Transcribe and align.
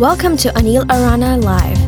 Welcome 0.00 0.36
to 0.38 0.48
Anil 0.52 0.90
Arana 0.90 1.36
Live. 1.36 1.78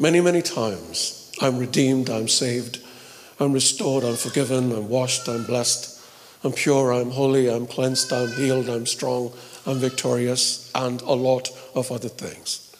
many, 0.00 0.20
many 0.20 0.42
times. 0.42 1.30
I'm 1.40 1.56
redeemed, 1.56 2.10
I'm 2.10 2.28
saved, 2.28 2.82
I'm 3.38 3.52
restored, 3.52 4.02
I'm 4.02 4.16
forgiven, 4.16 4.72
I'm 4.72 4.88
washed, 4.88 5.28
I'm 5.28 5.44
blessed. 5.44 5.95
I'm 6.44 6.52
pure, 6.52 6.92
I'm 6.92 7.10
holy, 7.10 7.48
I'm 7.48 7.66
cleansed, 7.66 8.12
I'm 8.12 8.32
healed, 8.32 8.68
I'm 8.68 8.86
strong, 8.86 9.32
I'm 9.66 9.78
victorious, 9.78 10.70
and 10.74 11.00
a 11.02 11.12
lot 11.12 11.50
of 11.74 11.90
other 11.90 12.08
things. 12.08 12.74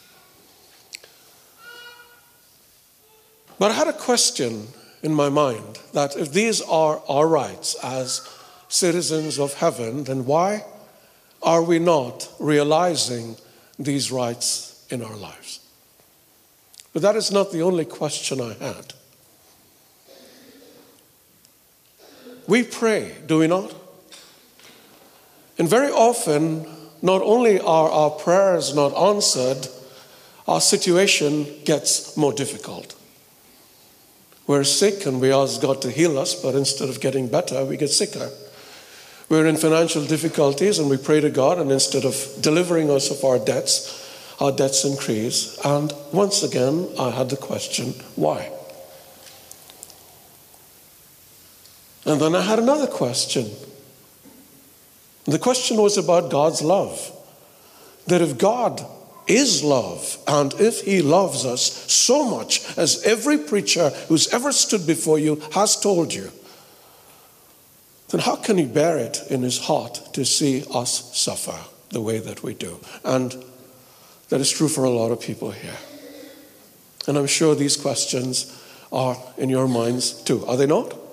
But 3.59 3.71
I 3.71 3.73
had 3.73 3.87
a 3.87 3.93
question 3.93 4.67
in 5.01 5.13
my 5.13 5.29
mind 5.29 5.79
that 5.93 6.15
if 6.15 6.31
these 6.31 6.61
are 6.61 7.01
our 7.09 7.27
rights 7.27 7.75
as 7.83 8.27
citizens 8.69 9.39
of 9.39 9.55
heaven, 9.55 10.03
then 10.03 10.25
why 10.25 10.65
are 11.41 11.63
we 11.63 11.79
not 11.79 12.29
realizing 12.39 13.35
these 13.79 14.11
rights 14.11 14.85
in 14.89 15.03
our 15.03 15.15
lives? 15.15 15.59
But 16.93 17.01
that 17.01 17.15
is 17.15 17.31
not 17.31 17.51
the 17.51 17.61
only 17.61 17.85
question 17.85 18.41
I 18.41 18.53
had. 18.53 18.93
We 22.47 22.63
pray, 22.63 23.15
do 23.25 23.39
we 23.39 23.47
not? 23.47 23.75
And 25.57 25.69
very 25.69 25.91
often, 25.91 26.65
not 27.01 27.21
only 27.21 27.59
are 27.59 27.89
our 27.89 28.11
prayers 28.11 28.73
not 28.73 28.95
answered, 28.95 29.67
our 30.47 30.61
situation 30.61 31.45
gets 31.65 32.15
more 32.15 32.31
difficult. 32.31 32.95
We're 34.47 34.63
sick 34.63 35.05
and 35.05 35.19
we 35.19 35.33
ask 35.33 35.61
God 35.61 35.81
to 35.81 35.91
heal 35.91 36.17
us, 36.17 36.33
but 36.33 36.55
instead 36.55 36.87
of 36.87 37.01
getting 37.01 37.27
better, 37.27 37.65
we 37.65 37.75
get 37.75 37.89
sicker. 37.89 38.31
We're 39.27 39.45
in 39.45 39.57
financial 39.57 40.05
difficulties 40.05 40.79
and 40.79 40.89
we 40.89 40.95
pray 40.95 41.19
to 41.19 41.29
God, 41.29 41.59
and 41.59 41.69
instead 41.69 42.05
of 42.05 42.15
delivering 42.39 42.89
us 42.89 43.11
of 43.11 43.25
our 43.25 43.39
debts, 43.39 44.05
our 44.39 44.53
debts 44.53 44.85
increase. 44.85 45.59
And 45.65 45.91
once 46.13 46.43
again, 46.43 46.87
I 46.97 47.11
had 47.11 47.29
the 47.29 47.35
question 47.35 47.93
why? 48.15 48.56
And 52.07 52.21
then 52.21 52.35
I 52.35 52.41
had 52.41 52.57
another 52.57 52.87
question. 52.87 53.51
The 55.25 55.37
question 55.37 55.75
was 55.75 55.97
about 55.97 56.31
God's 56.31 56.61
love. 56.61 57.11
That 58.07 58.21
if 58.21 58.37
God 58.37 58.81
is 59.27 59.61
love, 59.61 60.17
and 60.25 60.53
if 60.53 60.81
He 60.83 61.01
loves 61.01 61.45
us 61.45 61.61
so 61.91 62.23
much, 62.23 62.77
as 62.77 63.03
every 63.03 63.37
preacher 63.37 63.89
who's 64.07 64.33
ever 64.33 64.53
stood 64.53 64.87
before 64.87 65.19
you 65.19 65.41
has 65.51 65.77
told 65.77 66.13
you, 66.13 66.31
then 68.07 68.21
how 68.21 68.37
can 68.37 68.57
He 68.57 68.65
bear 68.65 68.97
it 68.97 69.19
in 69.29 69.41
His 69.41 69.59
heart 69.59 70.13
to 70.13 70.23
see 70.23 70.63
us 70.73 71.13
suffer 71.17 71.59
the 71.89 71.99
way 71.99 72.19
that 72.19 72.41
we 72.41 72.53
do? 72.53 72.79
And 73.03 73.35
that 74.29 74.39
is 74.39 74.49
true 74.49 74.69
for 74.69 74.85
a 74.85 74.89
lot 74.89 75.11
of 75.11 75.19
people 75.19 75.51
here. 75.51 75.77
And 77.05 77.17
I'm 77.17 77.27
sure 77.27 77.53
these 77.53 77.75
questions 77.75 78.57
are 78.93 79.17
in 79.37 79.49
your 79.49 79.67
minds 79.67 80.13
too, 80.23 80.45
are 80.45 80.55
they 80.55 80.67
not? 80.67 81.06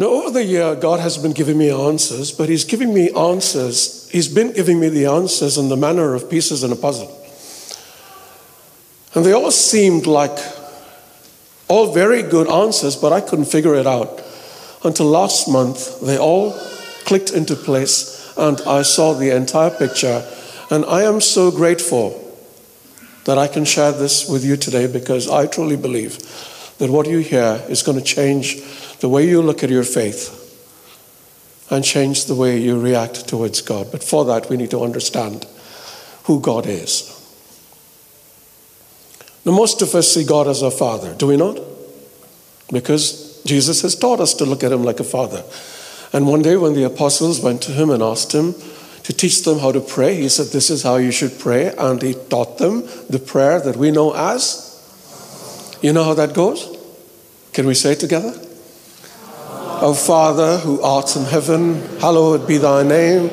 Now, 0.00 0.06
over 0.06 0.30
the 0.30 0.42
year, 0.42 0.76
God 0.76 1.00
has 1.00 1.18
been 1.18 1.32
giving 1.32 1.58
me 1.58 1.70
answers, 1.70 2.32
but 2.32 2.48
He's 2.48 2.64
giving 2.64 2.94
me 2.94 3.10
answers. 3.10 4.08
He's 4.10 4.28
been 4.28 4.50
giving 4.50 4.80
me 4.80 4.88
the 4.88 5.04
answers 5.04 5.58
in 5.58 5.68
the 5.68 5.76
manner 5.76 6.14
of 6.14 6.30
pieces 6.30 6.64
in 6.64 6.72
a 6.72 6.76
puzzle. 6.76 7.14
And 9.14 9.26
they 9.26 9.34
all 9.34 9.50
seemed 9.50 10.06
like 10.06 10.38
all 11.68 11.92
very 11.92 12.22
good 12.22 12.48
answers, 12.48 12.96
but 12.96 13.12
I 13.12 13.20
couldn't 13.20 13.44
figure 13.44 13.74
it 13.74 13.86
out. 13.86 14.22
Until 14.84 15.04
last 15.04 15.46
month, 15.48 16.00
they 16.00 16.16
all 16.16 16.52
clicked 17.04 17.32
into 17.32 17.54
place, 17.54 18.32
and 18.38 18.58
I 18.62 18.80
saw 18.80 19.12
the 19.12 19.36
entire 19.36 19.68
picture. 19.68 20.26
And 20.70 20.86
I 20.86 21.02
am 21.02 21.20
so 21.20 21.50
grateful 21.50 22.16
that 23.26 23.36
I 23.36 23.48
can 23.48 23.66
share 23.66 23.92
this 23.92 24.26
with 24.26 24.46
you 24.46 24.56
today 24.56 24.86
because 24.86 25.28
I 25.28 25.46
truly 25.46 25.76
believe 25.76 26.16
that 26.80 26.90
what 26.90 27.06
you 27.06 27.18
hear 27.18 27.62
is 27.68 27.82
going 27.82 27.98
to 27.98 28.04
change 28.04 28.56
the 29.00 29.08
way 29.08 29.28
you 29.28 29.42
look 29.42 29.62
at 29.62 29.68
your 29.68 29.84
faith 29.84 30.38
and 31.70 31.84
change 31.84 32.24
the 32.24 32.34
way 32.34 32.58
you 32.58 32.80
react 32.80 33.28
towards 33.28 33.60
God. 33.60 33.92
But 33.92 34.02
for 34.02 34.24
that, 34.24 34.48
we 34.48 34.56
need 34.56 34.70
to 34.70 34.82
understand 34.82 35.46
who 36.24 36.40
God 36.40 36.66
is. 36.66 37.16
Now, 39.44 39.52
most 39.52 39.82
of 39.82 39.94
us 39.94 40.12
see 40.12 40.24
God 40.24 40.48
as 40.48 40.62
a 40.62 40.70
father, 40.70 41.14
do 41.14 41.26
we 41.26 41.36
not? 41.36 41.60
Because 42.72 43.42
Jesus 43.44 43.82
has 43.82 43.94
taught 43.94 44.20
us 44.20 44.32
to 44.34 44.46
look 44.46 44.64
at 44.64 44.72
him 44.72 44.82
like 44.82 45.00
a 45.00 45.04
father. 45.04 45.44
And 46.14 46.26
one 46.26 46.40
day, 46.40 46.56
when 46.56 46.72
the 46.72 46.84
apostles 46.84 47.40
went 47.40 47.60
to 47.62 47.72
him 47.72 47.90
and 47.90 48.02
asked 48.02 48.32
him 48.32 48.54
to 49.02 49.12
teach 49.12 49.44
them 49.44 49.58
how 49.58 49.70
to 49.70 49.80
pray, 49.80 50.14
he 50.14 50.30
said, 50.30 50.46
This 50.46 50.70
is 50.70 50.82
how 50.82 50.96
you 50.96 51.10
should 51.10 51.38
pray. 51.38 51.74
And 51.76 52.00
he 52.00 52.14
taught 52.14 52.56
them 52.56 52.88
the 53.10 53.18
prayer 53.18 53.60
that 53.60 53.76
we 53.76 53.90
know 53.90 54.14
as. 54.14 54.66
You 55.82 55.92
know 55.92 56.04
how 56.04 56.14
that 56.14 56.34
goes? 56.34 56.69
Can 57.52 57.66
we 57.66 57.74
say 57.74 57.92
it 57.92 58.00
together? 58.00 58.32
O 59.82 59.94
Father, 59.94 60.58
who 60.58 60.80
art 60.82 61.16
in 61.16 61.24
heaven, 61.24 61.74
hallowed 61.98 62.46
be 62.46 62.58
thy 62.58 62.82
name. 62.82 63.28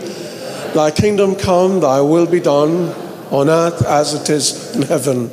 Thy 0.73 0.91
kingdom 0.91 1.35
come, 1.35 1.81
thy 1.81 2.02
will 2.02 2.25
be 2.25 2.40
done, 2.40 2.93
on 3.31 3.49
earth 3.49 3.85
as 3.85 4.14
it 4.14 4.29
is 4.29 4.75
in 4.75 4.84
heaven. 4.84 5.29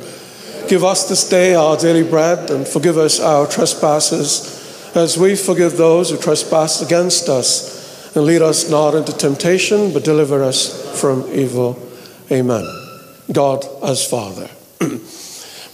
Give 0.67 0.83
us 0.83 1.07
this 1.07 1.29
day 1.29 1.55
our 1.55 1.77
daily 1.77 2.03
bread, 2.03 2.51
and 2.51 2.67
forgive 2.67 2.97
us 2.97 3.19
our 3.19 3.47
trespasses, 3.47 4.93
as 4.95 5.17
we 5.17 5.35
forgive 5.35 5.77
those 5.77 6.09
who 6.09 6.17
trespass 6.17 6.81
against 6.81 7.29
us. 7.29 8.15
And 8.15 8.25
lead 8.25 8.41
us 8.41 8.69
not 8.69 8.93
into 8.93 9.15
temptation, 9.15 9.93
but 9.93 10.03
deliver 10.03 10.43
us 10.43 10.99
from 10.99 11.25
evil. 11.31 11.77
Amen. 12.31 12.65
God 13.31 13.65
as 13.83 14.05
Father. 14.07 14.49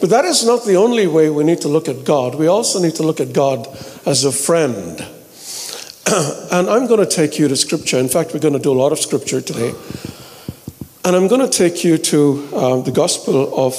but 0.02 0.10
that 0.10 0.26
is 0.26 0.44
not 0.44 0.66
the 0.66 0.76
only 0.76 1.06
way 1.06 1.30
we 1.30 1.44
need 1.44 1.62
to 1.62 1.68
look 1.68 1.88
at 1.88 2.04
God. 2.04 2.34
We 2.34 2.48
also 2.48 2.82
need 2.82 2.96
to 2.96 3.04
look 3.04 3.20
at 3.20 3.34
God 3.34 3.68
as 4.08 4.26
a 4.26 4.32
friend. 4.32 5.00
and 6.52 6.68
I'm 6.68 6.88
going 6.88 7.00
to 7.00 7.06
take 7.06 7.38
you 7.38 7.48
to 7.48 7.56
scripture. 7.56 8.00
In 8.00 8.10
fact, 8.10 8.34
we're 8.34 8.40
going 8.40 8.56
to 8.56 8.60
do 8.60 8.72
a 8.72 8.82
lot 8.82 8.92
of 8.92 8.98
scripture 8.98 9.42
today. 9.42 9.76
And 11.06 11.16
I'm 11.16 11.28
going 11.28 11.42
to 11.42 11.48
take 11.48 11.84
you 11.84 12.00
to 12.00 12.50
um, 12.56 12.84
the 12.84 12.92
Gospel 12.92 13.54
of 13.56 13.76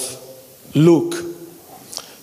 Luke, 0.77 1.15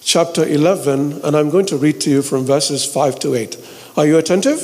chapter 0.02 0.48
11, 0.48 1.22
and 1.26 1.36
I'm 1.36 1.50
going 1.50 1.66
to 1.68 1.78
read 1.78 2.00
to 2.02 2.10
you 2.10 2.22
from 2.22 2.46
verses 2.46 2.86
5 2.86 3.20
to 3.20 3.36
8. 3.36 3.58
Are 3.98 4.06
you 4.06 4.18
attentive? 4.18 4.62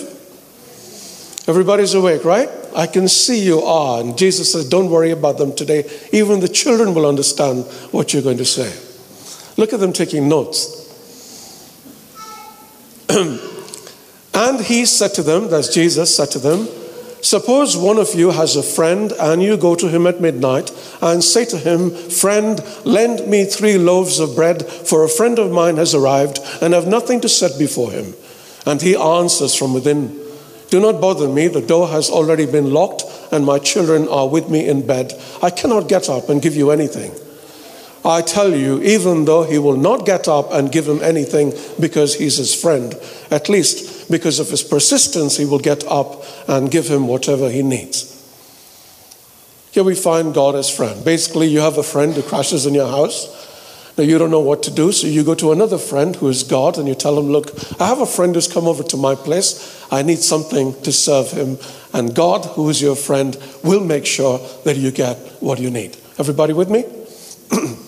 Everybody's 1.46 1.94
awake, 1.94 2.24
right? 2.24 2.50
I 2.74 2.88
can 2.88 3.10
see 3.10 3.44
you 3.44 3.60
are. 3.62 4.00
And 4.00 4.18
Jesus 4.18 4.54
says, 4.54 4.70
Don't 4.70 4.90
worry 4.90 5.12
about 5.12 5.38
them 5.38 5.54
today. 5.54 5.90
Even 6.14 6.40
the 6.40 6.48
children 6.48 6.94
will 6.94 7.06
understand 7.06 7.66
what 7.92 8.14
you're 8.14 8.24
going 8.24 8.38
to 8.38 8.46
say. 8.46 8.95
Look 9.58 9.74
at 9.74 9.80
them 9.80 9.94
taking 9.94 10.28
notes. 10.28 10.84
and 14.34 14.62
he 14.62 14.86
said 14.86 15.14
to 15.14 15.24
them, 15.24 15.50
that's 15.50 15.74
Jesus 15.74 16.16
said 16.16 16.32
to 16.32 16.40
them, 16.40 16.68
Suppose 17.26 17.76
one 17.76 17.98
of 17.98 18.14
you 18.14 18.30
has 18.30 18.56
a 18.56 18.62
friend 18.62 19.12
and 19.20 19.42
you 19.42 19.58
go 19.58 19.74
to 19.74 19.88
him 19.90 20.06
at 20.06 20.22
midnight 20.22 20.72
and 21.02 21.24
say 21.24 21.44
to 21.46 21.58
him, 21.58 21.90
Friend, 21.90 22.64
lend 22.86 23.28
me 23.28 23.46
three 23.46 23.80
loaves 23.80 24.20
of 24.20 24.36
bread, 24.36 24.64
for 24.64 25.04
a 25.04 25.10
friend 25.10 25.40
of 25.40 25.52
mine 25.52 25.78
has 25.78 25.96
arrived 25.96 26.38
and 26.62 26.76
have 26.76 26.86
nothing 26.86 27.22
to 27.22 27.30
set 27.30 27.58
before 27.58 27.90
him. 27.90 28.14
And 28.68 28.80
he 28.80 28.96
answers 28.96 29.56
from 29.56 29.74
within, 29.74 30.20
Do 30.70 30.80
not 30.80 31.02
bother 31.02 31.28
me, 31.28 31.48
the 31.48 31.66
door 31.66 31.88
has 31.88 32.12
already 32.12 32.46
been 32.46 32.72
locked 32.72 33.04
and 33.32 33.44
my 33.44 33.58
children 33.58 34.08
are 34.08 34.30
with 34.30 34.48
me 34.48 34.68
in 34.68 34.86
bed. 34.86 35.12
I 35.42 35.50
cannot 35.50 35.90
get 35.90 36.10
up 36.10 36.30
and 36.30 36.44
give 36.44 36.56
you 36.56 36.70
anything. 36.70 37.12
I 38.06 38.22
tell 38.22 38.56
you, 38.56 38.82
even 38.84 39.26
though 39.26 39.44
he 39.44 39.58
will 39.58 39.78
not 39.78 40.06
get 40.06 40.28
up 40.28 40.52
and 40.52 40.72
give 40.72 40.88
him 40.88 41.02
anything 41.02 41.54
because 41.80 42.16
he's 42.16 42.38
his 42.38 42.54
friend, 42.54 42.94
at 43.32 43.50
least 43.50 44.12
because 44.12 44.40
of 44.40 44.50
his 44.50 44.62
persistence, 44.62 45.38
he 45.38 45.46
will 45.46 45.60
get 45.60 45.84
up 45.88 46.24
and 46.48 46.70
give 46.70 46.88
him 46.88 47.08
whatever 47.08 47.50
he 47.50 47.64
needs. 47.64 48.12
Here 49.72 49.84
we 49.84 49.96
find 49.96 50.34
God 50.34 50.56
as 50.56 50.70
friend. 50.70 51.04
Basically, 51.04 51.48
you 51.48 51.62
have 51.62 51.80
a 51.80 51.84
friend 51.84 52.14
who 52.14 52.22
crashes 52.22 52.68
in 52.68 52.76
your 52.76 52.88
house. 52.88 53.44
Now, 53.98 54.04
you 54.04 54.18
don't 54.18 54.30
know 54.30 54.40
what 54.40 54.62
to 54.64 54.72
do, 54.72 54.92
so 54.92 55.08
you 55.08 55.24
go 55.24 55.36
to 55.36 55.52
another 55.52 55.78
friend 55.78 56.16
who 56.16 56.28
is 56.28 56.44
God 56.44 56.78
and 56.78 56.88
you 56.88 56.96
tell 56.96 57.18
him, 57.18 57.28
Look, 57.28 57.52
I 57.82 57.88
have 57.88 58.02
a 58.02 58.06
friend 58.06 58.36
who's 58.36 58.48
come 58.48 58.68
over 58.68 58.84
to 58.84 58.98
my 58.98 59.16
place. 59.16 59.84
I 59.92 60.04
need 60.04 60.20
something 60.20 60.80
to 60.84 60.92
serve 60.92 61.32
him. 61.32 61.58
And 61.92 62.14
God, 62.14 62.46
who 62.46 62.70
is 62.70 62.82
your 62.82 62.96
friend, 62.96 63.38
will 63.64 63.84
make 63.84 64.06
sure 64.06 64.40
that 64.64 64.78
you 64.78 64.92
get 64.92 65.18
what 65.40 65.60
you 65.60 65.72
need. 65.72 65.98
Everybody 66.20 66.54
with 66.54 66.70
me? 66.70 66.86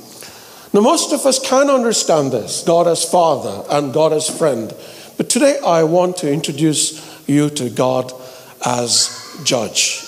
Now, 0.74 0.82
most 0.82 1.14
of 1.14 1.26
us 1.26 1.40
can 1.40 1.70
understand 1.70 2.32
this 2.32 2.64
God 2.64 2.88
as 2.88 3.10
Father 3.10 3.64
and 3.70 3.94
God 3.94 4.14
as 4.14 4.30
friend. 4.30 4.74
But 5.16 5.30
today 5.30 5.60
I 5.66 5.84
want 5.84 6.18
to 6.18 6.32
introduce 6.32 7.28
you 7.28 7.50
to 7.52 7.70
God 7.70 8.12
as 8.66 9.42
Judge. 9.44 10.04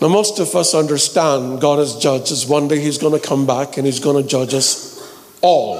Now, 0.00 0.08
most 0.08 0.38
of 0.38 0.54
us 0.54 0.74
understand 0.74 1.60
God 1.60 1.80
as 1.80 1.96
Judge 1.96 2.30
is 2.30 2.46
one 2.46 2.68
day 2.68 2.80
He's 2.80 2.98
going 2.98 3.18
to 3.18 3.26
come 3.26 3.46
back 3.46 3.76
and 3.76 3.86
He's 3.86 4.00
going 4.00 4.22
to 4.22 4.28
judge 4.28 4.54
us 4.54 5.02
all. 5.40 5.78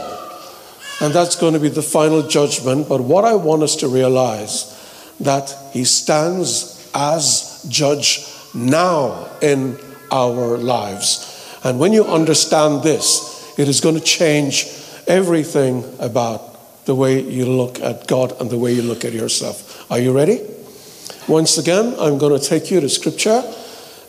And 1.01 1.13
that's 1.13 1.37
going 1.37 1.53
to 1.53 1.61
be 1.61 1.69
the 1.69 1.83
final 1.83 2.23
judgment. 2.23 2.89
But 2.89 3.03
what 3.03 3.25
I 3.25 3.35
want 3.35 3.63
us 3.63 3.77
to 3.77 3.89
realize 3.89 4.73
that 5.21 5.55
He 5.73 5.85
stands 5.85 6.91
as 6.95 7.65
Judge 7.69 8.27
now 8.55 9.29
in 9.43 9.79
our 10.11 10.57
lives. 10.57 11.36
And 11.67 11.81
when 11.81 11.93
you 11.93 12.05
understand 12.05 12.85
this, 12.85 13.53
it 13.59 13.67
is 13.67 13.81
going 13.81 13.97
to 13.97 14.01
change 14.01 14.69
everything 15.09 15.83
about 15.99 16.85
the 16.85 16.95
way 16.95 17.21
you 17.21 17.45
look 17.45 17.81
at 17.81 18.07
God 18.07 18.41
and 18.41 18.49
the 18.49 18.57
way 18.57 18.73
you 18.73 18.83
look 18.83 19.05
at 19.05 19.13
yourself. 19.13 19.91
Are 19.91 19.99
you 19.99 20.13
ready? 20.13 20.43
Once 21.27 21.59
again, 21.59 21.97
I'm 21.99 22.19
going 22.19 22.39
to 22.39 22.49
take 22.49 22.71
you 22.71 22.79
to 22.79 22.89
scripture. 22.89 23.43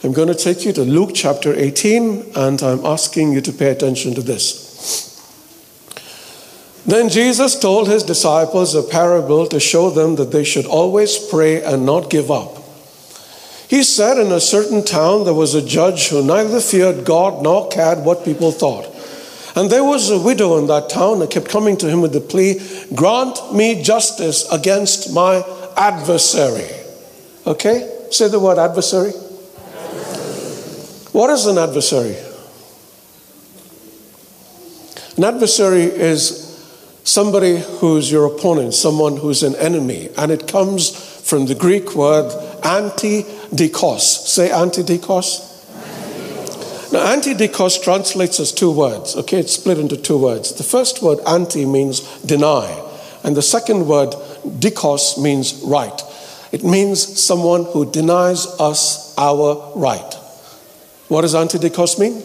I'm 0.04 0.14
going 0.14 0.28
to 0.28 0.36
take 0.36 0.66
you 0.66 0.74
to 0.74 0.84
Luke 0.84 1.14
chapter 1.16 1.52
18, 1.52 2.34
and 2.36 2.62
I'm 2.62 2.86
asking 2.86 3.32
you 3.32 3.42
to 3.42 3.52
pay 3.52 3.72
attention 3.72 4.14
to 4.14 4.22
this. 4.22 5.18
Then 6.86 7.10
Jesus 7.10 7.60
told 7.60 7.88
his 7.88 8.04
disciples 8.04 8.76
a 8.76 8.84
parable 8.84 9.48
to 9.48 9.60
show 9.60 9.90
them 9.90 10.16
that 10.18 10.32
they 10.32 10.44
should 10.44 10.68
always 10.68 11.18
pray 11.18 11.64
and 11.64 11.88
not 11.88 12.12
give 12.12 12.30
up. 12.30 12.67
He 13.68 13.84
said, 13.84 14.18
In 14.18 14.32
a 14.32 14.40
certain 14.40 14.84
town 14.84 15.26
there 15.26 15.34
was 15.34 15.54
a 15.54 15.66
judge 15.66 16.08
who 16.08 16.24
neither 16.24 16.62
feared 16.62 17.06
God 17.06 17.44
nor 17.44 17.68
cared 17.70 18.00
what 18.00 18.24
people 18.24 18.52
thought. 18.52 18.94
And 19.56 19.70
there 19.70 19.84
was 19.84 20.10
a 20.10 20.20
widow 20.20 20.58
in 20.58 20.68
that 20.68 20.90
town 20.90 21.20
that 21.20 21.32
kept 21.32 21.50
coming 21.50 21.78
to 21.78 21.90
him 21.90 22.02
with 22.02 22.14
the 22.14 22.22
plea, 22.22 22.62
Grant 22.94 23.54
me 23.54 23.82
justice 23.82 24.50
against 24.52 25.14
my 25.14 25.44
adversary. 25.76 26.70
Okay? 27.46 27.92
Say 28.12 28.30
the 28.30 28.40
word 28.40 28.58
adversary. 28.58 29.12
What 31.12 31.32
is 31.32 31.48
an 31.48 31.58
adversary? 31.58 32.16
An 35.18 35.24
adversary 35.24 35.84
is 35.86 36.46
somebody 37.04 37.58
who's 37.80 38.12
your 38.12 38.28
opponent, 38.28 38.76
someone 38.76 39.18
who's 39.18 39.42
an 39.42 39.56
enemy. 39.56 40.10
And 40.16 40.32
it 40.32 40.48
comes 40.48 40.92
from 41.28 41.48
the 41.48 41.56
Greek 41.56 41.96
word 41.96 42.32
anti 42.64 43.26
dikos. 43.52 44.02
Say 44.02 44.52
anti 44.52 44.84
dikos. 44.84 45.48
Now, 46.92 47.12
anti 47.12 47.34
dikos 47.34 47.84
translates 47.84 48.40
as 48.40 48.52
two 48.52 48.72
words. 48.72 49.16
Okay, 49.16 49.40
it's 49.40 49.54
split 49.54 49.78
into 49.78 49.98
two 49.98 50.18
words. 50.18 50.54
The 50.54 50.64
first 50.64 51.02
word, 51.02 51.20
anti, 51.28 51.66
means 51.66 52.02
deny, 52.22 52.82
and 53.24 53.36
the 53.36 53.42
second 53.42 53.88
word, 53.88 54.12
dikos, 54.46 55.22
means 55.22 55.62
right. 55.64 56.02
It 56.52 56.64
means 56.64 57.20
someone 57.22 57.66
who 57.66 57.92
denies 57.92 58.48
us 58.60 59.14
our 59.18 59.74
right. 59.76 60.14
What 61.10 61.22
does 61.22 61.36
anti 61.36 61.58
dikos 61.58 62.00
mean? 62.00 62.24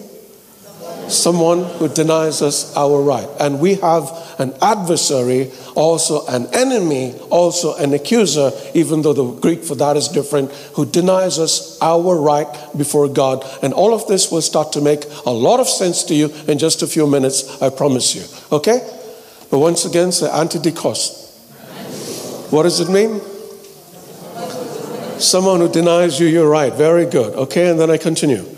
Someone 1.08 1.64
who 1.64 1.88
denies 1.88 2.42
us 2.42 2.76
our 2.76 3.00
right. 3.00 3.28
And 3.40 3.60
we 3.60 3.74
have 3.76 4.10
an 4.38 4.54
adversary, 4.62 5.50
also 5.74 6.26
an 6.26 6.46
enemy, 6.52 7.14
also 7.30 7.74
an 7.76 7.92
accuser, 7.94 8.50
even 8.74 9.02
though 9.02 9.12
the 9.12 9.24
Greek 9.40 9.64
for 9.64 9.74
that 9.76 9.96
is 9.96 10.08
different, 10.08 10.52
who 10.74 10.86
denies 10.86 11.38
us 11.38 11.78
our 11.80 12.16
right 12.16 12.48
before 12.76 13.08
God. 13.08 13.44
And 13.62 13.72
all 13.72 13.94
of 13.94 14.06
this 14.06 14.30
will 14.30 14.42
start 14.42 14.72
to 14.72 14.80
make 14.80 15.04
a 15.26 15.30
lot 15.30 15.60
of 15.60 15.68
sense 15.68 16.04
to 16.04 16.14
you 16.14 16.32
in 16.46 16.58
just 16.58 16.82
a 16.82 16.86
few 16.86 17.06
minutes, 17.06 17.60
I 17.62 17.70
promise 17.70 18.14
you. 18.14 18.24
Okay? 18.50 18.80
But 19.50 19.58
once 19.58 19.84
again, 19.84 20.12
say 20.12 20.28
antidikos. 20.28 21.22
What 22.52 22.64
does 22.64 22.80
it 22.80 22.88
mean? 22.90 23.20
Someone 25.18 25.60
who 25.60 25.68
denies 25.70 26.18
you 26.18 26.26
your 26.26 26.48
right. 26.48 26.72
Very 26.72 27.06
good. 27.06 27.34
Okay, 27.34 27.70
and 27.70 27.78
then 27.78 27.90
I 27.90 27.96
continue. 27.96 28.51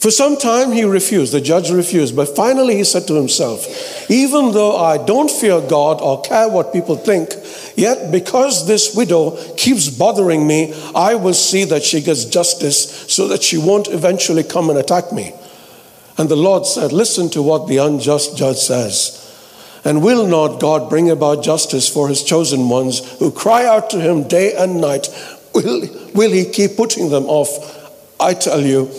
For 0.00 0.12
some 0.12 0.36
time 0.36 0.70
he 0.70 0.84
refused, 0.84 1.32
the 1.32 1.40
judge 1.40 1.70
refused, 1.70 2.14
but 2.14 2.36
finally 2.36 2.76
he 2.76 2.84
said 2.84 3.08
to 3.08 3.14
himself, 3.14 3.66
Even 4.08 4.52
though 4.52 4.76
I 4.76 4.96
don't 4.96 5.30
fear 5.30 5.60
God 5.60 6.00
or 6.00 6.22
care 6.22 6.48
what 6.48 6.72
people 6.72 6.94
think, 6.94 7.30
yet 7.76 8.12
because 8.12 8.68
this 8.68 8.94
widow 8.94 9.36
keeps 9.56 9.90
bothering 9.90 10.46
me, 10.46 10.72
I 10.94 11.16
will 11.16 11.34
see 11.34 11.64
that 11.64 11.82
she 11.82 12.00
gets 12.00 12.26
justice 12.26 13.12
so 13.12 13.26
that 13.26 13.42
she 13.42 13.58
won't 13.58 13.88
eventually 13.88 14.44
come 14.44 14.70
and 14.70 14.78
attack 14.78 15.12
me. 15.12 15.32
And 16.16 16.28
the 16.28 16.36
Lord 16.36 16.64
said, 16.64 16.92
Listen 16.92 17.28
to 17.30 17.42
what 17.42 17.66
the 17.66 17.78
unjust 17.78 18.36
judge 18.36 18.58
says. 18.58 19.24
And 19.84 20.02
will 20.02 20.28
not 20.28 20.60
God 20.60 20.88
bring 20.88 21.10
about 21.10 21.42
justice 21.42 21.88
for 21.88 22.08
his 22.08 22.22
chosen 22.22 22.68
ones 22.68 23.18
who 23.18 23.32
cry 23.32 23.64
out 23.64 23.90
to 23.90 24.00
him 24.00 24.28
day 24.28 24.54
and 24.54 24.80
night? 24.80 25.08
Will, 25.54 25.88
will 26.14 26.30
he 26.30 26.44
keep 26.44 26.76
putting 26.76 27.10
them 27.10 27.24
off? 27.24 27.48
I 28.20 28.34
tell 28.34 28.60
you, 28.60 28.90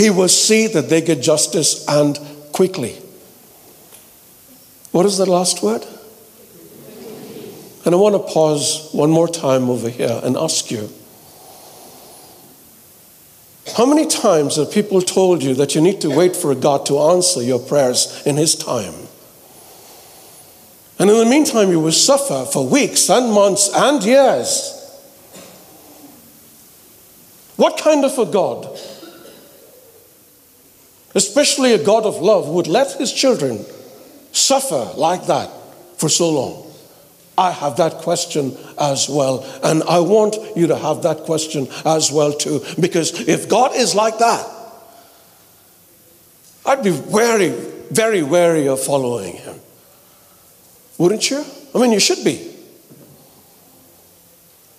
he 0.00 0.08
will 0.08 0.28
see 0.28 0.66
that 0.66 0.88
they 0.88 1.02
get 1.02 1.20
justice 1.20 1.86
and 1.86 2.18
quickly. 2.52 2.96
What 4.92 5.04
is 5.04 5.18
the 5.18 5.26
last 5.26 5.62
word? 5.62 5.84
And 7.84 7.94
I 7.94 7.98
want 7.98 8.14
to 8.14 8.32
pause 8.32 8.88
one 8.92 9.10
more 9.10 9.28
time 9.28 9.68
over 9.68 9.90
here 9.90 10.20
and 10.22 10.38
ask 10.38 10.70
you 10.70 10.90
how 13.76 13.84
many 13.84 14.06
times 14.06 14.56
have 14.56 14.72
people 14.72 15.02
told 15.02 15.42
you 15.42 15.54
that 15.54 15.74
you 15.74 15.82
need 15.82 16.00
to 16.00 16.08
wait 16.08 16.34
for 16.34 16.54
God 16.54 16.86
to 16.86 16.98
answer 16.98 17.42
your 17.42 17.58
prayers 17.58 18.22
in 18.24 18.38
His 18.38 18.54
time? 18.54 18.94
And 20.98 21.10
in 21.10 21.16
the 21.18 21.26
meantime, 21.26 21.70
you 21.70 21.78
will 21.78 21.92
suffer 21.92 22.46
for 22.50 22.66
weeks 22.66 23.10
and 23.10 23.30
months 23.32 23.70
and 23.74 24.02
years. 24.02 24.76
What 27.56 27.76
kind 27.76 28.04
of 28.06 28.18
a 28.18 28.24
God 28.24 28.78
especially 31.14 31.72
a 31.72 31.82
God 31.82 32.04
of 32.04 32.20
love, 32.20 32.48
would 32.48 32.66
let 32.66 32.92
his 32.92 33.12
children 33.12 33.64
suffer 34.32 34.92
like 34.96 35.26
that 35.26 35.50
for 35.96 36.08
so 36.08 36.30
long? 36.30 36.66
I 37.36 37.52
have 37.52 37.78
that 37.78 37.94
question 37.94 38.56
as 38.78 39.08
well. 39.08 39.44
And 39.62 39.82
I 39.84 40.00
want 40.00 40.36
you 40.56 40.66
to 40.66 40.76
have 40.76 41.02
that 41.02 41.20
question 41.20 41.68
as 41.86 42.12
well, 42.12 42.32
too. 42.32 42.62
Because 42.78 43.28
if 43.28 43.48
God 43.48 43.74
is 43.74 43.94
like 43.94 44.18
that, 44.18 44.46
I'd 46.66 46.84
be 46.84 46.90
very, 46.90 47.48
very 47.48 48.22
wary 48.22 48.68
of 48.68 48.82
following 48.82 49.36
him. 49.36 49.58
Wouldn't 50.98 51.30
you? 51.30 51.42
I 51.74 51.78
mean, 51.78 51.92
you 51.92 52.00
should 52.00 52.22
be. 52.22 52.46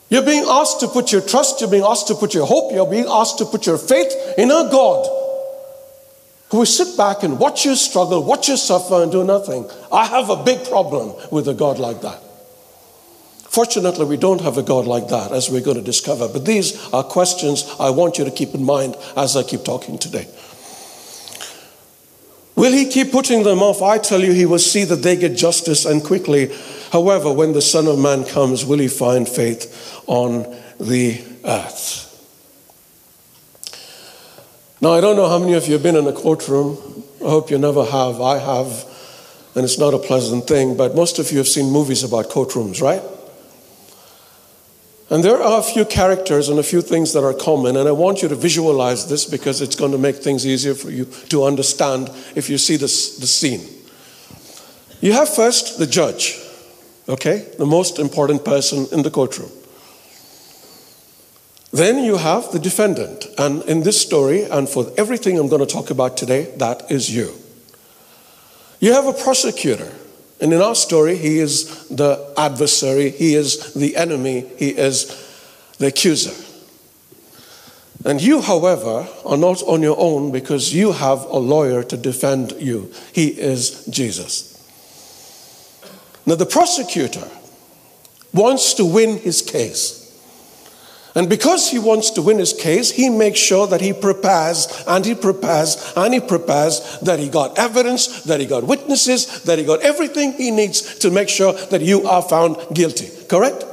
You're 0.09 0.25
being 0.25 0.45
asked 0.47 0.81
to 0.81 0.88
put 0.88 1.11
your 1.11 1.21
trust, 1.21 1.61
you're 1.61 1.71
being 1.71 1.83
asked 1.83 2.07
to 2.09 2.15
put 2.15 2.33
your 2.33 2.45
hope, 2.45 2.73
you're 2.73 2.85
being 2.85 3.07
asked 3.07 3.39
to 3.39 3.45
put 3.45 3.65
your 3.65 3.77
faith 3.77 4.13
in 4.38 4.51
a 4.51 4.69
God 4.69 5.20
who 6.51 6.58
will 6.58 6.65
sit 6.65 6.98
back 6.98 7.24
and 7.24 7.39
watch 7.39 7.65
you 7.65 7.75
struggle, 7.75 8.24
watch 8.24 8.50
you 8.50 8.58
suffer, 8.58 9.01
and 9.01 9.12
do 9.12 9.24
nothing. 9.24 9.67
I 9.91 10.05
have 10.05 10.29
a 10.29 10.43
big 10.43 10.67
problem 10.67 11.15
with 11.31 11.48
a 11.48 11.53
God 11.53 11.79
like 11.79 12.01
that. 12.01 12.22
Fortunately, 13.50 14.05
we 14.05 14.17
don't 14.17 14.41
have 14.41 14.58
a 14.58 14.63
God 14.63 14.86
like 14.86 15.08
that, 15.08 15.31
as 15.31 15.50
we're 15.50 15.62
going 15.62 15.77
to 15.77 15.84
discover. 15.84 16.27
But 16.27 16.46
these 16.46 16.91
are 16.93 17.03
questions 17.03 17.65
I 17.79 17.89
want 17.89 18.17
you 18.17 18.25
to 18.25 18.31
keep 18.31 18.53
in 18.53 18.65
mind 18.65 18.96
as 19.15 19.36
I 19.36 19.43
keep 19.43 19.63
talking 19.63 19.98
today. 19.98 20.27
Will 22.55 22.74
he 22.74 22.86
keep 22.86 23.12
putting 23.12 23.43
them 23.43 23.62
off? 23.62 23.81
I 23.81 23.98
tell 23.98 24.22
you, 24.22 24.34
he 24.34 24.46
will 24.46 24.60
see 24.60 24.84
that 24.84 24.98
they 24.98 25.15
get 25.15 25.38
justice 25.38 25.86
and 25.86 26.03
quickly. 26.03 26.51
However, 26.91 27.31
when 27.31 27.53
the 27.53 27.62
Son 27.62 27.88
of 27.88 27.98
Man 27.98 28.25
comes, 28.25 28.65
will 28.65 28.79
he 28.79 28.89
find 28.89 29.27
faith 29.27 30.03
on 30.05 30.43
the 30.79 31.24
earth? 31.46 32.00
Now, 34.81 34.93
I 34.93 35.01
don't 35.01 35.15
know 35.15 35.29
how 35.29 35.38
many 35.38 35.53
of 35.53 35.67
you 35.67 35.73
have 35.73 35.83
been 35.83 35.95
in 35.95 36.07
a 36.07 36.11
courtroom. 36.11 36.75
I 37.23 37.29
hope 37.29 37.51
you 37.51 37.59
never 37.59 37.85
have. 37.85 38.19
I 38.19 38.39
have, 38.39 38.83
and 39.53 39.63
it's 39.63 39.77
not 39.77 39.93
a 39.93 40.00
pleasant 40.00 40.47
thing, 40.47 40.75
but 40.75 40.95
most 40.95 41.19
of 41.19 41.31
you 41.31 41.38
have 41.38 41.47
seen 41.47 41.71
movies 41.71 42.03
about 42.03 42.31
courtrooms, 42.31 42.81
right? 42.81 43.03
And 45.11 45.23
there 45.23 45.39
are 45.39 45.59
a 45.59 45.63
few 45.63 45.85
characters 45.85 46.50
and 46.50 46.57
a 46.57 46.63
few 46.63 46.81
things 46.81 47.13
that 47.13 47.23
are 47.23 47.33
common, 47.33 47.77
and 47.77 47.88
I 47.88 47.91
want 47.91 48.23
you 48.23 48.29
to 48.29 48.35
visualize 48.35 49.07
this 49.07 49.25
because 49.25 49.61
it's 49.61 49.75
going 49.75 49.91
to 49.91 50.00
make 50.00 50.15
things 50.15 50.47
easier 50.47 50.73
for 50.73 50.89
you 50.89 51.05
to 51.29 51.43
understand 51.43 52.09
if 52.35 52.50
you 52.50 52.57
see 52.57 52.77
this, 52.77 53.17
the 53.17 53.27
scene. 53.27 53.61
You 55.00 55.13
have 55.13 55.29
first 55.29 55.77
the 55.77 55.85
judge, 55.85 56.39
okay, 57.07 57.51
the 57.59 57.67
most 57.67 58.00
important 58.00 58.43
person 58.43 58.88
in 58.91 59.03
the 59.03 59.11
courtroom. 59.11 59.51
Then 61.71 62.03
you 62.03 62.17
have 62.17 62.51
the 62.51 62.59
defendant. 62.59 63.27
And 63.37 63.63
in 63.63 63.83
this 63.83 64.01
story, 64.01 64.43
and 64.43 64.67
for 64.67 64.91
everything 64.97 65.39
I'm 65.39 65.47
going 65.47 65.65
to 65.65 65.73
talk 65.73 65.89
about 65.89 66.17
today, 66.17 66.53
that 66.57 66.91
is 66.91 67.13
you. 67.13 67.33
You 68.79 68.93
have 68.93 69.05
a 69.05 69.13
prosecutor. 69.13 69.91
And 70.41 70.51
in 70.51 70.61
our 70.61 70.75
story, 70.75 71.15
he 71.15 71.39
is 71.39 71.87
the 71.87 72.33
adversary, 72.35 73.11
he 73.11 73.35
is 73.35 73.73
the 73.73 73.95
enemy, 73.95 74.49
he 74.57 74.69
is 74.69 75.05
the 75.77 75.87
accuser. 75.87 76.33
And 78.03 78.19
you, 78.19 78.41
however, 78.41 79.07
are 79.23 79.37
not 79.37 79.61
on 79.63 79.83
your 79.83 79.97
own 79.99 80.31
because 80.31 80.73
you 80.73 80.91
have 80.91 81.23
a 81.25 81.37
lawyer 81.37 81.83
to 81.83 81.95
defend 81.95 82.53
you. 82.53 82.91
He 83.13 83.27
is 83.27 83.85
Jesus. 83.85 84.57
Now, 86.25 86.33
the 86.35 86.47
prosecutor 86.47 87.27
wants 88.33 88.73
to 88.75 88.85
win 88.85 89.19
his 89.19 89.43
case. 89.43 90.00
And 91.13 91.27
because 91.27 91.69
he 91.69 91.77
wants 91.77 92.09
to 92.11 92.21
win 92.21 92.39
his 92.39 92.53
case, 92.53 92.91
he 92.91 93.09
makes 93.09 93.39
sure 93.39 93.67
that 93.67 93.81
he 93.81 93.91
prepares 93.91 94.83
and 94.87 95.05
he 95.05 95.13
prepares 95.13 95.93
and 95.97 96.13
he 96.13 96.21
prepares 96.21 96.99
that 97.01 97.19
he 97.19 97.27
got 97.27 97.57
evidence, 97.59 98.23
that 98.23 98.39
he 98.39 98.45
got 98.45 98.63
witnesses, 98.63 99.43
that 99.43 99.59
he 99.59 99.65
got 99.65 99.81
everything 99.81 100.33
he 100.33 100.51
needs 100.51 100.99
to 100.99 101.11
make 101.11 101.27
sure 101.27 101.53
that 101.53 101.81
you 101.81 102.07
are 102.07 102.21
found 102.21 102.57
guilty. 102.73 103.09
Correct? 103.27 103.65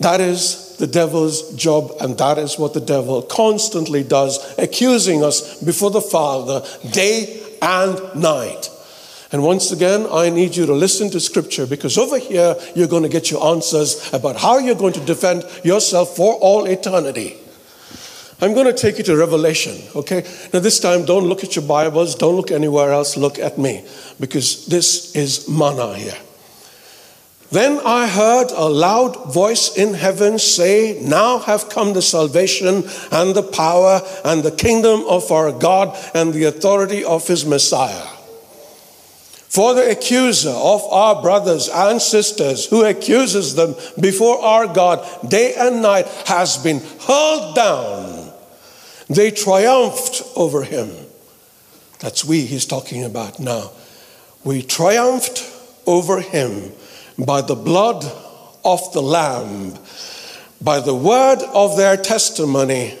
That 0.00 0.20
is 0.20 0.76
the 0.76 0.86
devil's 0.86 1.54
job, 1.54 1.92
and 2.02 2.18
that 2.18 2.36
is 2.36 2.58
what 2.58 2.74
the 2.74 2.80
devil 2.80 3.22
constantly 3.22 4.02
does, 4.02 4.58
accusing 4.58 5.24
us 5.24 5.62
before 5.62 5.90
the 5.90 6.02
Father 6.02 6.62
day 6.90 7.42
and 7.62 7.98
night. 8.14 8.68
And 9.32 9.42
once 9.42 9.72
again, 9.72 10.06
I 10.10 10.30
need 10.30 10.54
you 10.56 10.66
to 10.66 10.72
listen 10.72 11.10
to 11.10 11.20
scripture 11.20 11.66
because 11.66 11.98
over 11.98 12.18
here 12.18 12.56
you're 12.74 12.86
going 12.86 13.02
to 13.02 13.08
get 13.08 13.30
your 13.30 13.44
answers 13.44 14.12
about 14.12 14.36
how 14.36 14.58
you're 14.58 14.76
going 14.76 14.92
to 14.92 15.00
defend 15.00 15.44
yourself 15.64 16.16
for 16.16 16.34
all 16.34 16.66
eternity. 16.66 17.36
I'm 18.40 18.52
going 18.52 18.66
to 18.66 18.74
take 18.74 18.98
you 18.98 19.04
to 19.04 19.16
Revelation, 19.16 19.76
okay? 19.94 20.22
Now, 20.52 20.60
this 20.60 20.78
time, 20.78 21.06
don't 21.06 21.24
look 21.24 21.42
at 21.42 21.56
your 21.56 21.64
Bibles, 21.64 22.14
don't 22.14 22.36
look 22.36 22.50
anywhere 22.50 22.92
else, 22.92 23.16
look 23.16 23.38
at 23.38 23.56
me 23.56 23.84
because 24.20 24.66
this 24.66 25.16
is 25.16 25.48
manna 25.48 25.94
here. 25.94 26.18
Then 27.50 27.80
I 27.84 28.08
heard 28.08 28.50
a 28.50 28.68
loud 28.68 29.32
voice 29.32 29.74
in 29.76 29.94
heaven 29.94 30.38
say, 30.38 31.00
Now 31.00 31.38
have 31.38 31.70
come 31.70 31.94
the 31.94 32.02
salvation 32.02 32.84
and 33.10 33.34
the 33.34 33.42
power 33.42 34.02
and 34.24 34.42
the 34.42 34.50
kingdom 34.50 35.04
of 35.08 35.30
our 35.32 35.52
God 35.52 35.96
and 36.12 36.34
the 36.34 36.44
authority 36.44 37.04
of 37.04 37.26
his 37.26 37.46
Messiah. 37.46 38.15
For 39.56 39.72
the 39.72 39.90
accuser 39.90 40.50
of 40.50 40.84
our 40.92 41.22
brothers 41.22 41.70
and 41.70 42.02
sisters 42.02 42.66
who 42.66 42.84
accuses 42.84 43.54
them 43.54 43.74
before 43.98 44.38
our 44.42 44.66
God 44.66 45.30
day 45.30 45.54
and 45.54 45.80
night 45.80 46.06
has 46.26 46.58
been 46.58 46.82
hurled 47.00 47.56
down. 47.56 48.32
They 49.08 49.30
triumphed 49.30 50.20
over 50.36 50.62
him. 50.62 50.90
That's 52.00 52.22
we 52.22 52.42
he's 52.42 52.66
talking 52.66 53.02
about 53.02 53.40
now. 53.40 53.70
We 54.44 54.60
triumphed 54.60 55.50
over 55.86 56.20
him 56.20 56.72
by 57.18 57.40
the 57.40 57.56
blood 57.56 58.04
of 58.62 58.92
the 58.92 59.00
Lamb, 59.00 59.72
by 60.60 60.80
the 60.80 60.94
word 60.94 61.38
of 61.54 61.78
their 61.78 61.96
testimony, 61.96 62.98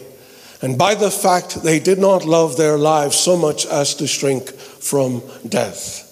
and 0.62 0.78
by 0.78 0.94
the 0.94 1.10
fact 1.10 1.62
they 1.64 1.80
did 1.80 1.98
not 1.98 2.24
love 2.24 2.56
their 2.56 2.78
lives 2.78 3.18
so 3.18 3.36
much 3.36 3.66
as 3.66 3.94
to 3.96 4.06
shrink 4.06 4.48
from 4.54 5.22
death. 5.46 6.05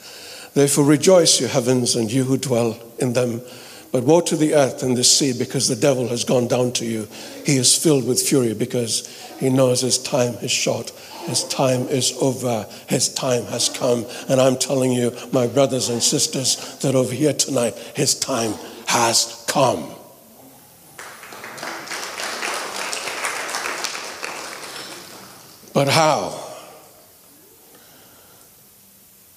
Therefore 0.55 0.85
rejoice, 0.85 1.41
you 1.41 1.49
heavens, 1.49 1.97
and 1.97 2.11
you 2.11 2.25
who 2.25 2.39
dwell 2.39 2.79
in 2.99 3.13
them. 3.13 3.43
But 3.91 4.05
woe 4.05 4.21
to 4.23 4.37
the 4.37 4.55
earth 4.55 4.83
and 4.83 4.97
the 4.97 5.05
sea, 5.05 5.33
because 5.37 5.69
the 5.69 5.77
devil 5.77 6.09
has 6.09 6.25
gone 6.25 6.49
down 6.49 6.73
to 6.73 6.85
you. 6.85 7.07
He 7.45 7.57
is 7.57 7.77
filled 7.77 8.07
with 8.07 8.21
fury 8.21 8.55
because 8.55 9.07
he 9.39 9.51
knows 9.51 9.83
his 9.83 9.99
time 9.99 10.35
is 10.43 10.51
short. 10.51 10.91
His 11.27 11.45
time 11.45 11.89
is 11.89 12.17
over. 12.21 12.67
His 12.89 13.09
time 13.13 13.45
has 13.45 13.69
come. 13.69 14.05
And 14.29 14.41
I'm 14.41 14.57
telling 14.57 14.93
you, 14.93 15.13
my 15.33 15.47
brothers 15.47 15.89
and 15.89 16.03
sisters, 16.03 16.79
that 16.79 16.95
over 16.95 17.15
here 17.15 17.33
tonight, 17.33 17.77
his 17.95 18.19
time 18.19 18.55
has 18.87 19.45
come. 19.49 19.91
But 25.73 25.89
how? 25.89 26.44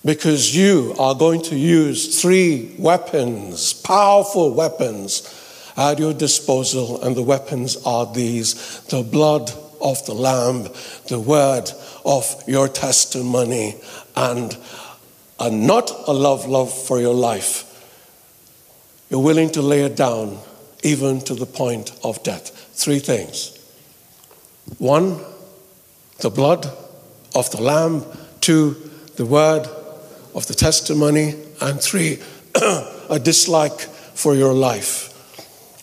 Because 0.07 0.55
you 0.55 0.95
are 0.97 1.13
going 1.13 1.41
to 1.41 1.57
use 1.57 2.21
three 2.21 2.73
weapons, 2.79 3.73
powerful 3.73 4.53
weapons, 4.53 5.33
at 5.75 5.99
your 5.99 6.13
disposal. 6.13 7.03
And 7.03 7.13
the 7.13 7.21
weapons 7.21 7.75
are 7.85 8.05
these 8.13 8.79
the 8.83 9.03
blood 9.03 9.51
of 9.81 10.05
the 10.05 10.13
Lamb, 10.13 10.69
the 11.09 11.19
word 11.19 11.69
of 12.05 12.25
your 12.47 12.69
testimony, 12.69 13.75
and 14.15 14.57
a, 15.41 15.51
not 15.51 15.91
a 16.07 16.13
love, 16.13 16.47
love 16.47 16.73
for 16.73 17.01
your 17.01 17.13
life. 17.13 17.65
You're 19.09 19.21
willing 19.21 19.49
to 19.51 19.61
lay 19.61 19.81
it 19.81 19.97
down 19.97 20.39
even 20.83 21.19
to 21.25 21.35
the 21.35 21.45
point 21.45 21.91
of 22.01 22.23
death. 22.23 22.49
Three 22.75 22.99
things. 22.99 23.59
One, 24.77 25.19
the 26.19 26.29
blood 26.29 26.65
of 27.35 27.51
the 27.51 27.61
Lamb. 27.61 28.05
Two, 28.39 28.89
the 29.17 29.25
word 29.25 29.67
of 30.33 30.47
the 30.47 30.53
testimony, 30.53 31.35
and 31.61 31.81
three, 31.81 32.19
a 33.09 33.19
dislike 33.21 33.79
for 33.79 34.35
your 34.35 34.53
life. 34.53 35.13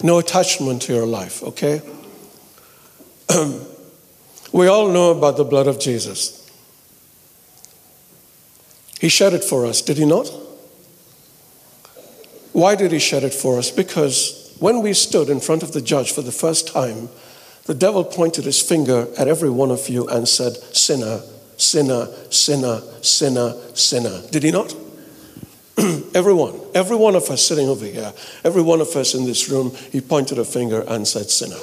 No 0.03 0.19
attachment 0.19 0.83
to 0.83 0.95
your 0.95 1.07
life, 1.07 1.43
okay? 1.43 1.81
we 4.53 4.67
all 4.67 4.89
know 4.89 5.11
about 5.11 5.37
the 5.37 5.45
blood 5.45 5.67
of 5.67 5.81
Jesus. 5.81 6.41
He 9.01 9.09
shed 9.09 9.33
it 9.35 9.45
for 9.45 9.67
us, 9.67 9.83
did 9.83 9.99
he 9.99 10.05
not? 10.05 10.31
Why 12.53 12.75
did 12.75 12.93
he 12.93 12.99
shed 12.99 13.25
it 13.25 13.35
for 13.35 13.59
us? 13.59 13.71
Because 13.71 14.57
when 14.61 14.83
we 14.83 14.93
stood 14.95 15.29
in 15.29 15.41
front 15.41 15.63
of 15.63 15.73
the 15.73 15.81
judge 15.81 16.13
for 16.13 16.23
the 16.23 16.33
first 16.33 16.69
time, 16.69 17.09
the 17.65 17.75
devil 17.75 18.05
pointed 18.05 18.45
his 18.45 18.61
finger 18.61 19.09
at 19.19 19.27
every 19.27 19.51
one 19.51 19.71
of 19.71 19.89
you 19.89 20.07
and 20.09 20.29
said, 20.29 20.57
Sinner, 20.75 21.23
sinner, 21.57 22.07
sinner, 22.31 22.81
sinner, 23.03 23.55
sinner. 23.75 24.23
Did 24.31 24.43
he 24.43 24.51
not? 24.51 24.75
Everyone, 26.15 26.61
every 26.75 26.97
one 26.97 27.17
of 27.17 27.29
us 27.31 27.45
sitting 27.45 27.69
over 27.69 27.85
here, 27.85 28.13
every 28.45 28.63
one 28.63 28.81
of 28.81 28.95
us 28.95 29.15
in 29.15 29.25
this 29.25 29.49
room, 29.49 29.75
he 29.91 30.01
pointed 30.01 30.39
a 30.39 30.45
finger 30.45 30.85
and 30.87 31.07
said, 31.07 31.29
Sinner. 31.29 31.59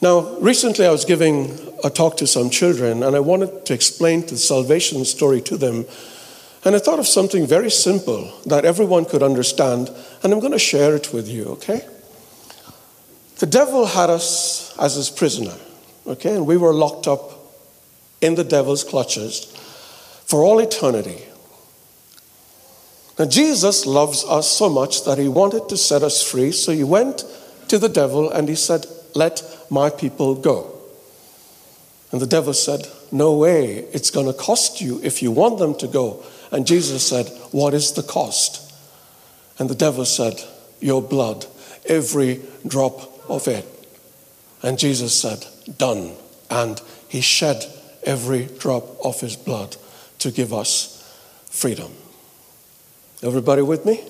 Now, 0.00 0.38
recently 0.38 0.86
I 0.86 0.90
was 0.90 1.04
giving 1.04 1.58
a 1.82 1.90
talk 1.90 2.16
to 2.18 2.26
some 2.26 2.48
children 2.48 3.02
and 3.02 3.16
I 3.16 3.20
wanted 3.20 3.66
to 3.66 3.74
explain 3.74 4.24
the 4.26 4.36
salvation 4.36 5.04
story 5.04 5.40
to 5.42 5.56
them. 5.56 5.84
And 6.64 6.76
I 6.76 6.78
thought 6.78 6.98
of 6.98 7.06
something 7.06 7.46
very 7.46 7.70
simple 7.70 8.32
that 8.46 8.64
everyone 8.64 9.04
could 9.04 9.22
understand, 9.22 9.90
and 10.22 10.32
I'm 10.32 10.40
going 10.40 10.52
to 10.52 10.58
share 10.58 10.94
it 10.94 11.12
with 11.12 11.26
you, 11.26 11.46
okay? 11.46 11.86
The 13.38 13.46
devil 13.46 13.86
had 13.86 14.10
us 14.10 14.76
as 14.78 14.94
his 14.94 15.10
prisoner, 15.10 15.56
okay? 16.06 16.36
And 16.36 16.46
we 16.46 16.56
were 16.56 16.74
locked 16.74 17.08
up 17.08 17.39
in 18.20 18.34
the 18.34 18.44
devil's 18.44 18.84
clutches 18.84 19.46
for 20.26 20.42
all 20.42 20.58
eternity. 20.58 21.24
Now, 23.18 23.26
Jesus 23.26 23.84
loves 23.84 24.24
us 24.24 24.48
so 24.48 24.68
much 24.68 25.04
that 25.04 25.18
he 25.18 25.28
wanted 25.28 25.68
to 25.68 25.76
set 25.76 26.02
us 26.02 26.22
free, 26.22 26.52
so 26.52 26.72
he 26.72 26.84
went 26.84 27.24
to 27.68 27.78
the 27.78 27.88
devil 27.88 28.30
and 28.30 28.48
he 28.48 28.54
said, 28.54 28.86
Let 29.14 29.42
my 29.68 29.90
people 29.90 30.34
go. 30.34 30.74
And 32.12 32.20
the 32.20 32.26
devil 32.26 32.54
said, 32.54 32.88
No 33.12 33.36
way, 33.36 33.84
it's 33.92 34.10
going 34.10 34.26
to 34.26 34.32
cost 34.32 34.80
you 34.80 35.00
if 35.02 35.22
you 35.22 35.30
want 35.30 35.58
them 35.58 35.74
to 35.76 35.86
go. 35.86 36.24
And 36.50 36.66
Jesus 36.66 37.06
said, 37.06 37.28
What 37.50 37.74
is 37.74 37.92
the 37.92 38.02
cost? 38.02 38.72
And 39.58 39.68
the 39.68 39.74
devil 39.74 40.04
said, 40.04 40.42
Your 40.80 41.02
blood, 41.02 41.46
every 41.86 42.40
drop 42.66 43.28
of 43.28 43.46
it. 43.48 43.66
And 44.62 44.78
Jesus 44.78 45.20
said, 45.20 45.44
Done. 45.76 46.12
And 46.50 46.80
he 47.08 47.20
shed 47.20 47.64
every 48.04 48.46
drop 48.58 48.84
of 49.04 49.20
his 49.20 49.36
blood 49.36 49.76
to 50.18 50.30
give 50.30 50.52
us 50.52 50.96
freedom. 51.50 51.92
Everybody 53.22 53.62
with 53.62 53.84
me? 53.84 54.02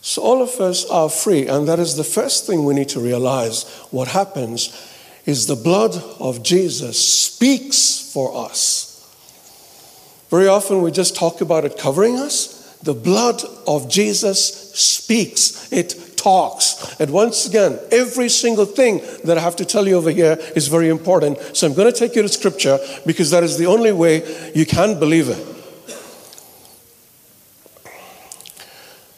So 0.00 0.22
all 0.22 0.42
of 0.42 0.60
us 0.60 0.84
are 0.90 1.08
free, 1.08 1.46
and 1.46 1.68
that 1.68 1.78
is 1.78 1.96
the 1.96 2.04
first 2.04 2.46
thing 2.46 2.64
we 2.64 2.74
need 2.74 2.88
to 2.90 3.00
realize. 3.00 3.64
What 3.90 4.08
happens 4.08 4.70
is 5.26 5.46
the 5.46 5.56
blood 5.56 5.94
of 6.18 6.42
Jesus 6.42 6.98
speaks 6.98 8.12
for 8.12 8.36
us. 8.36 8.88
Very 10.28 10.48
often 10.48 10.82
we 10.82 10.90
just 10.90 11.14
talk 11.14 11.40
about 11.40 11.64
it 11.64 11.78
covering 11.78 12.18
us. 12.18 12.74
The 12.82 12.94
blood 12.94 13.42
of 13.66 13.88
Jesus 13.88 14.72
speaks, 14.74 15.70
it 15.72 16.11
talks. 16.22 16.96
And 17.00 17.10
once 17.10 17.46
again, 17.46 17.78
every 17.90 18.28
single 18.28 18.64
thing 18.64 19.00
that 19.24 19.38
I 19.38 19.40
have 19.40 19.56
to 19.56 19.64
tell 19.64 19.88
you 19.88 19.96
over 19.96 20.10
here 20.10 20.38
is 20.54 20.68
very 20.68 20.88
important. 20.88 21.38
So 21.56 21.66
I'm 21.66 21.74
going 21.74 21.92
to 21.92 21.98
take 21.98 22.14
you 22.14 22.22
to 22.22 22.28
scripture 22.28 22.78
because 23.04 23.30
that 23.30 23.42
is 23.42 23.58
the 23.58 23.66
only 23.66 23.92
way 23.92 24.22
you 24.54 24.66
can 24.66 24.98
believe 24.98 25.28
it. 25.28 25.48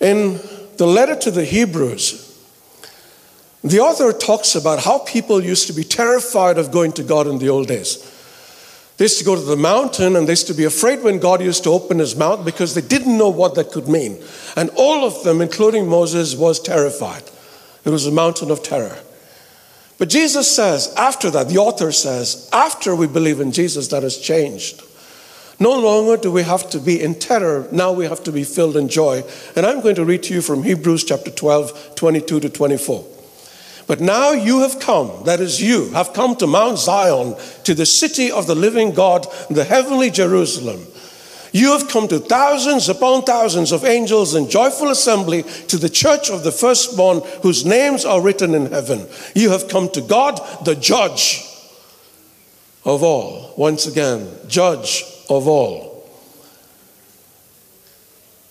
In 0.00 0.40
the 0.76 0.86
letter 0.86 1.16
to 1.16 1.30
the 1.30 1.44
Hebrews, 1.44 2.20
the 3.62 3.80
author 3.80 4.12
talks 4.12 4.54
about 4.54 4.80
how 4.80 4.98
people 4.98 5.42
used 5.42 5.66
to 5.68 5.72
be 5.72 5.84
terrified 5.84 6.58
of 6.58 6.70
going 6.70 6.92
to 6.92 7.02
God 7.02 7.26
in 7.26 7.38
the 7.38 7.48
old 7.48 7.68
days. 7.68 8.13
They 8.96 9.06
used 9.06 9.18
to 9.18 9.24
go 9.24 9.34
to 9.34 9.40
the 9.40 9.56
mountain 9.56 10.14
and 10.14 10.26
they 10.26 10.32
used 10.32 10.46
to 10.46 10.54
be 10.54 10.64
afraid 10.64 11.02
when 11.02 11.18
God 11.18 11.42
used 11.42 11.64
to 11.64 11.70
open 11.70 11.98
his 11.98 12.14
mouth 12.14 12.44
because 12.44 12.74
they 12.74 12.80
didn't 12.80 13.18
know 13.18 13.28
what 13.28 13.56
that 13.56 13.72
could 13.72 13.88
mean. 13.88 14.22
And 14.56 14.70
all 14.76 15.04
of 15.04 15.24
them, 15.24 15.40
including 15.40 15.88
Moses, 15.88 16.36
was 16.36 16.60
terrified. 16.60 17.24
It 17.84 17.90
was 17.90 18.06
a 18.06 18.12
mountain 18.12 18.50
of 18.50 18.62
terror. 18.62 18.98
But 19.98 20.08
Jesus 20.10 20.54
says, 20.54 20.92
after 20.96 21.30
that, 21.30 21.48
the 21.48 21.58
author 21.58 21.90
says, 21.90 22.48
after 22.52 22.94
we 22.94 23.06
believe 23.06 23.40
in 23.40 23.52
Jesus, 23.52 23.88
that 23.88 24.02
has 24.02 24.16
changed. 24.16 24.82
No 25.60 25.78
longer 25.78 26.16
do 26.16 26.32
we 26.32 26.42
have 26.42 26.68
to 26.70 26.80
be 26.80 27.00
in 27.00 27.14
terror, 27.14 27.68
now 27.70 27.92
we 27.92 28.06
have 28.06 28.22
to 28.24 28.32
be 28.32 28.42
filled 28.42 28.76
in 28.76 28.88
joy. 28.88 29.22
And 29.54 29.64
I'm 29.64 29.80
going 29.80 29.94
to 29.96 30.04
read 30.04 30.24
to 30.24 30.34
you 30.34 30.42
from 30.42 30.62
Hebrews 30.62 31.04
chapter 31.04 31.30
12, 31.30 31.94
22 31.94 32.40
to 32.40 32.48
24. 32.48 33.13
But 33.86 34.00
now 34.00 34.32
you 34.32 34.60
have 34.60 34.80
come, 34.80 35.24
that 35.24 35.40
is, 35.40 35.60
you 35.60 35.90
have 35.90 36.14
come 36.14 36.36
to 36.36 36.46
Mount 36.46 36.78
Zion, 36.78 37.36
to 37.64 37.74
the 37.74 37.86
city 37.86 38.30
of 38.30 38.46
the 38.46 38.54
living 38.54 38.92
God, 38.92 39.26
the 39.50 39.64
heavenly 39.64 40.10
Jerusalem. 40.10 40.86
You 41.52 41.78
have 41.78 41.88
come 41.88 42.08
to 42.08 42.18
thousands 42.18 42.88
upon 42.88 43.22
thousands 43.22 43.70
of 43.70 43.84
angels 43.84 44.34
in 44.34 44.50
joyful 44.50 44.90
assembly 44.90 45.44
to 45.68 45.76
the 45.76 45.88
church 45.88 46.28
of 46.28 46.42
the 46.42 46.50
firstborn 46.50 47.20
whose 47.42 47.64
names 47.64 48.04
are 48.04 48.20
written 48.20 48.56
in 48.56 48.72
heaven. 48.72 49.06
You 49.36 49.50
have 49.50 49.68
come 49.68 49.88
to 49.90 50.00
God, 50.00 50.40
the 50.64 50.74
judge 50.74 51.44
of 52.84 53.04
all. 53.04 53.54
Once 53.56 53.86
again, 53.86 54.28
judge 54.48 55.04
of 55.30 55.46
all. 55.46 55.93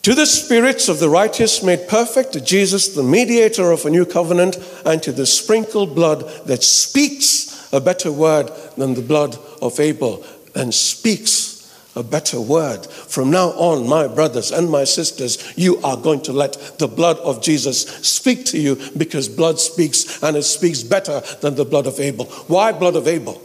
To 0.04 0.14
the 0.14 0.26
spirits 0.26 0.90
of 0.90 1.00
the 1.00 1.08
righteous 1.08 1.64
made 1.64 1.88
perfect, 1.88 2.34
to 2.34 2.42
Jesus, 2.42 2.90
the 2.90 3.04
mediator 3.04 3.72
of 3.72 3.86
a 3.86 3.90
new 3.90 4.06
covenant, 4.06 4.58
and 4.86 5.02
to 5.02 5.14
the 5.14 5.26
sprinkled 5.26 5.96
blood 5.96 6.30
that 6.46 6.62
speaks 6.62 7.72
a 7.72 7.80
better 7.80 8.12
word 8.12 8.52
than 8.76 8.96
the 8.96 9.02
blood 9.02 9.38
of 9.62 9.80
Abel, 9.80 10.26
and 10.56 10.74
speaks 10.74 11.74
a 11.96 12.04
better 12.04 12.42
word. 12.42 12.86
From 12.86 13.32
now 13.32 13.52
on, 13.52 13.88
my 13.88 14.10
brothers 14.10 14.52
and 14.52 14.70
my 14.70 14.84
sisters, 14.84 15.54
you 15.56 15.78
are 15.84 15.96
going 15.96 16.22
to 16.24 16.34
let 16.34 16.80
the 16.80 16.88
blood 16.90 17.18
of 17.20 17.42
Jesus 17.42 17.84
speak 18.06 18.44
to 18.48 18.60
you 18.60 18.78
because 18.98 19.30
blood 19.30 19.58
speaks 19.58 20.22
and 20.22 20.36
it 20.36 20.44
speaks 20.44 20.84
better 20.84 21.22
than 21.40 21.56
the 21.56 21.64
blood 21.64 21.88
of 21.88 21.98
Abel. 22.02 22.26
Why 22.48 22.74
blood 22.74 22.98
of 22.98 23.08
Abel? 23.08 23.42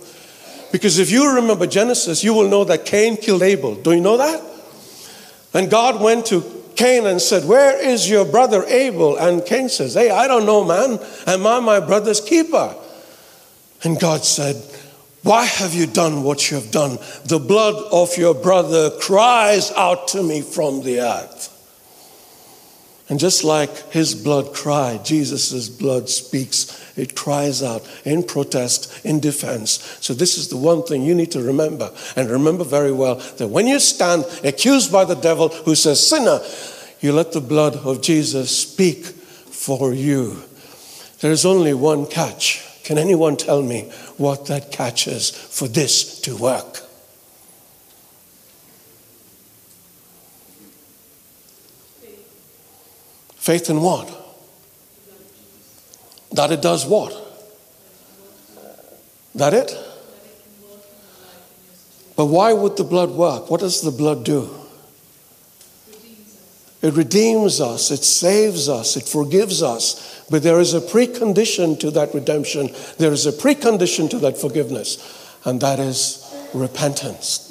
Because 0.73 0.99
if 0.99 1.09
you 1.09 1.37
remember 1.37 1.69
Genesis, 1.69 2.25
you 2.25 2.35
will 2.35 2.49
know 2.49 2.65
that 2.65 2.85
Cain 2.85 3.17
killed 3.17 3.43
Abel. 3.43 3.77
Do 3.77 3.93
you 3.93 4.01
know 4.01 4.17
that? 4.17 4.58
And 5.55 5.71
God 5.71 6.01
went 6.01 6.27
to 6.27 6.43
Cain 6.77 7.07
and 7.07 7.21
said, 7.21 7.45
Where 7.45 7.77
is 7.77 8.09
your 8.09 8.25
brother 8.25 8.65
Abel? 8.65 9.17
And 9.17 9.45
Cain 9.45 9.69
says, 9.69 9.95
Hey, 9.95 10.11
I 10.11 10.29
don't 10.29 10.47
know, 10.47 10.65
man. 10.65 11.01
Am 11.27 11.47
I 11.47 11.61
my 11.61 11.81
brother's 11.81 12.21
keeper? 12.21 12.75
And 13.83 13.99
God 13.99 14.25
said, 14.25 14.57
Why 15.23 15.45
have 15.45 15.75
you 15.75 15.87
done 15.87 16.23
what 16.23 16.51
you 16.51 16.57
have 16.57 16.71
done? 16.71 16.99
The 17.25 17.39
blood 17.41 17.75
of 17.91 18.17
your 18.17 18.35
brother 18.35 18.91
cries 19.01 19.73
out 19.73 20.09
to 20.09 20.23
me 20.23 20.43
from 20.43 20.83
the 20.83 21.01
earth. 21.01 21.55
And 23.09 23.19
just 23.19 23.43
like 23.43 23.91
his 23.91 24.15
blood 24.15 24.53
cried, 24.53 25.05
Jesus' 25.05 25.69
blood 25.69 26.11
speaks. 26.11 26.85
It 26.97 27.15
cries 27.15 27.63
out 27.63 27.89
in 28.05 28.23
protest, 28.23 29.05
in 29.05 29.19
defense. 29.19 29.99
So, 30.01 30.13
this 30.13 30.37
is 30.37 30.49
the 30.49 30.59
one 30.59 30.83
thing 30.83 31.03
you 31.03 31.15
need 31.15 31.31
to 31.33 31.43
remember. 31.43 31.91
And 32.17 32.29
remember 32.29 32.65
very 32.65 32.93
well 32.93 33.15
that 33.39 33.49
when 33.49 33.67
you 33.67 33.79
stand 33.79 34.27
accused 34.45 34.93
by 34.93 35.07
the 35.07 35.15
devil 35.15 35.49
who 35.49 35.75
says, 35.75 36.07
Sinner, 36.07 36.41
you 37.01 37.13
let 37.13 37.33
the 37.33 37.41
blood 37.41 37.77
of 37.77 38.03
Jesus 38.03 38.57
speak 38.57 39.07
for 39.07 39.95
you. 39.95 40.43
There 41.21 41.33
is 41.33 41.47
only 41.47 41.73
one 41.73 42.07
catch. 42.07 42.65
Can 42.85 42.99
anyone 42.99 43.37
tell 43.37 43.63
me 43.63 43.91
what 44.17 44.47
that 44.47 44.71
catch 44.71 45.07
is 45.07 45.31
for 45.31 45.69
this 45.69 46.21
to 46.23 46.37
work? 46.37 46.88
Faith 53.49 53.71
in 53.71 53.81
what? 53.81 54.07
That 56.33 56.53
it 56.53 56.61
does 56.61 56.85
what? 56.85 57.17
That 59.35 59.55
it? 59.55 59.75
But 62.15 62.27
why 62.27 62.53
would 62.53 62.77
the 62.77 62.85
blood 62.85 63.13
work? 63.13 63.49
What 63.49 63.61
does 63.61 63.81
the 63.81 63.91
blood 63.91 64.23
do? 64.23 64.55
It 66.83 66.93
redeems 66.93 67.59
us, 67.59 67.91
it 67.91 68.05
saves 68.05 68.69
us, 68.69 68.99
it 68.99 69.09
forgives 69.09 69.63
us. 69.63 70.27
But 70.29 70.43
there 70.43 70.61
is 70.61 70.75
a 70.75 70.83
precondition 70.83 71.81
to 71.81 71.91
that 71.93 72.13
redemption, 72.13 72.69
there 72.99 73.13
is 73.13 73.25
a 73.25 73.33
precondition 73.33 74.11
to 74.11 74.19
that 74.19 74.37
forgiveness, 74.37 75.39
and 75.47 75.59
that 75.63 75.79
is 75.79 76.23
repentance. 76.53 77.47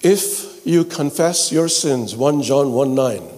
If 0.00 0.66
you 0.66 0.86
confess 0.86 1.52
your 1.52 1.68
sins, 1.68 2.16
1 2.16 2.40
John 2.40 2.72
1 2.72 2.94
9, 2.94 3.37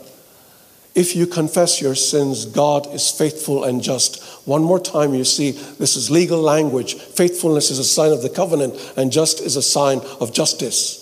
if 0.94 1.14
you 1.14 1.26
confess 1.26 1.81
your 1.81 1.94
sins, 1.94 2.46
God 2.46 2.92
is 2.92 3.11
faithful 3.11 3.64
and 3.64 3.83
just. 3.83 4.22
One 4.46 4.62
more 4.62 4.81
time, 4.81 5.14
you 5.14 5.24
see, 5.24 5.53
this 5.53 5.96
is 5.96 6.11
legal 6.11 6.40
language. 6.40 6.94
Faithfulness 6.94 7.70
is 7.70 7.79
a 7.79 7.85
sign 7.85 8.12
of 8.12 8.22
the 8.22 8.31
covenant, 8.31 8.74
and 8.96 9.12
just 9.12 9.40
is 9.40 9.57
a 9.57 9.62
sign 9.62 10.00
of 10.20 10.33
justice. 10.33 10.98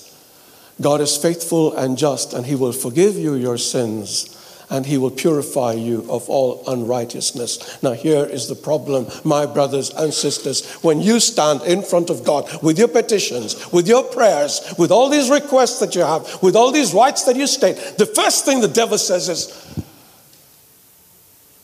God 0.81 1.01
is 1.01 1.17
faithful 1.17 1.77
and 1.77 1.99
just, 1.99 2.33
and 2.33 2.47
He 2.47 2.55
will 2.55 2.73
forgive 2.73 3.17
you 3.17 3.35
your 3.35 3.59
sins 3.59 4.38
and 4.71 4.87
he 4.87 4.99
will 4.99 5.11
purify 5.11 5.73
you 5.73 6.05
of 6.11 6.29
all 6.29 6.63
unrighteousness. 6.67 7.83
Now, 7.83 7.93
here 7.93 8.25
is 8.25 8.49
the 8.49 8.55
problem, 8.55 9.07
my 9.25 9.47
brothers 9.47 9.91
and 9.91 10.13
sisters. 10.13 10.67
When 10.83 11.01
you 11.01 11.21
stand 11.21 11.63
in 11.63 11.83
front 11.83 12.11
of 12.11 12.25
God 12.25 12.63
with 12.63 12.79
your 12.79 12.89
petitions, 12.89 13.73
with 13.73 13.89
your 13.89 14.05
prayers, 14.05 14.75
with 14.79 14.91
all 14.91 15.09
these 15.09 15.31
requests 15.31 15.81
that 15.81 15.95
you 15.95 16.03
have, 16.03 16.43
with 16.43 16.57
all 16.57 16.71
these 16.73 16.93
rights 16.93 17.25
that 17.25 17.37
you 17.37 17.47
state, 17.47 17.77
the 17.99 18.07
first 18.07 18.45
thing 18.45 18.61
the 18.61 18.69
devil 18.69 18.99
says 18.99 19.29
is, 19.29 19.85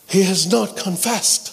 He 0.07 0.23
has 0.23 0.51
not 0.51 0.75
confessed. 0.77 1.51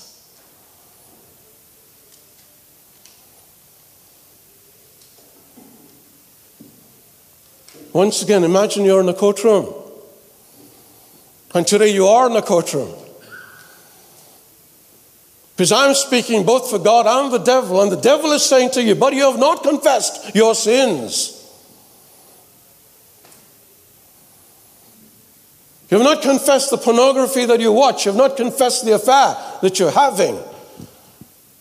Once 7.93 8.23
again, 8.23 8.43
imagine 8.43 8.87
you're 8.87 9.03
in 9.03 9.09
a 9.09 9.15
courtroom. 9.15 9.82
And 11.55 11.67
today 11.67 11.93
you 11.93 12.07
are 12.07 12.27
in 12.27 12.33
the 12.33 12.43
courtroom. 12.43 12.95
Because 15.57 15.73
I'm 15.73 15.95
speaking 15.95 16.45
both 16.45 16.71
for 16.71 16.79
God 16.79 17.07
and 17.07 17.33
the 17.33 17.38
devil, 17.38 17.83
and 17.83 17.93
the 17.93 18.01
devil 18.01 18.33
is 18.33 18.45
saying 18.45 18.71
to 18.71 18.83
you, 18.83 18.95
But 18.95 19.12
you 19.12 19.31
have 19.31 19.38
not 19.38 19.62
confessed 19.62 20.35
your 20.35 20.55
sins. 20.55 21.38
You 25.91 25.99
have 25.99 26.07
not 26.07 26.23
confessed 26.23 26.71
the 26.71 26.79
pornography 26.79 27.45
that 27.45 27.61
you 27.61 27.71
watch. 27.71 28.07
You 28.07 28.12
have 28.12 28.19
not 28.19 28.37
confessed 28.38 28.87
the 28.87 28.95
affair 28.95 29.37
that 29.61 29.79
you're 29.79 29.91
having. 29.91 30.37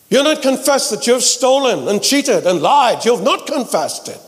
You 0.09 0.17
have 0.17 0.25
not 0.25 0.41
confessed 0.41 0.91
that 0.91 1.05
you 1.05 1.13
have 1.13 1.23
stolen 1.23 1.89
and 1.89 2.01
cheated 2.01 2.47
and 2.47 2.61
lied. 2.61 3.03
You 3.03 3.15
have 3.15 3.25
not 3.25 3.45
confessed 3.45 4.07
it. 4.07 4.19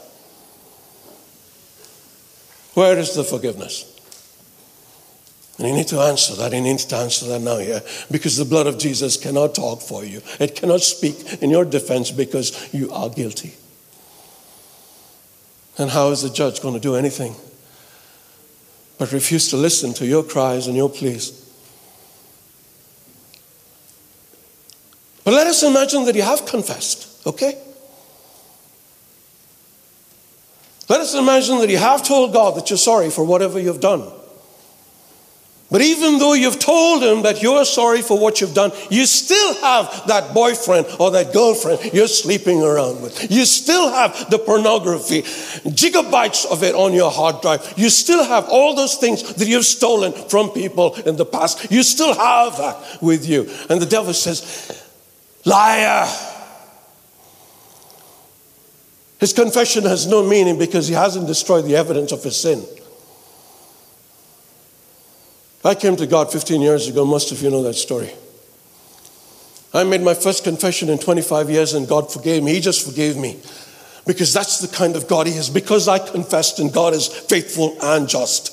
Where 2.73 2.97
is 2.97 3.15
the 3.15 3.23
forgiveness? 3.23 3.92
And 5.63 5.71
you 5.71 5.77
need 5.77 5.87
to 5.87 5.99
answer 6.01 6.35
that. 6.35 6.51
You 6.51 6.59
need 6.59 6.79
to 6.79 6.95
answer 6.97 7.25
that 7.27 7.39
now 7.39 7.57
here 7.57 7.81
because 8.11 8.35
the 8.35 8.43
blood 8.43 8.67
of 8.67 8.77
Jesus 8.77 9.15
cannot 9.15 9.55
talk 9.55 9.81
for 9.81 10.03
you. 10.03 10.21
It 10.39 10.55
cannot 10.55 10.81
speak 10.81 11.41
in 11.41 11.49
your 11.49 11.63
defense 11.63 12.11
because 12.11 12.73
you 12.73 12.91
are 12.91 13.09
guilty. 13.09 13.53
And 15.77 15.89
how 15.89 16.11
is 16.11 16.21
the 16.21 16.29
judge 16.29 16.61
going 16.61 16.73
to 16.73 16.79
do 16.79 16.95
anything? 16.95 17.35
but 18.97 19.11
refuse 19.11 19.49
to 19.49 19.57
listen 19.57 19.93
to 19.93 20.05
your 20.05 20.23
cries 20.23 20.67
and 20.67 20.77
your 20.77 20.89
pleas. 20.89 21.39
But 25.23 25.33
let 25.33 25.47
us 25.47 25.63
imagine 25.63 26.05
that 26.05 26.15
you 26.15 26.21
have 26.21 26.45
confessed, 26.45 27.25
okay? 27.27 27.57
Let 30.89 31.01
us 31.01 31.15
imagine 31.15 31.59
that 31.59 31.69
you 31.69 31.77
have 31.77 32.05
told 32.05 32.33
God 32.33 32.55
that 32.55 32.69
you're 32.69 32.77
sorry 32.77 33.09
for 33.09 33.25
whatever 33.25 33.59
you've 33.59 33.81
done. 33.81 34.09
But 35.73 35.81
even 35.81 36.19
though 36.19 36.33
you've 36.33 36.59
told 36.59 37.01
him 37.01 37.23
that 37.23 37.41
you're 37.41 37.65
sorry 37.65 38.03
for 38.03 38.15
what 38.15 38.39
you've 38.39 38.53
done, 38.53 38.71
you 38.91 39.07
still 39.07 39.55
have 39.55 40.05
that 40.05 40.31
boyfriend 40.31 40.85
or 40.99 41.09
that 41.09 41.33
girlfriend 41.33 41.91
you're 41.91 42.07
sleeping 42.07 42.61
around 42.61 43.01
with. 43.01 43.31
You 43.31 43.43
still 43.43 43.89
have 43.89 44.29
the 44.29 44.37
pornography, 44.37 45.23
gigabytes 45.23 46.45
of 46.45 46.61
it 46.61 46.75
on 46.75 46.93
your 46.93 47.09
hard 47.09 47.41
drive. 47.41 47.73
You 47.75 47.89
still 47.89 48.23
have 48.23 48.47
all 48.49 48.75
those 48.75 48.97
things 48.97 49.33
that 49.33 49.47
you've 49.47 49.65
stolen 49.65 50.13
from 50.29 50.51
people 50.51 50.93
in 51.07 51.15
the 51.15 51.25
past. 51.25 51.71
You 51.71 51.81
still 51.81 52.13
have 52.13 52.55
that 52.59 53.01
with 53.01 53.27
you. 53.27 53.49
And 53.67 53.81
the 53.81 53.87
devil 53.87 54.13
says, 54.13 54.87
Liar! 55.43 56.05
His 59.19 59.33
confession 59.33 59.85
has 59.85 60.05
no 60.05 60.23
meaning 60.23 60.59
because 60.59 60.87
he 60.87 60.93
hasn't 60.93 61.25
destroyed 61.25 61.65
the 61.65 61.75
evidence 61.77 62.11
of 62.11 62.21
his 62.21 62.39
sin. 62.39 62.63
I 65.63 65.75
came 65.75 65.95
to 65.95 66.07
God 66.07 66.31
15 66.31 66.61
years 66.61 66.87
ago. 66.87 67.05
Most 67.05 67.31
of 67.31 67.41
you 67.41 67.49
know 67.49 67.63
that 67.63 67.75
story. 67.75 68.11
I 69.73 69.83
made 69.83 70.01
my 70.01 70.13
first 70.13 70.43
confession 70.43 70.89
in 70.89 70.99
25 70.99 71.49
years 71.49 71.73
and 71.73 71.87
God 71.87 72.11
forgave 72.11 72.43
me. 72.43 72.53
He 72.53 72.59
just 72.59 72.85
forgave 72.85 73.17
me 73.17 73.39
because 74.05 74.33
that's 74.33 74.59
the 74.59 74.67
kind 74.67 74.95
of 74.95 75.07
God 75.07 75.25
He 75.25 75.33
is. 75.33 75.49
Because 75.49 75.87
I 75.87 75.99
confessed 75.99 76.59
and 76.59 76.71
God 76.71 76.93
is 76.93 77.07
faithful 77.07 77.77
and 77.81 78.07
just. 78.07 78.51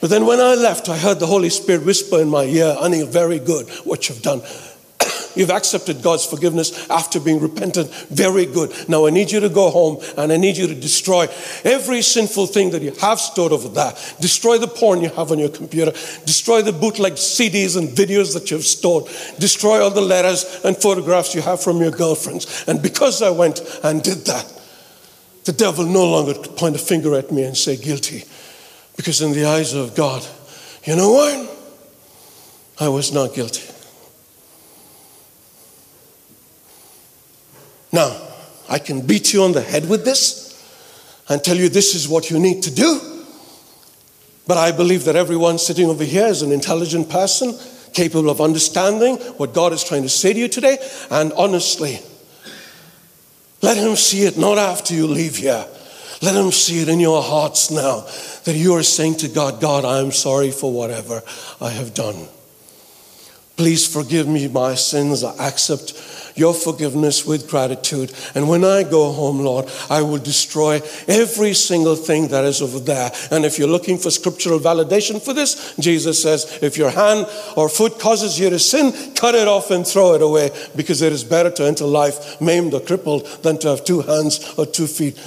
But 0.00 0.10
then 0.10 0.26
when 0.26 0.40
I 0.40 0.54
left, 0.54 0.88
I 0.88 0.96
heard 0.96 1.20
the 1.20 1.26
Holy 1.26 1.50
Spirit 1.50 1.84
whisper 1.84 2.20
in 2.20 2.28
my 2.28 2.44
ear, 2.44 2.74
Honey, 2.78 3.04
very 3.04 3.38
good 3.38 3.68
what 3.84 4.08
you've 4.08 4.22
done. 4.22 4.42
You've 5.34 5.50
accepted 5.50 6.02
God's 6.02 6.26
forgiveness 6.26 6.88
after 6.90 7.20
being 7.20 7.40
repentant. 7.40 7.92
Very 8.08 8.46
good. 8.46 8.72
Now 8.88 9.06
I 9.06 9.10
need 9.10 9.30
you 9.30 9.40
to 9.40 9.48
go 9.48 9.70
home 9.70 10.02
and 10.16 10.32
I 10.32 10.36
need 10.36 10.56
you 10.56 10.66
to 10.66 10.74
destroy 10.74 11.26
every 11.64 12.02
sinful 12.02 12.46
thing 12.46 12.70
that 12.70 12.82
you 12.82 12.92
have 13.00 13.20
stored 13.20 13.52
over 13.52 13.68
there. 13.68 13.92
Destroy 14.20 14.58
the 14.58 14.68
porn 14.68 15.00
you 15.00 15.10
have 15.10 15.30
on 15.32 15.38
your 15.38 15.48
computer. 15.48 15.92
Destroy 16.24 16.62
the 16.62 16.72
bootleg 16.72 17.14
CDs 17.14 17.76
and 17.76 17.88
videos 17.88 18.34
that 18.34 18.50
you've 18.50 18.64
stored. 18.64 19.04
Destroy 19.38 19.82
all 19.82 19.90
the 19.90 20.00
letters 20.00 20.60
and 20.64 20.76
photographs 20.76 21.34
you 21.34 21.42
have 21.42 21.62
from 21.62 21.80
your 21.80 21.90
girlfriends. 21.90 22.64
And 22.66 22.82
because 22.82 23.22
I 23.22 23.30
went 23.30 23.60
and 23.82 24.02
did 24.02 24.24
that, 24.26 24.60
the 25.44 25.52
devil 25.52 25.84
no 25.84 26.08
longer 26.08 26.34
could 26.34 26.56
point 26.56 26.76
a 26.76 26.78
finger 26.78 27.16
at 27.16 27.32
me 27.32 27.42
and 27.42 27.56
say 27.56 27.76
guilty. 27.76 28.24
Because 28.96 29.20
in 29.22 29.32
the 29.32 29.44
eyes 29.44 29.74
of 29.74 29.94
God, 29.94 30.26
you 30.84 30.96
know 30.96 31.12
what? 31.12 31.58
I 32.78 32.88
was 32.88 33.12
not 33.12 33.34
guilty. 33.34 33.62
Now, 37.92 38.16
I 38.68 38.78
can 38.78 39.06
beat 39.06 39.32
you 39.32 39.42
on 39.42 39.52
the 39.52 39.60
head 39.60 39.88
with 39.88 40.04
this 40.04 40.48
and 41.28 41.42
tell 41.44 41.56
you 41.56 41.68
this 41.68 41.94
is 41.94 42.08
what 42.08 42.30
you 42.30 42.38
need 42.38 42.62
to 42.64 42.74
do. 42.74 43.00
But 44.46 44.56
I 44.56 44.72
believe 44.72 45.04
that 45.04 45.16
everyone 45.16 45.58
sitting 45.58 45.88
over 45.88 46.04
here 46.04 46.26
is 46.26 46.42
an 46.42 46.52
intelligent 46.52 47.08
person, 47.08 47.56
capable 47.92 48.30
of 48.30 48.40
understanding 48.40 49.16
what 49.36 49.54
God 49.54 49.72
is 49.72 49.84
trying 49.84 50.02
to 50.02 50.08
say 50.08 50.32
to 50.32 50.38
you 50.38 50.48
today. 50.48 50.78
And 51.10 51.32
honestly, 51.34 52.00
let 53.60 53.76
Him 53.76 53.94
see 53.94 54.24
it 54.24 54.36
not 54.36 54.58
after 54.58 54.94
you 54.94 55.06
leave 55.06 55.36
here. 55.36 55.64
Let 56.22 56.34
Him 56.34 56.50
see 56.50 56.80
it 56.80 56.88
in 56.88 56.98
your 56.98 57.22
hearts 57.22 57.70
now 57.70 58.06
that 58.44 58.56
you 58.56 58.74
are 58.74 58.82
saying 58.82 59.16
to 59.16 59.28
God, 59.28 59.60
God, 59.60 59.84
I 59.84 60.00
am 60.00 60.12
sorry 60.12 60.50
for 60.50 60.72
whatever 60.72 61.22
I 61.60 61.70
have 61.70 61.94
done. 61.94 62.26
Please 63.56 63.86
forgive 63.86 64.26
me 64.26 64.48
my 64.48 64.74
sins. 64.74 65.22
I 65.22 65.48
accept 65.48 65.92
your 66.34 66.54
forgiveness 66.54 67.26
with 67.26 67.48
gratitude. 67.48 68.12
And 68.34 68.48
when 68.48 68.64
I 68.64 68.82
go 68.82 69.12
home, 69.12 69.40
Lord, 69.40 69.70
I 69.90 70.02
will 70.02 70.18
destroy 70.18 70.80
every 71.06 71.54
single 71.54 71.96
thing 71.96 72.28
that 72.28 72.44
is 72.44 72.62
over 72.62 72.80
there. 72.80 73.12
And 73.30 73.44
if 73.44 73.58
you're 73.58 73.68
looking 73.68 73.98
for 73.98 74.10
scriptural 74.10 74.58
validation 74.58 75.20
for 75.20 75.34
this, 75.34 75.76
Jesus 75.76 76.22
says, 76.22 76.60
if 76.62 76.78
your 76.78 76.90
hand 76.90 77.26
or 77.56 77.68
foot 77.68 77.98
causes 77.98 78.38
you 78.38 78.50
to 78.50 78.58
sin, 78.58 78.92
cut 79.14 79.34
it 79.34 79.48
off 79.48 79.70
and 79.70 79.86
throw 79.86 80.14
it 80.14 80.22
away 80.22 80.50
because 80.74 81.02
it 81.02 81.12
is 81.12 81.24
better 81.24 81.50
to 81.50 81.64
enter 81.64 81.84
life 81.84 82.40
maimed 82.40 82.74
or 82.74 82.80
crippled 82.80 83.26
than 83.42 83.58
to 83.58 83.68
have 83.68 83.84
two 83.84 84.00
hands 84.00 84.54
or 84.56 84.66
two 84.66 84.86
feet 84.86 85.18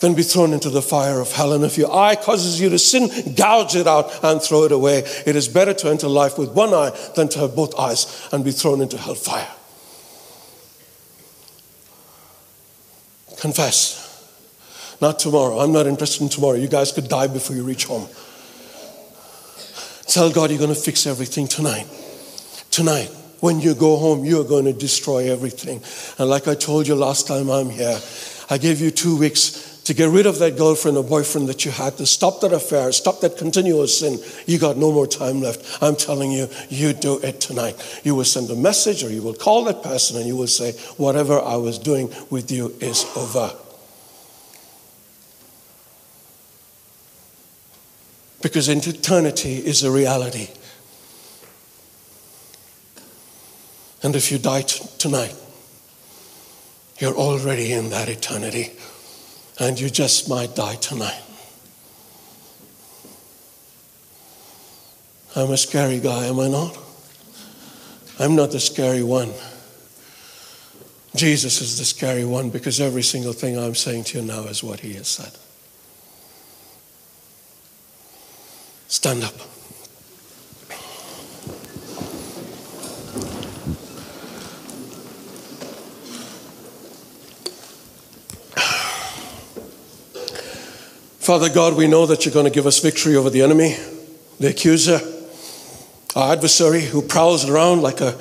than 0.00 0.14
be 0.14 0.22
thrown 0.22 0.52
into 0.52 0.70
the 0.70 0.82
fire 0.82 1.20
of 1.20 1.32
hell. 1.32 1.52
And 1.52 1.64
if 1.64 1.78
your 1.78 1.94
eye 1.94 2.16
causes 2.16 2.60
you 2.60 2.68
to 2.70 2.78
sin, 2.78 3.34
gouge 3.34 3.76
it 3.76 3.86
out 3.86 4.24
and 4.24 4.40
throw 4.42 4.64
it 4.64 4.72
away. 4.72 4.98
It 5.26 5.36
is 5.36 5.48
better 5.48 5.74
to 5.74 5.88
enter 5.88 6.08
life 6.08 6.38
with 6.38 6.50
one 6.50 6.74
eye 6.74 6.90
than 7.14 7.28
to 7.30 7.38
have 7.40 7.56
both 7.56 7.78
eyes 7.78 8.28
and 8.32 8.44
be 8.44 8.50
thrown 8.50 8.80
into 8.80 8.98
hellfire. 8.98 9.48
Confess. 13.38 14.00
Not 15.00 15.18
tomorrow. 15.18 15.58
I'm 15.58 15.72
not 15.72 15.86
interested 15.86 16.22
in 16.22 16.28
tomorrow. 16.28 16.56
You 16.56 16.68
guys 16.68 16.92
could 16.92 17.08
die 17.08 17.26
before 17.26 17.56
you 17.56 17.62
reach 17.62 17.84
home. 17.84 18.08
Tell 20.06 20.30
God 20.30 20.50
you're 20.50 20.58
going 20.58 20.74
to 20.74 20.80
fix 20.80 21.06
everything 21.06 21.48
tonight. 21.48 21.86
Tonight. 22.70 23.10
When 23.40 23.60
you 23.60 23.74
go 23.74 23.96
home, 23.96 24.24
you're 24.24 24.44
going 24.44 24.64
to 24.64 24.72
destroy 24.72 25.30
everything. 25.30 25.82
And 26.18 26.30
like 26.30 26.48
I 26.48 26.54
told 26.54 26.86
you 26.88 26.94
last 26.94 27.26
time 27.26 27.50
I'm 27.50 27.68
here, 27.68 27.98
I 28.48 28.56
gave 28.56 28.80
you 28.80 28.90
two 28.90 29.18
weeks 29.18 29.73
to 29.84 29.92
get 29.92 30.08
rid 30.08 30.24
of 30.24 30.38
that 30.38 30.56
girlfriend 30.56 30.96
or 30.96 31.04
boyfriend 31.04 31.48
that 31.48 31.64
you 31.64 31.70
had, 31.70 31.98
to 31.98 32.06
stop 32.06 32.40
that 32.40 32.52
affair, 32.52 32.90
stop 32.92 33.20
that 33.20 33.36
continuous 33.36 34.00
sin. 34.00 34.18
You 34.46 34.58
got 34.58 34.78
no 34.78 34.90
more 34.90 35.06
time 35.06 35.42
left. 35.42 35.82
I'm 35.82 35.94
telling 35.94 36.32
you, 36.32 36.48
you 36.70 36.94
do 36.94 37.18
it 37.18 37.40
tonight. 37.40 38.00
You 38.02 38.14
will 38.14 38.24
send 38.24 38.50
a 38.50 38.56
message 38.56 39.04
or 39.04 39.10
you 39.10 39.22
will 39.22 39.34
call 39.34 39.64
that 39.64 39.82
person 39.82 40.16
and 40.16 40.26
you 40.26 40.36
will 40.36 40.46
say, 40.46 40.72
Whatever 40.96 41.38
I 41.38 41.56
was 41.56 41.78
doing 41.78 42.10
with 42.30 42.50
you 42.50 42.74
is 42.80 43.04
over. 43.14 43.54
Because 48.40 48.68
eternity 48.68 49.56
is 49.56 49.82
a 49.82 49.90
reality. 49.90 50.48
And 54.02 54.16
if 54.16 54.30
you 54.30 54.38
die 54.38 54.62
t- 54.62 54.84
tonight, 54.98 55.34
you're 56.98 57.14
already 57.14 57.72
in 57.72 57.90
that 57.90 58.08
eternity 58.08 58.72
and 59.58 59.78
you 59.78 59.88
just 59.88 60.28
might 60.28 60.54
die 60.54 60.76
tonight. 60.76 61.22
I'm 65.36 65.50
a 65.50 65.56
scary 65.56 66.00
guy, 66.00 66.26
am 66.26 66.38
I 66.38 66.48
not? 66.48 66.78
I'm 68.18 68.36
not 68.36 68.52
the 68.52 68.60
scary 68.60 69.02
one. 69.02 69.32
Jesus 71.16 71.60
is 71.60 71.78
the 71.78 71.84
scary 71.84 72.24
one 72.24 72.50
because 72.50 72.80
every 72.80 73.02
single 73.02 73.32
thing 73.32 73.58
I'm 73.58 73.74
saying 73.74 74.04
to 74.04 74.20
you 74.20 74.24
now 74.24 74.44
is 74.44 74.62
what 74.62 74.80
he 74.80 74.94
has 74.94 75.08
said. 75.08 75.32
Stand 78.88 79.24
up. 79.24 79.53
Father 91.24 91.48
God, 91.48 91.74
we 91.74 91.86
know 91.86 92.04
that 92.04 92.26
you're 92.26 92.34
going 92.34 92.44
to 92.44 92.52
give 92.52 92.66
us 92.66 92.80
victory 92.80 93.16
over 93.16 93.30
the 93.30 93.40
enemy, 93.40 93.78
the 94.40 94.50
accuser, 94.50 95.00
our 96.14 96.30
adversary 96.30 96.82
who 96.82 97.00
prowls 97.00 97.48
around 97.48 97.80
like 97.80 98.02
a 98.02 98.14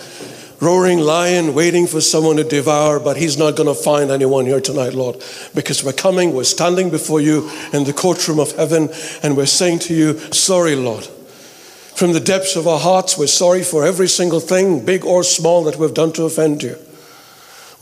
roaring 0.61 0.99
lion 0.99 1.53
waiting 1.53 1.85
for 1.85 1.99
someone 1.99 2.37
to 2.37 2.45
devour, 2.45 3.01
but 3.01 3.17
he's 3.17 3.37
not 3.37 3.57
going 3.57 3.67
to 3.67 3.75
find 3.75 4.09
anyone 4.09 4.45
here 4.45 4.61
tonight, 4.61 4.93
Lord, 4.93 5.21
because 5.53 5.83
we're 5.83 5.91
coming, 5.91 6.33
we're 6.33 6.45
standing 6.45 6.89
before 6.91 7.19
you 7.19 7.51
in 7.73 7.83
the 7.83 7.91
courtroom 7.91 8.39
of 8.39 8.53
heaven, 8.53 8.87
and 9.21 9.35
we're 9.35 9.47
saying 9.47 9.79
to 9.79 9.93
you, 9.93 10.17
Sorry, 10.31 10.77
Lord. 10.77 11.03
From 11.03 12.13
the 12.13 12.21
depths 12.21 12.55
of 12.55 12.69
our 12.69 12.79
hearts, 12.79 13.17
we're 13.17 13.27
sorry 13.27 13.63
for 13.63 13.85
every 13.85 14.07
single 14.07 14.39
thing, 14.39 14.85
big 14.85 15.03
or 15.03 15.25
small, 15.25 15.65
that 15.65 15.75
we've 15.75 15.93
done 15.93 16.13
to 16.13 16.23
offend 16.23 16.63
you. 16.63 16.77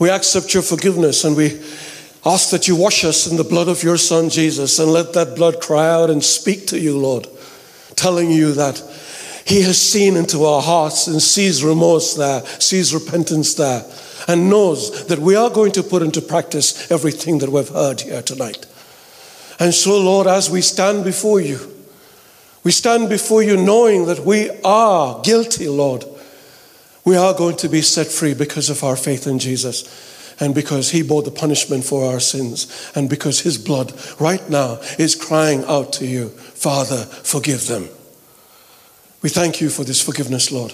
We 0.00 0.10
accept 0.10 0.52
your 0.52 0.64
forgiveness 0.64 1.22
and 1.22 1.36
we 1.36 1.62
Ask 2.24 2.50
that 2.50 2.68
you 2.68 2.76
wash 2.76 3.04
us 3.04 3.26
in 3.26 3.36
the 3.36 3.44
blood 3.44 3.68
of 3.68 3.82
your 3.82 3.96
Son, 3.96 4.28
Jesus, 4.28 4.78
and 4.78 4.92
let 4.92 5.12
that 5.14 5.34
blood 5.34 5.60
cry 5.60 5.88
out 5.88 6.08
and 6.08 6.22
speak 6.22 6.68
to 6.68 6.78
you, 6.78 6.96
Lord, 6.96 7.26
telling 7.96 8.30
you 8.30 8.52
that 8.52 8.78
He 9.44 9.62
has 9.62 9.80
seen 9.80 10.16
into 10.16 10.44
our 10.44 10.62
hearts 10.62 11.08
and 11.08 11.20
sees 11.20 11.64
remorse 11.64 12.14
there, 12.14 12.44
sees 12.60 12.94
repentance 12.94 13.54
there, 13.54 13.84
and 14.28 14.48
knows 14.48 15.06
that 15.06 15.18
we 15.18 15.34
are 15.34 15.50
going 15.50 15.72
to 15.72 15.82
put 15.82 16.02
into 16.02 16.20
practice 16.20 16.90
everything 16.92 17.38
that 17.38 17.50
we've 17.50 17.68
heard 17.68 18.02
here 18.02 18.22
tonight. 18.22 18.66
And 19.58 19.74
so, 19.74 19.98
Lord, 19.98 20.28
as 20.28 20.48
we 20.48 20.60
stand 20.60 21.02
before 21.02 21.40
you, 21.40 21.58
we 22.62 22.70
stand 22.70 23.08
before 23.08 23.42
you 23.42 23.56
knowing 23.56 24.06
that 24.06 24.20
we 24.20 24.48
are 24.64 25.20
guilty, 25.22 25.68
Lord. 25.68 26.04
We 27.04 27.16
are 27.16 27.34
going 27.34 27.56
to 27.56 27.68
be 27.68 27.82
set 27.82 28.06
free 28.06 28.34
because 28.34 28.70
of 28.70 28.84
our 28.84 28.94
faith 28.94 29.26
in 29.26 29.40
Jesus. 29.40 30.11
And 30.40 30.54
because 30.54 30.90
he 30.90 31.02
bore 31.02 31.22
the 31.22 31.30
punishment 31.30 31.84
for 31.84 32.04
our 32.04 32.20
sins, 32.20 32.90
and 32.94 33.08
because 33.08 33.40
his 33.40 33.58
blood 33.58 33.92
right 34.20 34.48
now 34.48 34.80
is 34.98 35.14
crying 35.14 35.64
out 35.64 35.92
to 35.94 36.06
you, 36.06 36.28
Father, 36.28 37.04
forgive 37.04 37.66
them. 37.66 37.88
We 39.22 39.28
thank 39.28 39.60
you 39.60 39.70
for 39.70 39.84
this 39.84 40.00
forgiveness, 40.00 40.50
Lord. 40.50 40.72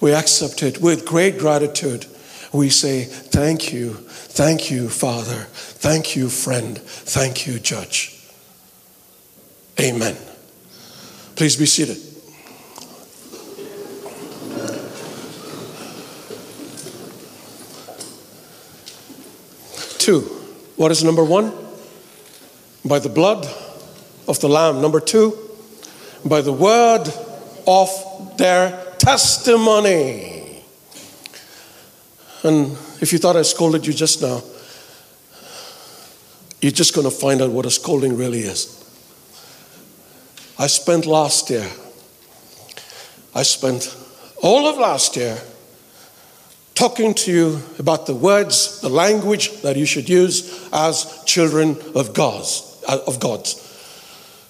We 0.00 0.12
accept 0.12 0.62
it 0.62 0.80
with 0.80 1.06
great 1.06 1.38
gratitude. 1.38 2.06
We 2.52 2.68
say, 2.70 3.04
Thank 3.04 3.72
you, 3.72 3.94
thank 3.94 4.70
you, 4.70 4.88
Father, 4.88 5.46
thank 5.50 6.14
you, 6.14 6.28
friend, 6.28 6.78
thank 6.78 7.46
you, 7.46 7.58
Judge. 7.58 8.10
Amen. 9.80 10.16
Please 11.34 11.56
be 11.56 11.66
seated. 11.66 12.13
Two. 20.04 20.20
What 20.76 20.90
is 20.90 21.02
number 21.02 21.24
one? 21.24 21.50
By 22.84 22.98
the 22.98 23.08
blood 23.08 23.46
of 24.28 24.38
the 24.38 24.50
Lamb. 24.50 24.82
Number 24.82 25.00
two, 25.00 25.34
by 26.22 26.42
the 26.42 26.52
word 26.52 27.08
of 27.66 28.36
their 28.36 28.84
testimony. 28.98 30.62
And 32.42 32.72
if 33.00 33.14
you 33.14 33.18
thought 33.18 33.36
I 33.36 33.40
scolded 33.40 33.86
you 33.86 33.94
just 33.94 34.20
now, 34.20 34.42
you're 36.60 36.70
just 36.70 36.94
going 36.94 37.08
to 37.10 37.10
find 37.10 37.40
out 37.40 37.50
what 37.50 37.64
a 37.64 37.70
scolding 37.70 38.14
really 38.14 38.40
is. 38.40 38.84
I 40.58 40.66
spent 40.66 41.06
last 41.06 41.48
year, 41.48 41.66
I 43.34 43.42
spent 43.42 43.96
all 44.42 44.66
of 44.66 44.76
last 44.76 45.16
year 45.16 45.40
talking 46.84 47.14
to 47.14 47.32
you 47.32 47.62
about 47.78 48.04
the 48.04 48.14
words, 48.14 48.82
the 48.82 48.90
language 48.90 49.62
that 49.62 49.74
you 49.74 49.86
should 49.86 50.06
use 50.06 50.68
as 50.70 51.24
children 51.24 51.78
of 51.94 52.12
God's, 52.12 52.78
uh, 52.86 52.98
of 53.06 53.18
God's, 53.20 53.56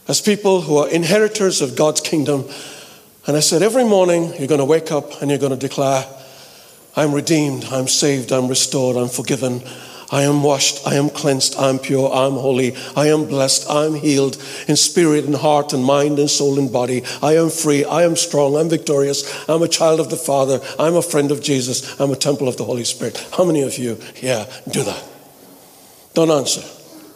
as 0.09 0.21
people 0.21 0.61
who 0.61 0.79
are 0.79 0.89
inheritors 0.89 1.63
of 1.63 1.77
God's 1.77 2.01
kingdom. 2.01 2.45
And 3.29 3.37
I 3.37 3.41
said, 3.41 3.63
every 3.63 3.85
morning 3.85 4.35
you're 4.37 4.49
going 4.49 4.59
to 4.59 4.65
wake 4.65 4.91
up 4.91 5.23
and 5.23 5.31
you're 5.31 5.39
going 5.39 5.57
to 5.57 5.69
declare, 5.69 6.05
I'm 6.97 7.15
redeemed, 7.15 7.67
I'm 7.67 7.87
saved, 7.87 8.33
I'm 8.33 8.49
restored, 8.49 8.97
I'm 8.97 9.11
forgiven, 9.11 9.63
I 10.15 10.23
am 10.23 10.45
washed, 10.45 10.87
I 10.87 10.95
am 10.95 11.11
cleansed, 11.11 11.57
I 11.59 11.69
am 11.69 11.81
pure, 11.81 12.09
I 12.09 12.27
am 12.27 12.35
holy, 12.35 12.77
I 12.95 13.09
am 13.09 13.25
blessed, 13.25 13.69
I 13.69 13.85
am 13.85 13.95
healed 13.95 14.41
in 14.69 14.77
spirit 14.77 15.25
and 15.25 15.35
heart 15.35 15.73
and 15.73 15.85
mind 15.85 16.21
and 16.21 16.31
soul 16.31 16.57
and 16.57 16.73
body. 16.73 17.03
I 17.21 17.35
am 17.35 17.51
free, 17.51 17.85
I 17.85 18.05
am 18.05 18.15
strong, 18.15 18.55
I'm 18.55 18.69
victorious, 18.69 19.25
I'm 19.49 19.65
a 19.65 19.67
child 19.67 19.99
of 19.99 20.11
the 20.11 20.17
Father, 20.17 20.61
I'm 20.79 20.95
a 20.95 21.03
friend 21.03 21.33
of 21.33 21.43
Jesus, 21.43 22.01
I'm 22.01 22.13
a 22.13 22.17
temple 22.17 22.47
of 22.47 22.57
the 22.57 22.65
Holy 22.65 22.85
Spirit. 22.85 23.27
How 23.37 23.45
many 23.45 23.63
of 23.63 23.77
you 23.77 23.97
here 24.15 24.47
do 24.71 24.85
that? 24.85 25.05
Don't 26.15 26.31
answer. 26.31 26.63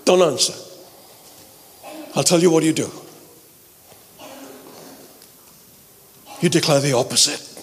Don't 0.05 0.21
answer. 0.21 0.55
I'll 2.17 2.25
tell 2.25 2.41
you 2.41 2.51
what 2.51 2.65
you 2.65 2.73
do. 2.73 2.91
You 6.41 6.49
declare 6.49 6.81
the 6.81 6.95
opposite. 6.95 7.58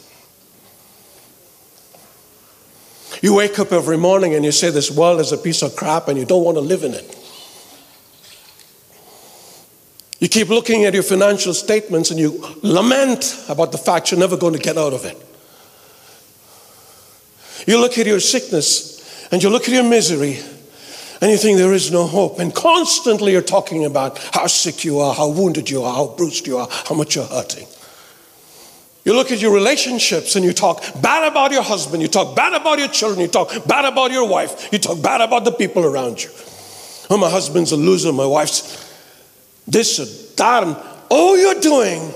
You 3.26 3.34
wake 3.34 3.58
up 3.58 3.72
every 3.72 3.98
morning 3.98 4.36
and 4.36 4.46
you 4.46 4.52
say, 4.52 4.70
This 4.70 4.92
world 4.92 5.20
is 5.20 5.32
a 5.32 5.38
piece 5.40 5.64
of 5.64 5.76
crap 5.76 6.10
and 6.10 6.20
you 6.20 6.26
don't 6.26 6.44
want 6.44 6.58
to 6.58 6.62
live 6.62 6.84
in 6.84 6.94
it. 6.94 7.18
You 10.20 10.30
keep 10.30 10.50
looking 10.50 10.86
at 10.86 10.94
your 10.94 11.02
financial 11.02 11.56
statements 11.56 12.12
and 12.12 12.20
you 12.20 12.40
lament 12.62 13.44
about 13.50 13.72
the 13.72 13.80
fact 13.80 14.12
you're 14.12 14.20
never 14.20 14.38
going 14.38 14.54
to 14.54 14.60
get 14.60 14.78
out 14.78 14.94
of 14.94 15.06
it. 15.06 15.18
You 17.68 17.82
look 17.82 17.98
at 17.98 18.06
your 18.06 18.20
sickness 18.20 19.28
and 19.32 19.42
you 19.42 19.50
look 19.50 19.64
at 19.64 19.70
your 19.70 19.90
misery 19.90 20.38
and 21.20 21.32
you 21.32 21.38
think 21.38 21.58
there 21.58 21.74
is 21.74 21.92
no 21.92 22.06
hope. 22.06 22.38
And 22.38 22.54
constantly 22.54 23.32
you're 23.32 23.42
talking 23.42 23.86
about 23.86 24.20
how 24.36 24.46
sick 24.46 24.86
you 24.86 25.00
are, 25.00 25.16
how 25.16 25.30
wounded 25.30 25.72
you 25.72 25.82
are, 25.82 25.96
how 25.96 26.14
bruised 26.16 26.46
you 26.46 26.60
are, 26.60 26.68
how 26.70 26.94
much 26.94 27.16
you're 27.16 27.26
hurting. 27.26 27.66
You 29.06 29.14
look 29.14 29.32
at 29.32 29.40
your 29.40 29.54
relationships 29.54 30.36
and 30.36 30.44
you 30.44 30.52
talk 30.52 30.84
bad 31.00 31.32
about 31.32 31.52
your 31.52 31.62
husband, 31.62 32.02
you 32.02 32.08
talk 32.08 32.36
bad 32.36 32.60
about 32.60 32.80
your 32.80 32.88
children, 32.88 33.22
you 33.22 33.28
talk 33.28 33.50
bad 33.68 33.86
about 33.86 34.12
your 34.12 34.28
wife, 34.28 34.68
you 34.74 34.80
talk 34.80 35.02
bad 35.02 35.22
about 35.22 35.46
the 35.46 35.52
people 35.52 35.86
around 35.86 36.22
you. 36.24 36.32
Oh, 37.12 37.18
my 37.18 37.30
husband's 37.30 37.72
a 37.72 37.78
loser, 37.78 38.12
my 38.12 38.26
wife's 38.26 38.84
this 39.68 40.00
or 40.00 40.06
that. 40.38 40.64
And 40.64 40.76
all 41.10 41.38
you're 41.38 41.62
doing 41.62 42.12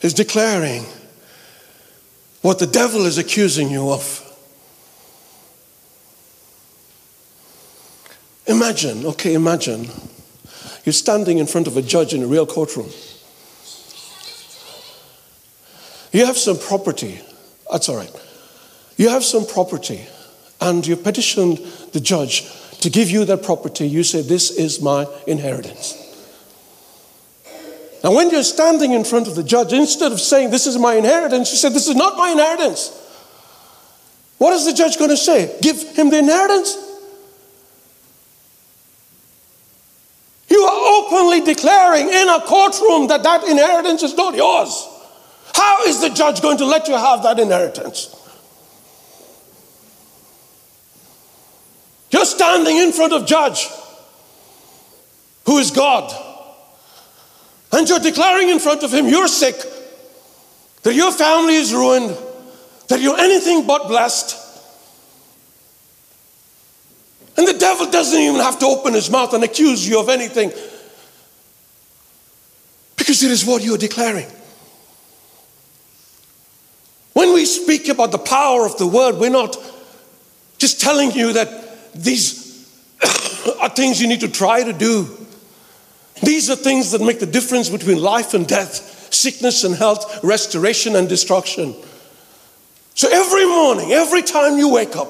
is 0.00 0.14
declaring 0.14 0.86
what 2.40 2.58
the 2.58 2.66
devil 2.66 3.04
is 3.04 3.18
accusing 3.18 3.68
you 3.68 3.90
of. 3.90 4.22
Imagine, 8.46 9.04
okay, 9.06 9.34
imagine 9.34 9.90
you're 10.86 10.92
standing 10.94 11.36
in 11.36 11.46
front 11.46 11.66
of 11.66 11.76
a 11.76 11.82
judge 11.82 12.14
in 12.14 12.22
a 12.22 12.26
real 12.26 12.46
courtroom. 12.46 12.88
You 16.14 16.26
have 16.26 16.38
some 16.38 16.56
property. 16.56 17.20
That's 17.70 17.88
all 17.88 17.96
right. 17.96 18.10
You 18.96 19.08
have 19.08 19.24
some 19.24 19.44
property, 19.44 20.06
and 20.60 20.86
you 20.86 20.94
petitioned 20.94 21.58
the 21.92 21.98
judge 21.98 22.48
to 22.82 22.88
give 22.88 23.10
you 23.10 23.24
that 23.24 23.42
property. 23.42 23.88
You 23.88 24.04
say, 24.04 24.22
This 24.22 24.52
is 24.52 24.80
my 24.80 25.08
inheritance. 25.26 26.00
Now, 28.04 28.14
when 28.14 28.30
you're 28.30 28.44
standing 28.44 28.92
in 28.92 29.02
front 29.02 29.26
of 29.26 29.34
the 29.34 29.42
judge, 29.42 29.72
instead 29.72 30.12
of 30.12 30.20
saying, 30.20 30.50
This 30.50 30.68
is 30.68 30.78
my 30.78 30.94
inheritance, 30.94 31.50
you 31.50 31.58
say, 31.58 31.70
This 31.70 31.88
is 31.88 31.96
not 31.96 32.16
my 32.16 32.30
inheritance. 32.30 32.92
What 34.38 34.52
is 34.52 34.66
the 34.66 34.72
judge 34.72 34.98
going 34.98 35.10
to 35.10 35.16
say? 35.16 35.58
Give 35.62 35.76
him 35.96 36.10
the 36.10 36.18
inheritance? 36.18 36.76
You 40.48 40.60
are 40.60 41.02
openly 41.02 41.40
declaring 41.40 42.08
in 42.08 42.28
a 42.28 42.40
courtroom 42.42 43.08
that 43.08 43.24
that 43.24 43.42
inheritance 43.48 44.04
is 44.04 44.14
not 44.14 44.36
yours. 44.36 44.93
How 45.54 45.84
is 45.84 46.00
the 46.00 46.10
judge 46.10 46.42
going 46.42 46.58
to 46.58 46.66
let 46.66 46.88
you 46.88 46.94
have 46.94 47.22
that 47.22 47.38
inheritance? 47.38 48.14
You're 52.10 52.24
standing 52.24 52.76
in 52.76 52.92
front 52.92 53.12
of 53.12 53.26
judge 53.26 53.68
who 55.46 55.58
is 55.58 55.70
God. 55.70 56.12
And 57.72 57.88
you're 57.88 57.98
declaring 57.98 58.48
in 58.48 58.58
front 58.58 58.82
of 58.82 58.92
him 58.92 59.08
you're 59.08 59.28
sick, 59.28 59.56
that 60.82 60.94
your 60.94 61.12
family 61.12 61.56
is 61.56 61.72
ruined, 61.72 62.16
that 62.88 63.00
you're 63.00 63.18
anything 63.18 63.66
but 63.66 63.88
blessed. 63.88 64.40
And 67.36 67.48
the 67.48 67.54
devil 67.54 67.90
doesn't 67.90 68.20
even 68.20 68.40
have 68.40 68.58
to 68.60 68.66
open 68.66 68.94
his 68.94 69.10
mouth 69.10 69.34
and 69.34 69.42
accuse 69.42 69.88
you 69.88 69.98
of 69.98 70.08
anything 70.08 70.52
because 72.96 73.22
it 73.22 73.30
is 73.30 73.44
what 73.44 73.62
you're 73.62 73.76
declaring. 73.76 74.26
When 77.14 77.32
we 77.32 77.46
speak 77.46 77.88
about 77.88 78.12
the 78.12 78.18
power 78.18 78.66
of 78.66 78.76
the 78.76 78.86
word, 78.86 79.16
we're 79.16 79.30
not 79.30 79.56
just 80.58 80.80
telling 80.80 81.12
you 81.12 81.32
that 81.32 81.94
these 81.94 82.68
are 83.60 83.68
things 83.70 84.00
you 84.00 84.08
need 84.08 84.20
to 84.20 84.30
try 84.30 84.62
to 84.62 84.72
do. 84.72 85.08
These 86.22 86.50
are 86.50 86.56
things 86.56 86.90
that 86.90 87.00
make 87.00 87.20
the 87.20 87.26
difference 87.26 87.68
between 87.68 88.00
life 88.00 88.34
and 88.34 88.46
death, 88.46 89.12
sickness 89.12 89.64
and 89.64 89.74
health, 89.74 90.22
restoration 90.22 90.96
and 90.96 91.08
destruction. 91.08 91.74
So 92.94 93.08
every 93.10 93.46
morning, 93.46 93.92
every 93.92 94.22
time 94.22 94.58
you 94.58 94.72
wake 94.72 94.96
up, 94.96 95.08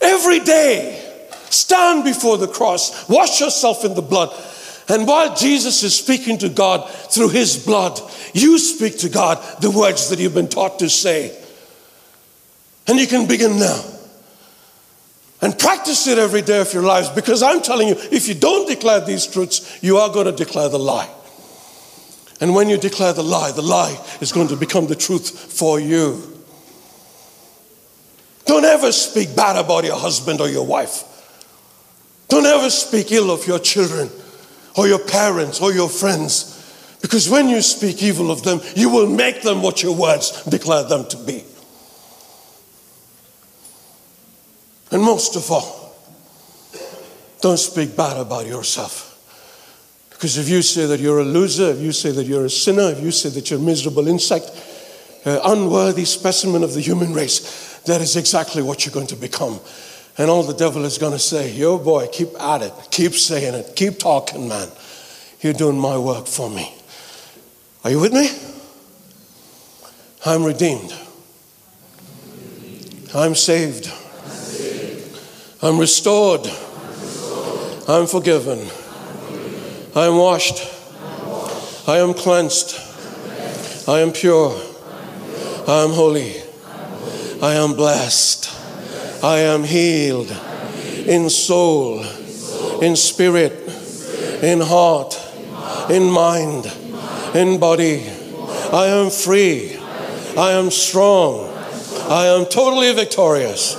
every 0.00 0.40
day, 0.40 1.26
stand 1.50 2.04
before 2.04 2.36
the 2.38 2.46
cross, 2.48 3.08
wash 3.08 3.40
yourself 3.40 3.84
in 3.84 3.94
the 3.94 4.02
blood, 4.02 4.32
and 4.90 5.06
while 5.06 5.36
Jesus 5.36 5.84
is 5.84 5.94
speaking 5.94 6.36
to 6.38 6.48
God 6.48 6.90
through 6.90 7.28
his 7.28 7.64
blood, 7.64 8.00
you 8.34 8.58
speak 8.58 8.98
to 8.98 9.08
God 9.08 9.38
the 9.60 9.70
words 9.70 10.10
that 10.10 10.18
you've 10.18 10.34
been 10.34 10.48
taught 10.48 10.80
to 10.80 10.90
say. 10.90 11.36
And 12.88 12.98
you 12.98 13.06
can 13.06 13.28
begin 13.28 13.60
now. 13.60 13.80
And 15.42 15.56
practice 15.56 16.08
it 16.08 16.18
every 16.18 16.42
day 16.42 16.60
of 16.60 16.74
your 16.74 16.82
lives 16.82 17.08
because 17.08 17.40
I'm 17.40 17.62
telling 17.62 17.86
you, 17.86 17.94
if 18.10 18.26
you 18.26 18.34
don't 18.34 18.68
declare 18.68 19.00
these 19.00 19.28
truths, 19.28 19.78
you 19.80 19.96
are 19.98 20.12
going 20.12 20.26
to 20.26 20.32
declare 20.32 20.68
the 20.68 20.78
lie. 20.78 21.08
And 22.40 22.52
when 22.52 22.68
you 22.68 22.76
declare 22.76 23.12
the 23.12 23.22
lie, 23.22 23.52
the 23.52 23.62
lie 23.62 23.96
is 24.20 24.32
going 24.32 24.48
to 24.48 24.56
become 24.56 24.88
the 24.88 24.96
truth 24.96 25.30
for 25.30 25.78
you. 25.78 26.20
Don't 28.44 28.64
ever 28.64 28.90
speak 28.90 29.36
bad 29.36 29.56
about 29.56 29.84
your 29.84 29.96
husband 29.96 30.40
or 30.40 30.48
your 30.48 30.66
wife. 30.66 31.04
Don't 32.26 32.44
ever 32.44 32.70
speak 32.70 33.12
ill 33.12 33.30
of 33.30 33.46
your 33.46 33.60
children 33.60 34.10
or 34.80 34.88
your 34.88 34.98
parents 34.98 35.60
or 35.60 35.74
your 35.74 35.90
friends. 35.90 36.56
Because 37.02 37.28
when 37.28 37.50
you 37.50 37.60
speak 37.60 38.02
evil 38.02 38.30
of 38.30 38.44
them, 38.44 38.62
you 38.74 38.88
will 38.88 39.06
make 39.06 39.42
them 39.42 39.60
what 39.60 39.82
your 39.82 39.94
words 39.94 40.42
declare 40.44 40.84
them 40.84 41.06
to 41.08 41.18
be. 41.18 41.44
And 44.90 45.02
most 45.02 45.36
of 45.36 45.50
all, 45.50 45.94
don't 47.42 47.58
speak 47.58 47.94
bad 47.94 48.16
about 48.16 48.46
yourself. 48.46 49.06
Because 50.08 50.38
if 50.38 50.48
you 50.48 50.62
say 50.62 50.86
that 50.86 50.98
you're 50.98 51.20
a 51.20 51.24
loser, 51.24 51.72
if 51.72 51.80
you 51.80 51.92
say 51.92 52.10
that 52.12 52.24
you're 52.24 52.46
a 52.46 52.50
sinner, 52.50 52.90
if 52.90 53.02
you 53.02 53.10
say 53.10 53.28
that 53.28 53.50
you're 53.50 53.60
a 53.60 53.62
miserable 53.62 54.08
insect, 54.08 54.50
uh, 55.26 55.40
unworthy 55.44 56.06
specimen 56.06 56.64
of 56.64 56.72
the 56.72 56.80
human 56.80 57.12
race, 57.12 57.80
that 57.84 58.00
is 58.00 58.16
exactly 58.16 58.62
what 58.62 58.86
you're 58.86 58.94
going 58.94 59.06
to 59.08 59.16
become. 59.16 59.60
And 60.20 60.28
all 60.28 60.42
the 60.42 60.52
devil 60.52 60.84
is 60.84 60.98
going 60.98 61.14
to 61.14 61.18
say, 61.18 61.50
Yo, 61.50 61.78
boy, 61.78 62.06
keep 62.12 62.38
at 62.38 62.60
it. 62.60 62.74
Keep 62.90 63.14
saying 63.14 63.54
it. 63.54 63.74
Keep 63.74 64.00
talking, 64.00 64.48
man. 64.48 64.68
You're 65.40 65.54
doing 65.54 65.78
my 65.78 65.96
work 65.96 66.26
for 66.26 66.50
me. 66.50 66.74
Are 67.84 67.90
you 67.90 68.00
with 68.00 68.12
me? 68.12 68.28
I'm 70.26 70.44
redeemed. 70.44 70.92
I'm 73.14 73.34
saved. 73.34 73.90
I'm 75.62 75.78
restored. 75.78 76.46
I'm 77.88 78.06
forgiven. 78.06 78.58
I'm 79.96 80.18
washed. 80.18 80.68
I 81.88 81.96
am 81.96 82.12
cleansed. 82.12 82.78
I 83.88 84.00
am 84.00 84.12
pure. 84.12 84.50
I 85.66 85.82
am 85.82 85.92
holy. 85.92 86.34
I 87.40 87.54
am 87.54 87.72
blessed. 87.72 88.59
I 89.22 89.40
am 89.40 89.64
healed 89.64 90.30
in 91.06 91.28
soul, 91.28 92.02
in 92.80 92.96
spirit, 92.96 93.52
in 94.42 94.60
heart, 94.60 95.18
in 95.90 96.10
mind, 96.10 96.64
in 97.34 97.60
body. 97.60 98.08
I 98.72 98.86
am 98.86 99.10
free. 99.10 99.76
I 100.38 100.52
am 100.52 100.70
strong. 100.70 101.52
I 102.08 102.26
am 102.26 102.46
totally 102.46 102.94
victorious. 102.94 103.76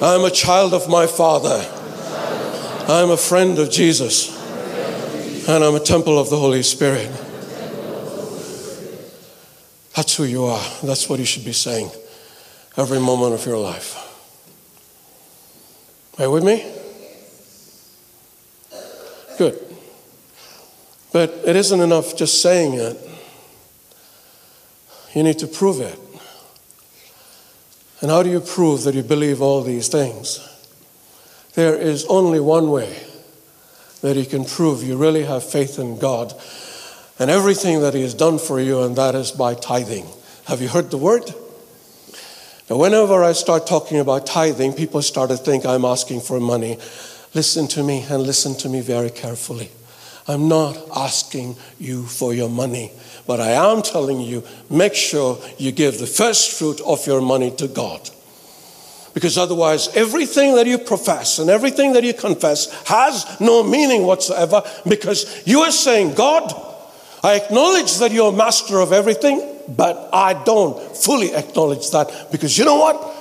I 0.00 0.14
am 0.14 0.24
a 0.24 0.30
child 0.30 0.72
of 0.72 0.88
my 0.88 1.06
Father. 1.06 1.64
I 2.88 3.02
am 3.02 3.10
a 3.10 3.16
friend 3.16 3.58
of 3.58 3.70
Jesus. 3.70 4.34
And 5.48 5.62
I'm 5.62 5.74
a 5.74 5.80
temple 5.80 6.18
of 6.18 6.30
the 6.30 6.38
Holy 6.38 6.62
Spirit. 6.62 7.10
That's 9.94 10.16
who 10.16 10.24
you 10.24 10.44
are. 10.44 10.62
That's 10.82 11.08
what 11.08 11.18
you 11.18 11.26
should 11.26 11.44
be 11.44 11.52
saying 11.52 11.90
every 12.76 13.00
moment 13.00 13.34
of 13.34 13.44
your 13.44 13.58
life. 13.58 14.05
Are 16.18 16.24
you 16.24 16.30
with 16.30 16.44
me? 16.44 16.64
Good. 19.36 19.62
But 21.12 21.30
it 21.44 21.56
isn't 21.56 21.80
enough 21.80 22.16
just 22.16 22.40
saying 22.40 22.74
it. 22.74 22.96
You 25.14 25.22
need 25.22 25.38
to 25.40 25.46
prove 25.46 25.80
it. 25.80 25.98
And 28.00 28.10
how 28.10 28.22
do 28.22 28.30
you 28.30 28.40
prove 28.40 28.84
that 28.84 28.94
you 28.94 29.02
believe 29.02 29.42
all 29.42 29.62
these 29.62 29.88
things? 29.88 30.40
There 31.54 31.74
is 31.74 32.04
only 32.06 32.40
one 32.40 32.70
way 32.70 32.96
that 34.02 34.16
you 34.16 34.26
can 34.26 34.44
prove 34.44 34.82
you 34.82 34.96
really 34.96 35.24
have 35.24 35.42
faith 35.42 35.78
in 35.78 35.98
God 35.98 36.34
and 37.18 37.30
everything 37.30 37.80
that 37.80 37.94
He 37.94 38.02
has 38.02 38.14
done 38.14 38.38
for 38.38 38.60
you, 38.60 38.82
and 38.82 38.96
that 38.96 39.14
is 39.14 39.32
by 39.32 39.54
tithing. 39.54 40.06
Have 40.44 40.60
you 40.60 40.68
heard 40.68 40.90
the 40.90 40.98
word? 40.98 41.34
Now, 42.68 42.76
whenever 42.76 43.22
I 43.22 43.32
start 43.32 43.66
talking 43.66 44.00
about 44.00 44.26
tithing, 44.26 44.72
people 44.72 45.00
start 45.00 45.30
to 45.30 45.36
think 45.36 45.64
I'm 45.64 45.84
asking 45.84 46.20
for 46.20 46.40
money. 46.40 46.78
Listen 47.32 47.68
to 47.68 47.82
me 47.82 48.04
and 48.10 48.22
listen 48.24 48.54
to 48.56 48.68
me 48.68 48.80
very 48.80 49.10
carefully. 49.10 49.70
I'm 50.26 50.48
not 50.48 50.76
asking 50.96 51.56
you 51.78 52.06
for 52.06 52.34
your 52.34 52.48
money, 52.48 52.90
but 53.26 53.40
I 53.40 53.50
am 53.50 53.82
telling 53.82 54.20
you 54.20 54.42
make 54.68 54.94
sure 54.94 55.38
you 55.58 55.70
give 55.70 55.98
the 55.98 56.06
first 56.08 56.58
fruit 56.58 56.80
of 56.80 57.06
your 57.06 57.20
money 57.20 57.52
to 57.52 57.68
God. 57.68 58.10
Because 59.14 59.38
otherwise, 59.38 59.88
everything 59.96 60.56
that 60.56 60.66
you 60.66 60.76
profess 60.76 61.38
and 61.38 61.48
everything 61.48 61.92
that 61.92 62.04
you 62.04 62.12
confess 62.12 62.70
has 62.86 63.40
no 63.40 63.62
meaning 63.62 64.02
whatsoever 64.02 64.62
because 64.86 65.42
you 65.46 65.60
are 65.60 65.70
saying, 65.70 66.14
God, 66.14 66.52
I 67.22 67.36
acknowledge 67.36 67.96
that 67.98 68.12
you're 68.12 68.32
master 68.32 68.80
of 68.80 68.92
everything, 68.92 69.55
but 69.68 70.10
I 70.12 70.42
don't 70.44 70.78
fully 70.96 71.34
acknowledge 71.34 71.90
that 71.90 72.28
because 72.30 72.56
you 72.56 72.64
know 72.64 72.76
what? 72.76 73.14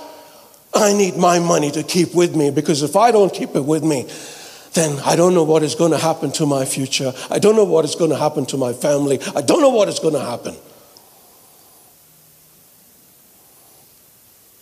I 0.73 0.93
need 0.93 1.15
my 1.15 1.39
money 1.39 1.71
to 1.71 1.83
keep 1.83 2.13
with 2.13 2.35
me 2.35 2.51
because 2.51 2.83
if 2.83 2.95
I 2.95 3.11
don't 3.11 3.33
keep 3.33 3.55
it 3.55 3.63
with 3.63 3.83
me, 3.83 4.09
then 4.73 4.99
I 5.05 5.15
don't 5.15 5.33
know 5.33 5.43
what 5.43 5.63
is 5.63 5.73
going 5.73 5.91
to 5.91 5.97
happen 5.97 6.31
to 6.33 6.45
my 6.45 6.65
future. 6.65 7.13
I 7.31 7.39
don't 7.39 7.55
know 7.55 7.63
what 7.63 7.85
is 7.85 7.95
going 7.95 8.11
to 8.11 8.17
happen 8.17 8.45
to 8.47 8.57
my 8.57 8.73
family. 8.73 9.19
I 9.35 9.41
don't 9.41 9.61
know 9.61 9.69
what 9.69 9.87
is 9.87 9.99
going 9.99 10.13
to 10.15 10.19
happen. 10.19 10.55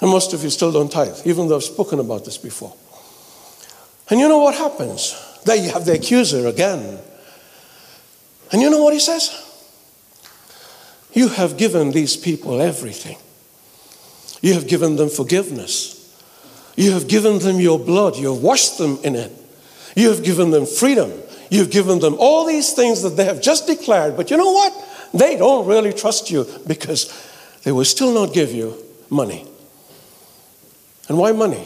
And 0.01 0.11
most 0.11 0.33
of 0.33 0.43
you 0.43 0.49
still 0.49 0.71
don't 0.71 0.91
tithe, 0.91 1.17
even 1.25 1.47
though 1.47 1.55
I've 1.55 1.63
spoken 1.63 1.99
about 1.99 2.25
this 2.25 2.37
before. 2.37 2.75
And 4.09 4.19
you 4.19 4.27
know 4.27 4.39
what 4.39 4.53
happens? 4.53 5.15
There 5.45 5.55
you 5.55 5.71
have 5.71 5.85
the 5.85 5.93
accuser 5.93 6.47
again. 6.47 6.99
And 8.51 8.61
you 8.61 8.69
know 8.69 8.83
what 8.83 8.93
he 8.93 8.99
says? 8.99 9.42
You 11.13 11.29
have 11.29 11.57
given 11.57 11.91
these 11.91 12.17
people 12.17 12.61
everything. 12.61 13.17
You 14.41 14.53
have 14.55 14.67
given 14.67 14.95
them 14.95 15.09
forgiveness. 15.09 15.99
You 16.75 16.91
have 16.91 17.07
given 17.07 17.39
them 17.39 17.59
your 17.59 17.79
blood. 17.79 18.17
You 18.17 18.33
have 18.33 18.43
washed 18.43 18.77
them 18.77 18.99
in 19.03 19.15
it. 19.15 19.31
You 19.95 20.09
have 20.09 20.23
given 20.23 20.51
them 20.51 20.65
freedom. 20.65 21.11
You've 21.49 21.69
given 21.69 21.99
them 21.99 22.15
all 22.17 22.45
these 22.45 22.73
things 22.73 23.03
that 23.03 23.11
they 23.11 23.25
have 23.25 23.41
just 23.41 23.67
declared. 23.67 24.17
But 24.17 24.31
you 24.31 24.37
know 24.37 24.51
what? 24.51 24.73
They 25.13 25.37
don't 25.37 25.67
really 25.67 25.93
trust 25.93 26.31
you 26.31 26.47
because 26.65 27.13
they 27.63 27.71
will 27.71 27.85
still 27.85 28.13
not 28.13 28.33
give 28.33 28.51
you 28.51 28.75
money. 29.09 29.45
And 31.07 31.17
why 31.17 31.31
money? 31.31 31.63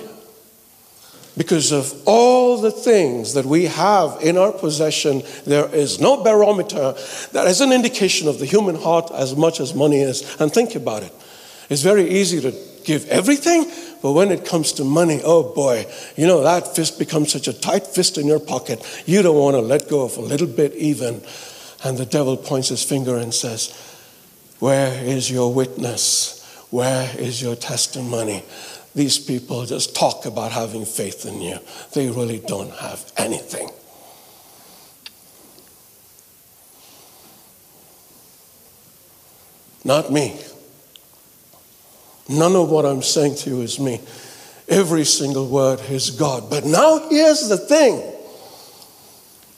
Because 1.37 1.71
of 1.71 1.93
all 2.05 2.59
the 2.59 2.71
things 2.71 3.35
that 3.35 3.45
we 3.45 3.65
have 3.65 4.17
in 4.21 4.37
our 4.37 4.51
possession, 4.51 5.21
there 5.45 5.67
is 5.73 6.01
no 6.01 6.23
barometer 6.23 6.95
that 7.31 7.47
is 7.47 7.61
an 7.61 7.71
indication 7.71 8.27
of 8.27 8.39
the 8.39 8.45
human 8.45 8.75
heart 8.75 9.11
as 9.13 9.35
much 9.35 9.59
as 9.59 9.75
money 9.75 10.01
is. 10.01 10.35
And 10.41 10.51
think 10.51 10.73
about 10.73 11.03
it. 11.03 11.13
It's 11.69 11.83
very 11.83 12.09
easy 12.09 12.41
to 12.41 12.57
give 12.83 13.05
everything, 13.09 13.69
but 14.01 14.13
when 14.13 14.31
it 14.31 14.45
comes 14.45 14.71
to 14.73 14.83
money, 14.83 15.21
oh 15.23 15.53
boy, 15.53 15.85
you 16.15 16.25
know, 16.25 16.41
that 16.41 16.75
fist 16.75 16.97
becomes 16.97 17.31
such 17.31 17.47
a 17.47 17.53
tight 17.53 17.85
fist 17.85 18.17
in 18.17 18.25
your 18.25 18.39
pocket. 18.39 18.81
You 19.05 19.21
don't 19.21 19.37
want 19.37 19.55
to 19.55 19.61
let 19.61 19.89
go 19.89 20.05
of 20.05 20.17
a 20.17 20.21
little 20.21 20.47
bit 20.47 20.73
even. 20.73 21.21
And 21.83 21.97
the 21.97 22.05
devil 22.05 22.35
points 22.37 22.69
his 22.69 22.83
finger 22.83 23.17
and 23.17 23.33
says, 23.33 23.73
Where 24.59 24.91
is 25.03 25.29
your 25.29 25.53
witness? 25.53 26.33
Where 26.71 27.09
is 27.17 27.41
your 27.41 27.55
testimony? 27.55 28.43
These 28.97 29.19
people 29.19 29.63
just 29.63 29.95
talk 29.95 30.25
about 30.25 30.51
having 30.51 30.83
faith 30.83 31.27
in 31.27 31.39
you. 31.39 31.59
They 31.93 32.09
really 32.09 32.39
don't 32.39 32.71
have 32.71 33.11
anything. 33.15 33.69
Not 39.85 40.11
me. 40.11 40.41
None 42.27 42.55
of 42.55 42.71
what 42.71 42.87
I'm 42.87 43.03
saying 43.03 43.35
to 43.35 43.51
you 43.51 43.61
is 43.61 43.79
me. 43.79 44.01
Every 44.67 45.05
single 45.05 45.47
word 45.47 45.79
is 45.91 46.09
God. 46.09 46.49
But 46.49 46.65
now 46.65 47.07
here's 47.07 47.49
the 47.49 47.57
thing 47.57 48.01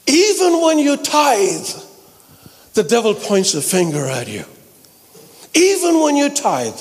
even 0.06 0.60
when 0.60 0.78
you 0.78 0.98
tithe, 0.98 1.66
the 2.74 2.82
devil 2.82 3.14
points 3.14 3.54
a 3.54 3.62
finger 3.62 4.04
at 4.04 4.28
you. 4.28 4.44
Even 5.54 6.00
when 6.00 6.16
you 6.16 6.28
tithe, 6.28 6.78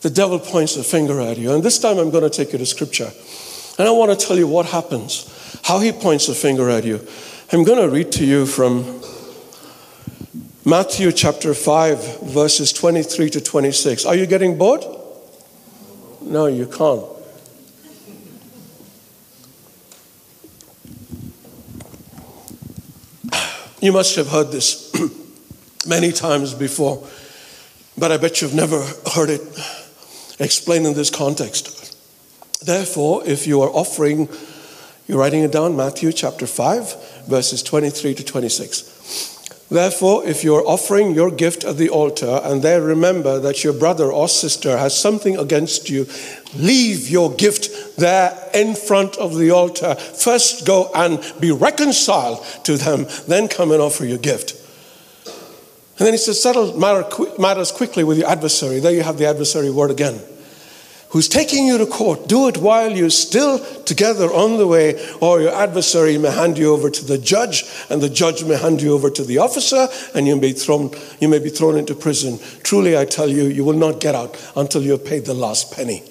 the 0.00 0.10
devil 0.10 0.38
points 0.38 0.76
a 0.76 0.84
finger 0.84 1.20
at 1.20 1.36
you. 1.36 1.52
And 1.52 1.62
this 1.62 1.78
time 1.78 1.98
I'm 1.98 2.10
going 2.10 2.24
to 2.24 2.30
take 2.30 2.52
you 2.52 2.58
to 2.58 2.66
scripture. 2.66 3.10
And 3.78 3.86
I 3.86 3.90
want 3.90 4.18
to 4.18 4.26
tell 4.26 4.36
you 4.36 4.46
what 4.46 4.66
happens, 4.66 5.60
how 5.64 5.78
he 5.80 5.92
points 5.92 6.28
a 6.28 6.34
finger 6.34 6.70
at 6.70 6.84
you. 6.84 7.06
I'm 7.52 7.64
going 7.64 7.80
to 7.80 7.88
read 7.88 8.12
to 8.12 8.24
you 8.24 8.46
from 8.46 9.02
Matthew 10.64 11.12
chapter 11.12 11.54
5, 11.54 12.22
verses 12.22 12.72
23 12.72 13.30
to 13.30 13.40
26. 13.40 14.06
Are 14.06 14.14
you 14.14 14.26
getting 14.26 14.56
bored? 14.56 14.84
No, 16.22 16.46
you 16.46 16.66
can't. 16.66 17.04
You 23.80 23.92
must 23.92 24.14
have 24.16 24.28
heard 24.28 24.52
this 24.52 24.92
many 25.86 26.12
times 26.12 26.52
before, 26.52 27.06
but 27.96 28.12
I 28.12 28.18
bet 28.18 28.42
you've 28.42 28.54
never 28.54 28.78
heard 29.14 29.30
it 29.30 29.40
explained 30.40 30.86
in 30.86 30.94
this 30.94 31.10
context. 31.10 31.96
Therefore, 32.64 33.22
if 33.24 33.46
you 33.46 33.62
are 33.62 33.70
offering, 33.70 34.28
you're 35.06 35.18
writing 35.18 35.42
it 35.42 35.52
down, 35.52 35.76
Matthew 35.76 36.12
chapter 36.12 36.46
5, 36.46 37.26
verses 37.28 37.62
23 37.62 38.14
to 38.14 38.24
26. 38.24 39.66
Therefore, 39.70 40.26
if 40.26 40.42
you 40.42 40.56
are 40.56 40.66
offering 40.66 41.14
your 41.14 41.30
gift 41.30 41.62
at 41.62 41.76
the 41.76 41.90
altar 41.90 42.40
and 42.42 42.60
there 42.60 42.82
remember 42.82 43.38
that 43.38 43.62
your 43.62 43.72
brother 43.72 44.12
or 44.12 44.28
sister 44.28 44.76
has 44.76 44.98
something 44.98 45.38
against 45.38 45.88
you, 45.88 46.08
leave 46.56 47.08
your 47.08 47.32
gift 47.32 47.96
there 47.96 48.36
in 48.52 48.74
front 48.74 49.16
of 49.16 49.36
the 49.36 49.52
altar. 49.52 49.94
First 49.94 50.66
go 50.66 50.90
and 50.92 51.20
be 51.38 51.52
reconciled 51.52 52.44
to 52.64 52.76
them, 52.76 53.06
then 53.28 53.46
come 53.46 53.70
and 53.70 53.80
offer 53.80 54.04
your 54.04 54.18
gift. 54.18 54.56
And 55.98 56.06
then 56.06 56.14
he 56.14 56.18
says, 56.18 56.42
settle 56.42 56.76
matters 57.38 57.70
quickly 57.70 58.02
with 58.02 58.18
your 58.18 58.28
adversary. 58.28 58.80
There 58.80 58.92
you 58.92 59.02
have 59.02 59.18
the 59.18 59.26
adversary 59.26 59.70
word 59.70 59.92
again. 59.92 60.20
Who's 61.10 61.28
taking 61.28 61.66
you 61.66 61.76
to 61.76 61.86
court, 61.86 62.28
do 62.28 62.48
it 62.48 62.56
while 62.56 62.90
you're 62.90 63.10
still 63.10 63.58
together 63.84 64.26
on 64.26 64.58
the 64.58 64.66
way, 64.66 64.98
or 65.20 65.40
your 65.40 65.52
adversary 65.52 66.16
may 66.16 66.30
hand 66.30 66.56
you 66.56 66.72
over 66.72 66.88
to 66.88 67.04
the 67.04 67.18
judge, 67.18 67.64
and 67.90 68.00
the 68.00 68.08
judge 68.08 68.44
may 68.44 68.56
hand 68.56 68.80
you 68.80 68.94
over 68.94 69.10
to 69.10 69.24
the 69.24 69.38
officer, 69.38 69.88
and 70.14 70.26
you 70.26 70.36
may, 70.36 70.52
thrown, 70.52 70.90
you 71.20 71.28
may 71.28 71.38
be 71.38 71.50
thrown 71.50 71.76
into 71.76 71.94
prison. 71.94 72.38
Truly, 72.62 72.96
I 72.96 73.04
tell 73.04 73.28
you, 73.28 73.44
you 73.44 73.64
will 73.64 73.72
not 73.76 74.00
get 74.00 74.14
out 74.14 74.36
until 74.56 74.82
you 74.82 74.92
have 74.92 75.04
paid 75.04 75.24
the 75.24 75.34
last 75.34 75.72
penny. 75.72 76.02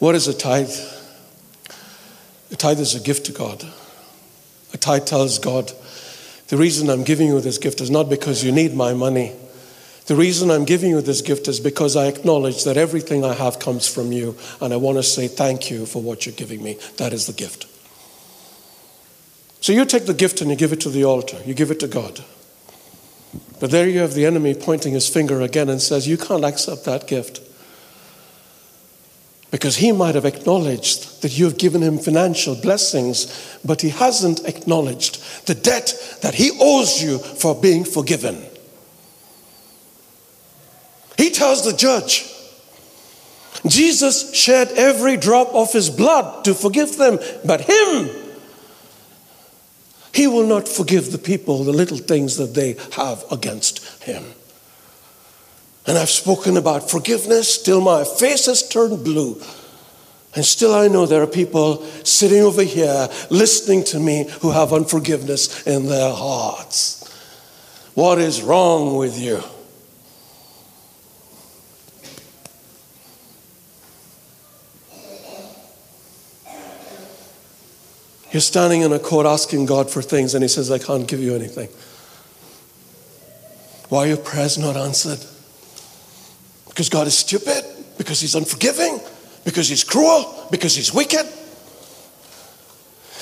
What 0.00 0.14
is 0.14 0.26
a 0.26 0.34
tithe? 0.34 0.72
A 2.50 2.56
tithe 2.56 2.80
is 2.80 2.94
a 2.94 3.00
gift 3.00 3.26
to 3.26 3.32
God. 3.32 3.64
A 4.72 4.78
tithe 4.78 5.04
tells 5.04 5.38
God, 5.38 5.72
the 6.50 6.56
reason 6.56 6.90
I'm 6.90 7.04
giving 7.04 7.28
you 7.28 7.40
this 7.40 7.58
gift 7.58 7.80
is 7.80 7.90
not 7.90 8.10
because 8.10 8.44
you 8.44 8.50
need 8.50 8.74
my 8.74 8.92
money. 8.92 9.32
The 10.06 10.16
reason 10.16 10.50
I'm 10.50 10.64
giving 10.64 10.90
you 10.90 11.00
this 11.00 11.22
gift 11.22 11.46
is 11.46 11.60
because 11.60 11.94
I 11.94 12.06
acknowledge 12.06 12.64
that 12.64 12.76
everything 12.76 13.24
I 13.24 13.34
have 13.34 13.60
comes 13.60 13.86
from 13.86 14.10
you, 14.10 14.36
and 14.60 14.74
I 14.74 14.76
want 14.76 14.98
to 14.98 15.04
say 15.04 15.28
thank 15.28 15.70
you 15.70 15.86
for 15.86 16.02
what 16.02 16.26
you're 16.26 16.34
giving 16.34 16.60
me. 16.60 16.76
That 16.96 17.12
is 17.12 17.28
the 17.28 17.32
gift. 17.32 17.66
So 19.60 19.72
you 19.72 19.84
take 19.84 20.06
the 20.06 20.14
gift 20.14 20.40
and 20.40 20.50
you 20.50 20.56
give 20.56 20.72
it 20.72 20.80
to 20.80 20.88
the 20.88 21.04
altar, 21.04 21.38
you 21.46 21.54
give 21.54 21.70
it 21.70 21.78
to 21.80 21.86
God. 21.86 22.24
But 23.60 23.70
there 23.70 23.88
you 23.88 24.00
have 24.00 24.14
the 24.14 24.26
enemy 24.26 24.54
pointing 24.54 24.94
his 24.94 25.08
finger 25.08 25.40
again 25.42 25.68
and 25.68 25.80
says, 25.80 26.08
You 26.08 26.18
can't 26.18 26.44
accept 26.44 26.84
that 26.86 27.06
gift. 27.06 27.40
Because 29.50 29.76
he 29.76 29.90
might 29.90 30.14
have 30.14 30.24
acknowledged 30.24 31.22
that 31.22 31.36
you 31.36 31.44
have 31.46 31.58
given 31.58 31.82
him 31.82 31.98
financial 31.98 32.54
blessings, 32.54 33.58
but 33.64 33.80
he 33.80 33.88
hasn't 33.88 34.46
acknowledged 34.46 35.46
the 35.46 35.54
debt 35.54 36.18
that 36.22 36.34
he 36.34 36.52
owes 36.60 37.02
you 37.02 37.18
for 37.18 37.60
being 37.60 37.84
forgiven. 37.84 38.44
He 41.18 41.30
tells 41.30 41.64
the 41.64 41.76
judge, 41.76 42.32
Jesus 43.66 44.34
shed 44.34 44.68
every 44.76 45.16
drop 45.16 45.52
of 45.52 45.72
his 45.72 45.90
blood 45.90 46.44
to 46.44 46.54
forgive 46.54 46.96
them, 46.96 47.18
but 47.44 47.62
him, 47.62 48.08
he 50.14 50.26
will 50.26 50.46
not 50.46 50.68
forgive 50.68 51.12
the 51.12 51.18
people 51.18 51.64
the 51.64 51.72
little 51.72 51.98
things 51.98 52.36
that 52.36 52.54
they 52.54 52.76
have 52.92 53.24
against 53.30 54.02
him. 54.02 54.24
And 55.86 55.98
I've 55.98 56.10
spoken 56.10 56.56
about 56.56 56.90
forgiveness 56.90 57.62
till 57.62 57.80
my 57.80 58.04
face 58.04 58.46
has 58.46 58.66
turned 58.68 59.02
blue. 59.02 59.40
And 60.34 60.44
still, 60.44 60.74
I 60.74 60.86
know 60.86 61.06
there 61.06 61.22
are 61.22 61.26
people 61.26 61.82
sitting 62.04 62.42
over 62.42 62.62
here 62.62 63.08
listening 63.30 63.82
to 63.84 63.98
me 63.98 64.28
who 64.42 64.52
have 64.52 64.72
unforgiveness 64.72 65.66
in 65.66 65.86
their 65.86 66.12
hearts. 66.12 66.98
What 67.94 68.18
is 68.18 68.40
wrong 68.40 68.96
with 68.96 69.18
you? 69.18 69.42
You're 78.30 78.40
standing 78.40 78.82
in 78.82 78.92
a 78.92 79.00
court 79.00 79.26
asking 79.26 79.66
God 79.66 79.90
for 79.90 80.02
things, 80.02 80.34
and 80.34 80.44
He 80.44 80.48
says, 80.48 80.70
I 80.70 80.78
can't 80.78 81.08
give 81.08 81.18
you 81.18 81.34
anything. 81.34 81.68
Why 83.88 84.04
are 84.04 84.06
your 84.06 84.16
prayers 84.18 84.56
not 84.56 84.76
answered? 84.76 85.18
Because 86.80 86.88
God 86.88 87.06
is 87.08 87.18
stupid? 87.18 87.62
Because 87.98 88.22
He's 88.22 88.34
unforgiving? 88.34 89.00
Because 89.44 89.68
He's 89.68 89.84
cruel? 89.84 90.48
Because 90.50 90.74
He's 90.74 90.94
wicked? 90.94 91.26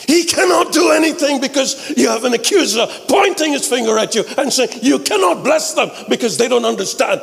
He 0.07 0.23
cannot 0.27 0.73
do 0.73 0.93
anything 0.93 1.41
because 1.41 1.93
you 1.97 2.09
have 2.09 2.23
an 2.23 2.35
accuser 2.35 2.87
pointing 3.09 3.55
his 3.55 3.67
finger 3.67 3.99
at 3.99 4.15
you 4.15 4.23
and 4.39 4.53
saying, 4.53 4.71
You 4.81 5.01
cannot 5.01 5.43
bless 5.43 5.75
them 5.75 5.91
because 6.09 6.39
they 6.39 6.47
don't 6.47 6.65
understand 6.65 7.21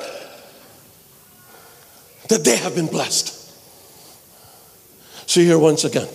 that 2.28 2.44
they 2.44 2.58
have 2.58 2.76
been 2.76 2.88
blessed. 2.88 3.28
So, 5.28 5.40
here 5.40 5.58
once 5.58 5.86
again. 5.86 6.10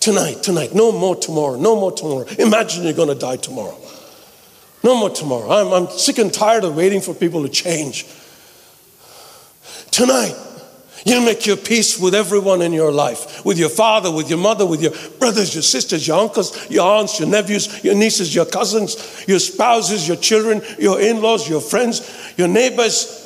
Tonight, 0.00 0.42
tonight, 0.42 0.74
no 0.74 0.90
more 0.90 1.14
tomorrow, 1.14 1.54
no 1.54 1.76
more 1.76 1.92
tomorrow. 1.92 2.26
Imagine 2.40 2.82
you're 2.82 2.92
going 2.92 3.08
to 3.08 3.14
die 3.14 3.36
tomorrow. 3.36 3.78
No 4.82 4.98
more 4.98 5.10
tomorrow. 5.10 5.48
I'm, 5.48 5.72
I'm 5.72 5.90
sick 5.96 6.18
and 6.18 6.34
tired 6.34 6.64
of 6.64 6.74
waiting 6.74 7.00
for 7.00 7.14
people 7.14 7.44
to 7.44 7.48
change. 7.48 8.04
Tonight, 9.98 10.36
you 11.04 11.20
make 11.24 11.44
your 11.44 11.56
peace 11.56 11.98
with 11.98 12.14
everyone 12.14 12.62
in 12.62 12.72
your 12.72 12.92
life 12.92 13.44
with 13.44 13.58
your 13.58 13.68
father, 13.68 14.12
with 14.12 14.30
your 14.30 14.38
mother, 14.38 14.64
with 14.64 14.80
your 14.80 14.92
brothers, 15.18 15.52
your 15.56 15.62
sisters, 15.62 16.06
your 16.06 16.20
uncles, 16.20 16.70
your 16.70 16.88
aunts, 16.88 17.18
your 17.18 17.28
nephews, 17.28 17.82
your 17.82 17.96
nieces, 17.96 18.32
your 18.32 18.46
cousins, 18.46 19.24
your 19.26 19.40
spouses, 19.40 20.06
your 20.06 20.16
children, 20.16 20.62
your 20.78 21.00
in 21.00 21.20
laws, 21.20 21.50
your 21.50 21.60
friends, 21.60 22.32
your 22.36 22.46
neighbors, 22.46 23.24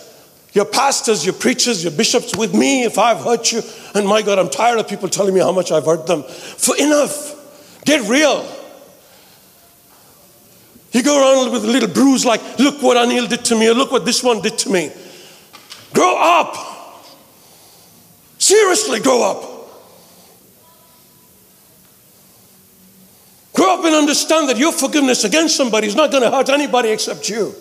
your 0.55 0.65
pastors, 0.65 1.27
your 1.27 1.35
preachers, 1.35 1.85
your 1.85 1.93
bishops, 1.93 2.35
with 2.35 2.55
me 2.55 2.85
if 2.85 2.97
I've 2.97 3.19
hurt 3.19 3.53
you. 3.53 3.61
And 3.95 4.09
my 4.09 4.23
God, 4.23 4.39
I'm 4.39 4.49
tired 4.49 4.79
of 4.79 4.89
people 4.89 5.11
telling 5.11 5.35
me 5.35 5.41
how 5.41 5.53
much 5.53 5.71
I've 5.71 5.85
hurt 5.85 6.07
them. 6.07 6.23
For 6.23 6.75
enough. 6.79 7.85
Get 7.85 8.09
real. 8.09 8.49
You 10.93 11.03
go 11.03 11.21
around 11.21 11.53
with 11.53 11.65
a 11.65 11.69
little 11.69 11.91
bruise 11.91 12.25
like, 12.25 12.59
look 12.59 12.81
what 12.81 12.97
Anil 12.97 13.29
did 13.29 13.45
to 13.47 13.59
me, 13.59 13.69
or 13.69 13.75
look 13.75 13.93
what 13.93 14.07
this 14.07 14.25
one 14.25 14.41
did 14.41 14.57
to 14.61 14.71
me. 14.71 14.91
Grow 15.93 16.17
up. 16.19 16.57
Seriously, 18.39 19.01
grow 19.01 19.23
up. 19.23 19.53
Grow 23.53 23.79
up 23.79 23.85
and 23.85 23.95
understand 23.95 24.49
that 24.49 24.57
your 24.57 24.73
forgiveness 24.73 25.25
against 25.25 25.57
somebody 25.57 25.87
is 25.87 25.95
not 25.95 26.11
going 26.11 26.23
to 26.23 26.31
hurt 26.31 26.49
anybody 26.49 26.89
except 26.91 27.29
you. 27.29 27.55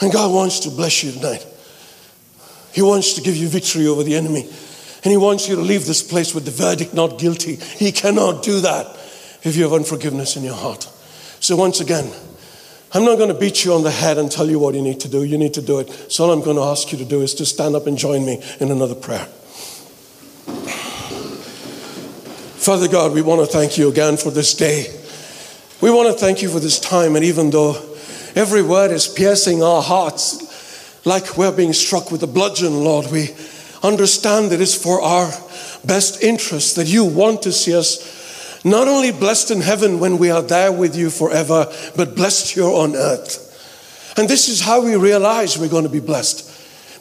And 0.00 0.12
God 0.12 0.32
wants 0.32 0.60
to 0.60 0.70
bless 0.70 1.02
you 1.02 1.12
tonight. 1.12 1.46
He 2.72 2.82
wants 2.82 3.14
to 3.14 3.22
give 3.22 3.36
you 3.36 3.48
victory 3.48 3.86
over 3.86 4.02
the 4.02 4.16
enemy. 4.16 4.42
And 4.42 5.10
He 5.10 5.16
wants 5.16 5.48
you 5.48 5.56
to 5.56 5.62
leave 5.62 5.86
this 5.86 6.02
place 6.02 6.34
with 6.34 6.44
the 6.44 6.50
verdict 6.50 6.92
not 6.92 7.18
guilty. 7.18 7.56
He 7.56 7.92
cannot 7.92 8.42
do 8.42 8.60
that 8.60 8.86
if 9.42 9.56
you 9.56 9.62
have 9.62 9.72
unforgiveness 9.72 10.36
in 10.36 10.42
your 10.42 10.54
heart. 10.54 10.84
So, 11.40 11.56
once 11.56 11.80
again, 11.80 12.10
I'm 12.96 13.04
not 13.04 13.18
going 13.18 13.28
to 13.28 13.34
beat 13.34 13.64
you 13.64 13.74
on 13.74 13.82
the 13.82 13.90
head 13.90 14.18
and 14.18 14.30
tell 14.30 14.48
you 14.48 14.60
what 14.60 14.76
you 14.76 14.80
need 14.80 15.00
to 15.00 15.08
do. 15.08 15.24
You 15.24 15.36
need 15.36 15.54
to 15.54 15.62
do 15.62 15.80
it. 15.80 15.90
So, 16.08 16.24
all 16.24 16.30
I'm 16.30 16.42
going 16.42 16.56
to 16.56 16.62
ask 16.62 16.92
you 16.92 16.98
to 16.98 17.04
do 17.04 17.22
is 17.22 17.34
to 17.34 17.44
stand 17.44 17.74
up 17.74 17.88
and 17.88 17.98
join 17.98 18.24
me 18.24 18.40
in 18.60 18.70
another 18.70 18.94
prayer. 18.94 19.26
Father 22.64 22.86
God, 22.86 23.12
we 23.12 23.20
want 23.20 23.40
to 23.40 23.46
thank 23.46 23.76
you 23.76 23.88
again 23.88 24.16
for 24.16 24.30
this 24.30 24.54
day. 24.54 24.86
We 25.80 25.90
want 25.90 26.06
to 26.06 26.14
thank 26.14 26.40
you 26.40 26.48
for 26.48 26.60
this 26.60 26.78
time. 26.78 27.16
And 27.16 27.24
even 27.24 27.50
though 27.50 27.74
every 28.36 28.62
word 28.62 28.92
is 28.92 29.08
piercing 29.08 29.60
our 29.60 29.82
hearts 29.82 31.04
like 31.04 31.36
we're 31.36 31.50
being 31.50 31.72
struck 31.72 32.12
with 32.12 32.22
a 32.22 32.28
bludgeon, 32.28 32.84
Lord, 32.84 33.10
we 33.10 33.30
understand 33.82 34.52
that 34.52 34.54
it 34.54 34.60
is 34.60 34.80
for 34.80 35.02
our 35.02 35.30
best 35.84 36.22
interest 36.22 36.76
that 36.76 36.86
you 36.86 37.04
want 37.04 37.42
to 37.42 37.50
see 37.50 37.74
us 37.74 38.23
not 38.64 38.88
only 38.88 39.12
blessed 39.12 39.50
in 39.50 39.60
heaven 39.60 40.00
when 40.00 40.18
we 40.18 40.30
are 40.30 40.42
there 40.42 40.72
with 40.72 40.96
you 40.96 41.10
forever, 41.10 41.70
but 41.96 42.16
blessed 42.16 42.54
here 42.54 42.64
on 42.64 42.96
earth. 42.96 44.14
And 44.16 44.28
this 44.28 44.48
is 44.48 44.60
how 44.60 44.82
we 44.82 44.96
realize 44.96 45.58
we're 45.58 45.68
going 45.68 45.84
to 45.84 45.90
be 45.90 46.00
blessed 46.00 46.50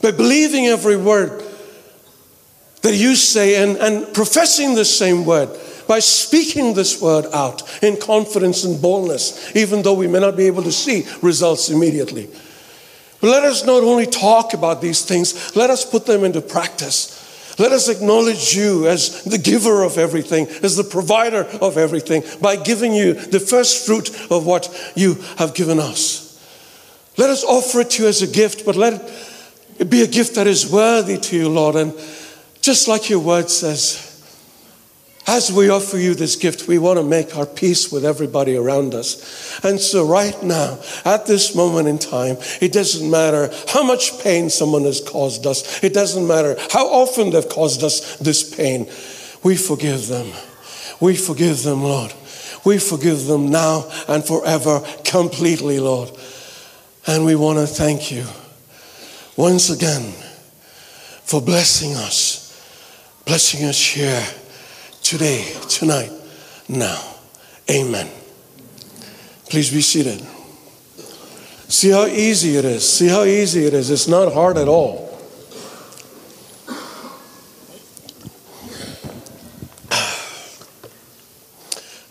by 0.01 0.11
believing 0.11 0.65
every 0.65 0.97
word 0.97 1.43
that 2.81 2.95
you 2.95 3.15
say 3.15 3.63
and, 3.63 3.77
and 3.77 4.13
professing 4.13 4.75
the 4.75 4.83
same 4.83 5.25
word, 5.25 5.49
by 5.87 5.99
speaking 5.99 6.73
this 6.73 7.01
word 7.01 7.25
out 7.33 7.63
in 7.81 7.97
confidence 7.97 8.65
and 8.65 8.81
boldness, 8.81 9.55
even 9.55 9.81
though 9.81 9.93
we 9.93 10.07
may 10.07 10.19
not 10.19 10.35
be 10.35 10.47
able 10.47 10.63
to 10.63 10.71
see 10.71 11.07
results 11.21 11.69
immediately. 11.69 12.29
But 13.21 13.29
let 13.29 13.43
us 13.43 13.65
not 13.65 13.83
only 13.83 14.05
talk 14.05 14.53
about 14.53 14.81
these 14.81 15.05
things, 15.05 15.55
let 15.55 15.69
us 15.69 15.89
put 15.89 16.05
them 16.05 16.25
into 16.25 16.41
practice. 16.41 17.22
Let 17.59 17.71
us 17.71 17.87
acknowledge 17.87 18.55
you 18.55 18.87
as 18.87 19.23
the 19.23 19.37
giver 19.37 19.83
of 19.83 19.97
everything, 19.97 20.47
as 20.63 20.75
the 20.75 20.83
provider 20.83 21.43
of 21.61 21.77
everything, 21.77 22.23
by 22.41 22.55
giving 22.55 22.93
you 22.93 23.13
the 23.13 23.39
first 23.39 23.85
fruit 23.85 24.09
of 24.31 24.45
what 24.45 24.69
you 24.95 25.15
have 25.37 25.53
given 25.53 25.79
us. 25.79 26.23
Let 27.17 27.29
us 27.29 27.43
offer 27.43 27.81
it 27.81 27.91
to 27.91 28.03
you 28.03 28.09
as 28.09 28.21
a 28.21 28.27
gift, 28.27 28.65
but 28.65 28.75
let 28.75 29.01
it 29.77 29.89
be 29.89 30.01
a 30.01 30.07
gift 30.07 30.35
that 30.35 30.47
is 30.47 30.71
worthy 30.71 31.17
to 31.17 31.37
you, 31.37 31.49
Lord. 31.49 31.75
And 31.75 31.93
just 32.61 32.87
like 32.87 33.09
your 33.09 33.19
word 33.19 33.49
says, 33.49 34.12
as 35.25 35.51
we 35.51 35.69
offer 35.69 35.97
you 35.97 36.15
this 36.15 36.35
gift, 36.35 36.67
we 36.67 36.77
want 36.77 36.99
to 36.99 37.03
make 37.03 37.37
our 37.37 37.45
peace 37.45 37.91
with 37.91 38.03
everybody 38.03 38.57
around 38.57 38.93
us. 38.93 39.63
And 39.63 39.79
so, 39.79 40.05
right 40.05 40.41
now, 40.43 40.79
at 41.05 41.25
this 41.25 41.55
moment 41.55 41.87
in 41.87 41.97
time, 41.97 42.37
it 42.59 42.73
doesn't 42.73 43.09
matter 43.09 43.49
how 43.69 43.83
much 43.83 44.21
pain 44.21 44.49
someone 44.49 44.83
has 44.83 44.99
caused 44.99 45.45
us, 45.47 45.81
it 45.81 45.93
doesn't 45.93 46.27
matter 46.27 46.57
how 46.71 46.87
often 46.87 47.29
they've 47.29 47.47
caused 47.47 47.83
us 47.83 48.17
this 48.17 48.55
pain. 48.55 48.89
We 49.43 49.55
forgive 49.55 50.07
them. 50.07 50.31
We 50.99 51.15
forgive 51.15 51.63
them, 51.63 51.83
Lord. 51.83 52.13
We 52.65 52.77
forgive 52.77 53.25
them 53.25 53.49
now 53.49 53.89
and 54.07 54.25
forever 54.25 54.81
completely, 55.05 55.79
Lord. 55.79 56.11
And 57.07 57.25
we 57.25 57.35
want 57.35 57.59
to 57.59 57.67
thank 57.67 58.11
you 58.11 58.25
once 59.35 59.69
again 59.69 60.13
for 61.23 61.41
blessing 61.41 61.93
us, 61.95 62.61
blessing 63.25 63.65
us 63.65 63.79
here 63.79 64.23
today, 65.03 65.53
tonight, 65.69 66.11
now. 66.67 67.15
Amen. 67.69 68.09
Please 69.49 69.71
be 69.71 69.81
seated. 69.81 70.25
See 71.69 71.89
how 71.89 72.05
easy 72.05 72.55
it 72.57 72.65
is. 72.65 72.87
See 72.87 73.07
how 73.07 73.23
easy 73.23 73.65
it 73.65 73.73
is. 73.73 73.89
It's 73.89 74.07
not 74.07 74.33
hard 74.33 74.57
at 74.57 74.67
all. 74.67 75.13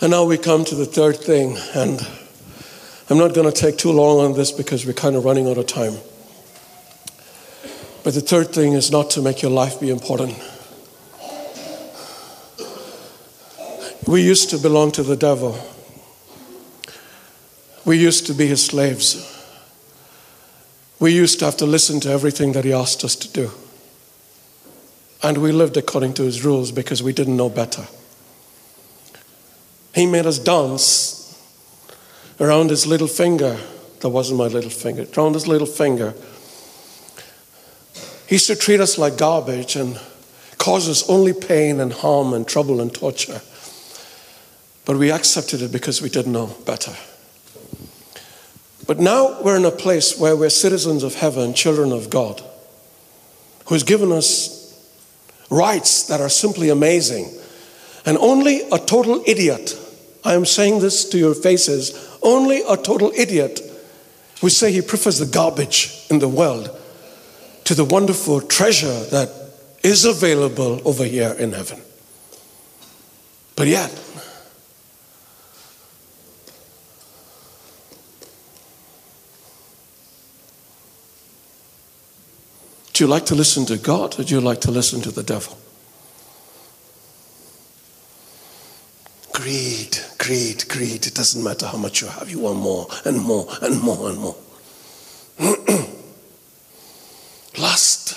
And 0.01 0.11
now 0.11 0.25
we 0.25 0.37
come 0.37 0.65
to 0.65 0.75
the 0.75 0.85
third 0.85 1.17
thing, 1.17 1.57
and 1.77 2.05
I'm 3.09 3.19
not 3.19 3.35
going 3.35 3.49
to 3.49 3.53
take 3.53 3.79
too 3.79 3.93
long 3.93 4.19
on 4.19 4.33
this 4.33 4.51
because 4.51 4.85
we're 4.85 4.95
kind 4.95 5.15
of 5.15 5.25
running 5.25 5.49
out 5.49 5.59
of 5.59 5.69
time. 5.69 5.95
But 8.03 8.15
the 8.15 8.21
third 8.21 8.53
thing 8.53 8.73
is 8.73 8.91
not 8.91 9.11
to 9.11 9.23
make 9.23 9.43
your 9.43 9.53
life 9.53 9.79
be 9.79 9.91
important. 9.91 10.37
We 14.07 14.23
used 14.23 14.51
to 14.51 14.59
belong 14.59 14.91
to 14.93 15.03
the 15.03 15.17
devil. 15.17 15.59
We 17.85 17.99
used 17.99 18.27
to 18.27 18.35
be 18.35 18.47
his 18.47 18.65
slaves. 18.65 19.29
We 20.99 21.13
used 21.13 21.39
to 21.39 21.45
have 21.45 21.57
to 21.59 21.67
listen 21.67 22.01
to 22.01 22.11
everything 22.11 22.53
that 22.53 22.65
he 22.65 22.73
asked 22.73 23.05
us 23.05 23.17
to 23.17 23.29
do. 23.33 23.51
And 25.23 25.39
we 25.39 25.53
lived 25.53 25.77
according 25.77 26.15
to 26.15 26.25
his 26.25 26.45
rules 26.45 26.73
because 26.73 27.03
we 27.03 27.13
didn't 27.13 27.37
know 27.37 27.49
better. 27.49 27.87
He 29.95 30.07
made 30.07 30.27
us 30.27 30.39
dance 30.39 31.19
around 32.41 32.71
his 32.71 32.87
little 32.87 33.09
finger. 33.09 33.59
That 34.01 34.09
wasn't 34.09 34.39
my 34.39 34.49
little 34.49 34.71
finger, 34.71 35.07
around 35.17 35.35
his 35.35 35.47
little 35.47 35.67
finger. 35.67 36.15
He 38.27 38.35
used 38.35 38.49
to 38.49 38.57
treat 38.57 38.81
us 38.81 38.99
like 38.99 39.17
garbage 39.17 39.77
and 39.77 40.01
cause 40.59 40.89
us 40.89 41.09
only 41.09 41.33
pain 41.33 41.79
and 41.79 41.93
harm 41.93 42.33
and 42.33 42.47
trouble 42.49 42.81
and 42.81 42.93
torture. 42.93 43.41
But 44.85 44.97
we 44.97 45.11
accepted 45.11 45.63
it 45.63 45.73
because 45.73 46.03
we 46.03 46.09
didn't 46.09 46.33
know 46.33 46.57
better. 46.67 46.93
But 48.87 48.99
now 48.99 49.41
we're 49.43 49.57
in 49.57 49.65
a 49.65 49.71
place 49.71 50.19
where 50.19 50.37
we're 50.37 50.51
citizens 50.51 51.03
of 51.03 51.15
heaven, 51.15 51.55
children 51.55 51.93
of 51.93 52.11
God, 52.11 52.43
who's 53.67 53.85
given 53.85 54.11
us 54.11 54.59
rights 55.51 56.05
that 56.09 56.21
are 56.21 56.29
simply 56.29 56.69
amazing. 56.69 57.33
And 58.05 58.19
only 58.19 58.63
a 58.73 58.79
total 58.79 59.23
idiot, 59.27 59.79
I 60.25 60.35
am 60.35 60.45
saying 60.45 60.81
this 60.81 61.09
to 61.11 61.19
your 61.19 61.35
faces, 61.35 62.19
only 62.23 62.63
a 62.69 62.77
total 62.77 63.13
idiot 63.17 63.61
would 64.43 64.53
say 64.53 64.73
he 64.73 64.83
prefers 64.83 65.19
the 65.19 65.27
garbage 65.27 66.05
in 66.11 66.19
the 66.19 66.29
world 66.29 66.77
to 67.65 67.75
the 67.75 67.85
wonderful 67.85 68.41
treasure 68.41 69.05
that 69.11 69.31
is 69.85 70.05
available 70.05 70.81
over 70.85 71.05
here 71.05 71.33
in 71.39 71.53
heaven. 71.53 71.81
But 73.55 73.69
yet, 73.69 74.02
Do 82.93 83.05
you 83.05 83.09
like 83.09 83.27
to 83.27 83.35
listen 83.35 83.65
to 83.67 83.79
God 83.79 84.19
or 84.19 84.25
do 84.25 84.35
you 84.35 84.41
like 84.41 84.61
to 84.63 84.71
listen 84.71 85.01
to 85.03 85.11
the 85.11 85.23
devil? 85.23 85.57
Greed, 89.33 89.99
greed, 90.19 90.69
greed. 90.69 91.07
It 91.07 91.15
doesn't 91.15 91.43
matter 91.43 91.67
how 91.67 91.79
much 91.79 92.03
you 92.03 92.09
have, 92.09 92.29
you 92.31 92.39
want 92.39 92.59
more 92.59 92.87
and 93.05 93.21
more 93.21 93.49
and 93.63 93.81
more 93.81 94.11
and 94.11 94.19
more. 94.19 94.37
Lust. 97.59 98.15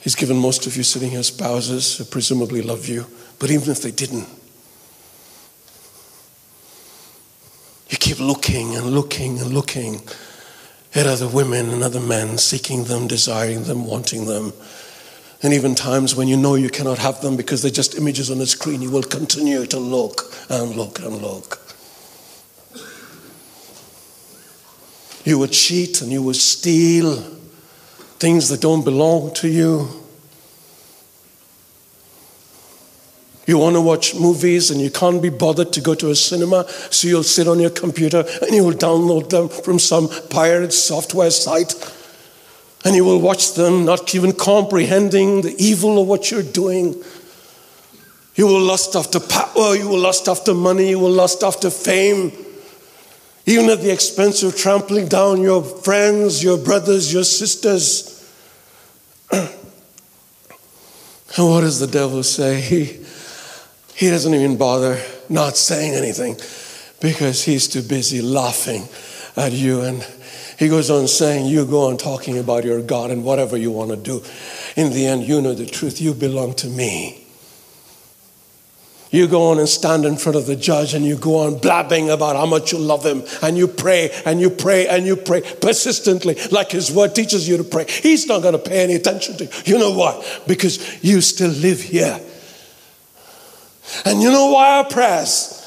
He's 0.00 0.14
given 0.14 0.36
most 0.36 0.66
of 0.66 0.76
you 0.76 0.82
sitting 0.82 1.10
here 1.10 1.22
spouses 1.22 1.96
who 1.96 2.04
presumably 2.04 2.60
love 2.60 2.86
you, 2.86 3.06
but 3.38 3.50
even 3.50 3.70
if 3.70 3.80
they 3.80 3.90
didn't, 3.90 4.28
you 7.88 7.96
keep 7.96 8.20
looking 8.20 8.76
and 8.76 8.88
looking 8.88 9.38
and 9.38 9.54
looking 9.54 10.02
at 10.94 11.06
other 11.06 11.28
women 11.28 11.70
and 11.70 11.82
other 11.82 12.00
men, 12.00 12.38
seeking 12.38 12.84
them, 12.84 13.08
desiring 13.08 13.64
them, 13.64 13.86
wanting 13.86 14.26
them. 14.26 14.52
And 15.42 15.52
even 15.52 15.74
times 15.74 16.14
when 16.14 16.28
you 16.28 16.36
know 16.36 16.54
you 16.54 16.70
cannot 16.70 16.98
have 16.98 17.20
them 17.20 17.36
because 17.36 17.62
they're 17.62 17.70
just 17.70 17.96
images 17.96 18.30
on 18.30 18.38
the 18.38 18.46
screen, 18.46 18.80
you 18.80 18.90
will 18.90 19.02
continue 19.02 19.66
to 19.66 19.78
look 19.78 20.32
and 20.48 20.74
look 20.76 21.00
and 21.00 21.16
look. 21.16 21.60
You 25.24 25.38
will 25.38 25.48
cheat 25.48 26.00
and 26.02 26.12
you 26.12 26.22
will 26.22 26.34
steal 26.34 27.16
things 28.18 28.48
that 28.50 28.60
don't 28.60 28.84
belong 28.84 29.34
to 29.34 29.48
you. 29.48 30.03
You 33.46 33.58
want 33.58 33.76
to 33.76 33.80
watch 33.80 34.14
movies 34.14 34.70
and 34.70 34.80
you 34.80 34.90
can't 34.90 35.20
be 35.20 35.28
bothered 35.28 35.72
to 35.74 35.80
go 35.80 35.94
to 35.94 36.10
a 36.10 36.14
cinema, 36.14 36.66
so 36.68 37.08
you'll 37.08 37.22
sit 37.22 37.46
on 37.46 37.60
your 37.60 37.70
computer 37.70 38.24
and 38.42 38.54
you 38.54 38.64
will 38.64 38.72
download 38.72 39.28
them 39.28 39.48
from 39.48 39.78
some 39.78 40.08
pirate 40.30 40.72
software 40.72 41.30
site. 41.30 41.74
And 42.84 42.94
you 42.94 43.04
will 43.04 43.20
watch 43.20 43.54
them, 43.54 43.84
not 43.84 44.14
even 44.14 44.32
comprehending 44.32 45.42
the 45.42 45.54
evil 45.58 46.00
of 46.00 46.08
what 46.08 46.30
you're 46.30 46.42
doing. 46.42 47.02
You 48.34 48.46
will 48.46 48.60
lust 48.60 48.96
after 48.96 49.20
power, 49.20 49.76
you 49.76 49.88
will 49.88 49.98
lust 49.98 50.28
after 50.28 50.54
money, 50.54 50.90
you 50.90 50.98
will 50.98 51.10
lust 51.10 51.42
after 51.42 51.70
fame. 51.70 52.32
Even 53.46 53.68
at 53.68 53.80
the 53.80 53.92
expense 53.92 54.42
of 54.42 54.56
trampling 54.56 55.06
down 55.06 55.42
your 55.42 55.62
friends, 55.62 56.42
your 56.42 56.56
brothers, 56.56 57.12
your 57.12 57.24
sisters. 57.24 58.10
and 59.30 59.48
what 61.36 61.60
does 61.60 61.78
the 61.78 61.86
devil 61.86 62.22
say? 62.22 62.60
He, 62.60 63.03
he 63.94 64.10
doesn't 64.10 64.34
even 64.34 64.56
bother 64.56 65.00
not 65.28 65.56
saying 65.56 65.94
anything 65.94 66.36
because 67.00 67.44
he's 67.44 67.68
too 67.68 67.82
busy 67.82 68.20
laughing 68.22 68.88
at 69.36 69.52
you. 69.52 69.82
And 69.82 70.04
he 70.58 70.68
goes 70.68 70.90
on 70.90 71.06
saying, 71.06 71.46
You 71.46 71.64
go 71.64 71.88
on 71.88 71.96
talking 71.96 72.38
about 72.38 72.64
your 72.64 72.82
God 72.82 73.10
and 73.10 73.24
whatever 73.24 73.56
you 73.56 73.70
want 73.70 73.90
to 73.90 73.96
do. 73.96 74.22
In 74.76 74.92
the 74.92 75.06
end, 75.06 75.22
you 75.22 75.40
know 75.40 75.54
the 75.54 75.66
truth. 75.66 76.00
You 76.00 76.12
belong 76.12 76.54
to 76.54 76.66
me. 76.66 77.20
You 79.10 79.28
go 79.28 79.52
on 79.52 79.60
and 79.60 79.68
stand 79.68 80.04
in 80.04 80.16
front 80.16 80.34
of 80.34 80.46
the 80.46 80.56
judge 80.56 80.92
and 80.92 81.04
you 81.04 81.16
go 81.16 81.46
on 81.46 81.58
blabbing 81.60 82.10
about 82.10 82.34
how 82.34 82.46
much 82.46 82.72
you 82.72 82.78
love 82.78 83.06
him 83.06 83.22
and 83.42 83.56
you 83.56 83.68
pray 83.68 84.10
and 84.26 84.40
you 84.40 84.50
pray 84.50 84.88
and 84.88 85.06
you 85.06 85.14
pray 85.14 85.40
persistently 85.60 86.34
like 86.50 86.72
his 86.72 86.90
word 86.90 87.14
teaches 87.14 87.48
you 87.48 87.56
to 87.56 87.62
pray. 87.62 87.84
He's 87.88 88.26
not 88.26 88.42
going 88.42 88.54
to 88.54 88.58
pay 88.58 88.82
any 88.82 88.94
attention 88.94 89.36
to 89.36 89.44
you. 89.44 89.50
You 89.66 89.78
know 89.78 89.92
why? 89.92 90.20
Because 90.48 91.04
you 91.04 91.20
still 91.20 91.52
live 91.52 91.80
here 91.80 92.18
and 94.04 94.20
you 94.22 94.30
know 94.30 94.50
why 94.50 94.78
our 94.78 94.84
prayers, 94.84 95.60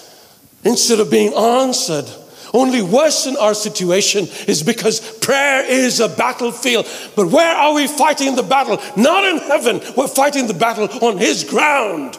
instead 0.63 0.99
of 0.99 1.09
being 1.09 1.33
answered, 1.33 2.05
only 2.53 2.81
worsen 2.81 3.35
our 3.37 3.53
situation 3.53 4.27
is 4.47 4.63
because 4.63 4.99
prayer 5.19 5.65
is 5.65 5.99
a 5.99 6.07
battlefield. 6.07 6.87
But 7.15 7.27
where 7.27 7.55
are 7.55 7.73
we 7.73 7.87
fighting 7.87 8.35
the 8.35 8.43
battle? 8.43 8.81
Not 8.95 9.25
in 9.25 9.37
heaven, 9.39 9.81
we're 9.95 10.07
fighting 10.07 10.47
the 10.47 10.53
battle 10.53 10.87
on 11.05 11.17
His 11.17 11.43
ground. 11.43 12.17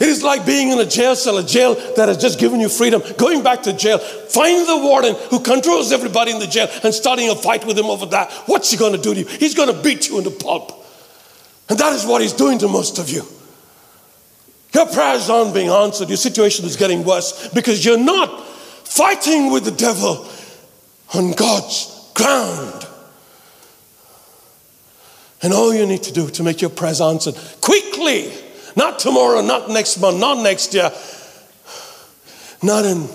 It 0.00 0.08
is 0.08 0.22
like 0.22 0.46
being 0.46 0.70
in 0.70 0.78
a 0.78 0.86
jail 0.86 1.14
cell, 1.14 1.36
a 1.36 1.42
jail 1.42 1.74
that 1.96 2.08
has 2.08 2.16
just 2.16 2.38
given 2.38 2.60
you 2.60 2.70
freedom, 2.70 3.02
going 3.18 3.42
back 3.42 3.62
to 3.64 3.74
jail, 3.74 3.98
finding 3.98 4.66
the 4.66 4.78
warden 4.78 5.14
who 5.30 5.40
controls 5.40 5.92
everybody 5.92 6.30
in 6.30 6.38
the 6.38 6.46
jail 6.46 6.68
and 6.82 6.94
starting 6.94 7.28
a 7.28 7.34
fight 7.34 7.66
with 7.66 7.78
him 7.78 7.86
over 7.86 8.06
that. 8.06 8.32
What's 8.46 8.70
he 8.70 8.78
going 8.78 8.92
to 8.92 8.98
do 8.98 9.12
to 9.12 9.20
you? 9.20 9.26
He's 9.26 9.54
going 9.54 9.74
to 9.74 9.82
beat 9.82 10.08
you 10.08 10.16
in 10.16 10.24
the 10.24 10.30
pulp. 10.30 10.72
And 11.68 11.78
that 11.78 11.92
is 11.92 12.06
what 12.06 12.22
he's 12.22 12.32
doing 12.32 12.58
to 12.58 12.68
most 12.68 12.98
of 12.98 13.10
you. 13.10 13.22
Your 14.74 14.86
prayers 14.86 15.28
aren't 15.28 15.54
being 15.54 15.68
answered. 15.68 16.08
Your 16.08 16.16
situation 16.16 16.64
is 16.64 16.76
getting 16.76 17.04
worse 17.04 17.48
because 17.48 17.84
you're 17.84 17.98
not 17.98 18.46
fighting 18.46 19.50
with 19.50 19.64
the 19.64 19.70
devil 19.70 20.26
on 21.14 21.32
God's 21.32 22.10
ground. 22.14 22.86
And 25.42 25.52
all 25.52 25.74
you 25.74 25.86
need 25.86 26.04
to 26.04 26.12
do 26.12 26.28
to 26.30 26.42
make 26.42 26.60
your 26.60 26.70
prayers 26.70 27.00
answered 27.00 27.34
quickly, 27.60 28.32
not 28.76 28.98
tomorrow, 28.98 29.42
not 29.42 29.68
next 29.68 29.98
month, 29.98 30.18
not 30.18 30.42
next 30.42 30.72
year, 30.72 30.90
not 32.62 32.84
in 32.84 33.08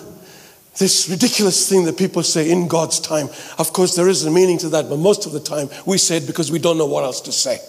this 0.77 1.09
ridiculous 1.09 1.67
thing 1.67 1.85
that 1.85 1.97
people 1.97 2.21
say 2.21 2.51
in 2.51 2.67
God's 2.67 2.99
time. 2.99 3.29
Of 3.57 3.73
course, 3.73 3.95
there 3.95 4.09
is 4.09 4.25
a 4.25 4.31
meaning 4.31 4.57
to 4.59 4.69
that, 4.69 4.89
but 4.89 4.97
most 4.97 5.25
of 5.25 5.31
the 5.31 5.39
time 5.39 5.69
we 5.85 5.97
say 5.97 6.17
it 6.17 6.27
because 6.27 6.51
we 6.51 6.59
don't 6.59 6.77
know 6.77 6.85
what 6.85 7.03
else 7.03 7.21
to 7.21 7.31
say. 7.31 7.59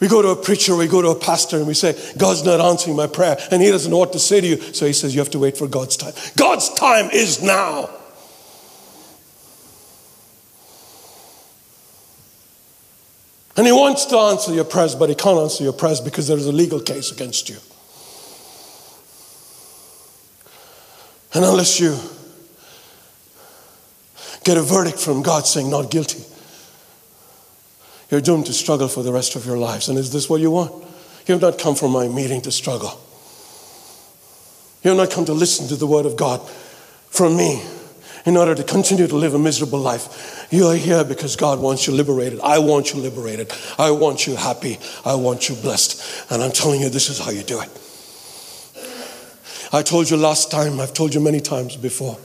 We 0.00 0.08
go 0.08 0.22
to 0.22 0.28
a 0.28 0.36
preacher, 0.36 0.74
we 0.74 0.88
go 0.88 1.02
to 1.02 1.08
a 1.08 1.14
pastor, 1.14 1.58
and 1.58 1.66
we 1.66 1.74
say, 1.74 1.94
God's 2.16 2.42
not 2.42 2.58
answering 2.58 2.96
my 2.96 3.06
prayer, 3.06 3.36
and 3.50 3.60
he 3.60 3.70
doesn't 3.70 3.90
know 3.90 3.98
what 3.98 4.14
to 4.14 4.18
say 4.18 4.40
to 4.40 4.46
you. 4.46 4.56
So 4.72 4.86
he 4.86 4.94
says, 4.94 5.14
You 5.14 5.20
have 5.20 5.30
to 5.30 5.38
wait 5.38 5.58
for 5.58 5.68
God's 5.68 5.96
time. 5.96 6.14
God's 6.36 6.72
time 6.74 7.10
is 7.10 7.42
now. 7.42 7.90
And 13.56 13.66
he 13.66 13.74
wants 13.74 14.06
to 14.06 14.16
answer 14.16 14.54
your 14.54 14.64
prayers, 14.64 14.94
but 14.94 15.10
he 15.10 15.14
can't 15.14 15.38
answer 15.38 15.64
your 15.64 15.74
prayers 15.74 16.00
because 16.00 16.28
there 16.28 16.38
is 16.38 16.46
a 16.46 16.52
legal 16.52 16.80
case 16.80 17.12
against 17.12 17.50
you. 17.50 17.56
And 21.34 21.44
unless 21.44 21.78
you 21.78 21.94
get 24.44 24.56
a 24.56 24.62
verdict 24.62 24.98
from 24.98 25.22
God 25.22 25.46
saying 25.46 25.70
not 25.70 25.90
guilty, 25.90 26.24
you're 28.10 28.20
doomed 28.20 28.46
to 28.46 28.52
struggle 28.52 28.88
for 28.88 29.02
the 29.02 29.12
rest 29.12 29.36
of 29.36 29.46
your 29.46 29.56
lives. 29.56 29.88
And 29.88 29.98
is 29.98 30.12
this 30.12 30.28
what 30.28 30.40
you 30.40 30.50
want? 30.50 30.72
You 31.26 31.34
have 31.34 31.42
not 31.42 31.58
come 31.58 31.74
for 31.74 31.88
my 31.88 32.08
meeting 32.08 32.40
to 32.42 32.50
struggle. 32.50 33.00
You 34.82 34.90
have 34.90 34.98
not 34.98 35.10
come 35.10 35.26
to 35.26 35.34
listen 35.34 35.68
to 35.68 35.76
the 35.76 35.86
word 35.86 36.06
of 36.06 36.16
God 36.16 36.40
from 37.10 37.36
me 37.36 37.62
in 38.26 38.36
order 38.36 38.54
to 38.54 38.64
continue 38.64 39.06
to 39.06 39.16
live 39.16 39.34
a 39.34 39.38
miserable 39.38 39.78
life. 39.78 40.48
You 40.50 40.66
are 40.66 40.74
here 40.74 41.04
because 41.04 41.36
God 41.36 41.60
wants 41.60 41.86
you 41.86 41.92
liberated. 41.92 42.40
I 42.40 42.58
want 42.58 42.92
you 42.92 43.00
liberated. 43.00 43.52
I 43.78 43.90
want 43.92 44.26
you 44.26 44.36
happy. 44.36 44.78
I 45.04 45.14
want 45.14 45.48
you 45.48 45.54
blessed. 45.54 46.32
And 46.32 46.42
I'm 46.42 46.50
telling 46.50 46.80
you, 46.80 46.88
this 46.88 47.08
is 47.08 47.18
how 47.18 47.30
you 47.30 47.42
do 47.42 47.60
it. 47.60 47.70
I 49.72 49.82
told 49.82 50.10
you 50.10 50.16
last 50.16 50.50
time, 50.50 50.80
I've 50.80 50.94
told 50.94 51.14
you 51.14 51.20
many 51.20 51.40
times 51.40 51.76
before, 51.76 52.18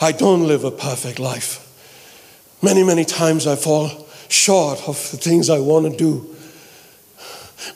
I 0.00 0.12
don't 0.12 0.46
live 0.46 0.64
a 0.64 0.70
perfect 0.70 1.18
life. 1.18 1.68
Many, 2.62 2.82
many 2.84 3.04
times 3.04 3.46
I 3.46 3.56
fall 3.56 4.08
short 4.32 4.80
of 4.88 4.96
the 5.10 5.16
things 5.16 5.50
I 5.50 5.58
want 5.58 5.90
to 5.90 5.96
do. 5.96 6.36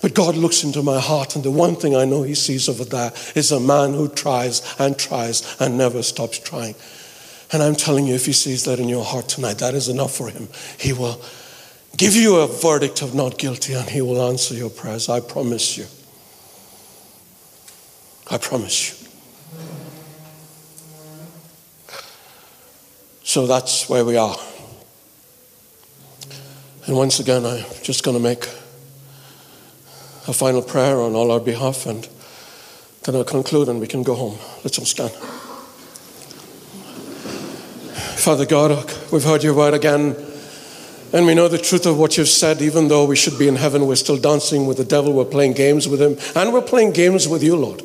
But 0.02 0.14
God 0.14 0.36
looks 0.36 0.64
into 0.64 0.82
my 0.82 0.98
heart, 0.98 1.36
and 1.36 1.44
the 1.44 1.50
one 1.50 1.76
thing 1.76 1.94
I 1.94 2.04
know 2.04 2.22
He 2.22 2.34
sees 2.34 2.68
over 2.68 2.84
there 2.84 3.12
is 3.34 3.52
a 3.52 3.61
man 3.61 3.92
who 3.92 4.09
tries 4.09 4.62
and 4.78 4.98
tries 4.98 5.57
and 5.61 5.78
never 5.78 6.02
stops 6.02 6.38
trying. 6.38 6.74
And 7.52 7.62
I'm 7.62 7.76
telling 7.76 8.07
you, 8.07 8.14
if 8.14 8.26
He 8.26 8.32
sees 8.32 8.64
that 8.64 8.80
in 8.80 8.88
your 8.88 9.04
heart 9.04 9.28
tonight, 9.28 9.59
that 9.59 9.74
is 9.74 9.88
enough 9.88 10.16
for 10.16 10.28
Him. 10.28 10.48
He 10.78 10.92
will 10.92 11.20
give 11.96 12.16
you 12.16 12.36
a 12.36 12.48
verdict 12.48 13.02
of 13.02 13.14
not 13.14 13.38
guilty, 13.38 13.74
and 13.74 13.88
He 13.88 14.00
will 14.00 14.20
answer 14.20 14.54
your 14.54 14.70
prayers. 14.70 15.09
I 15.09 15.20
promise 15.20 15.78
you. 15.78 15.86
I 18.28 18.38
promise 18.38 18.90
you. 18.90 19.09
So 23.22 23.46
that's 23.46 23.88
where 23.88 24.04
we 24.04 24.16
are. 24.16 24.36
And 26.87 26.97
once 26.97 27.18
again, 27.18 27.45
I'm 27.45 27.64
just 27.82 28.05
going 28.05 28.16
to 28.16 28.22
make 28.22 28.45
a 30.28 30.32
final 30.32 30.62
prayer 30.62 31.01
on 31.01 31.16
all 31.16 31.32
our 31.32 31.41
behalf, 31.41 31.84
and 31.84 32.09
then 33.03 33.16
I'll 33.16 33.24
conclude 33.24 33.68
and 33.68 33.80
we 33.80 33.89
can 33.89 34.05
go 34.05 34.14
home. 34.14 34.39
Let's 34.62 34.78
all 34.78 34.84
stand. 34.84 35.11
Father 38.20 38.47
God, 38.47 38.89
we've 39.11 39.24
heard 39.24 39.43
your 39.43 39.55
word 39.55 39.74
again, 39.74 40.14
and 41.12 41.26
we 41.26 41.34
know 41.34 41.49
the 41.49 41.59
truth 41.59 41.87
of 41.87 41.99
what 41.99 42.16
you've 42.16 42.28
said. 42.28 42.62
Even 42.62 42.87
though 42.87 43.05
we 43.05 43.16
should 43.16 43.37
be 43.37 43.49
in 43.49 43.57
heaven, 43.57 43.89
we're 43.89 43.97
still 43.97 44.18
dancing 44.18 44.66
with 44.66 44.76
the 44.76 44.84
devil, 44.84 45.12
we're 45.12 45.24
playing 45.24 45.55
games 45.55 45.89
with 45.89 46.01
him, 46.01 46.16
and 46.37 46.53
we're 46.53 46.62
playing 46.62 46.93
games 46.93 47.26
with 47.26 47.43
you, 47.43 47.57
Lord. 47.57 47.82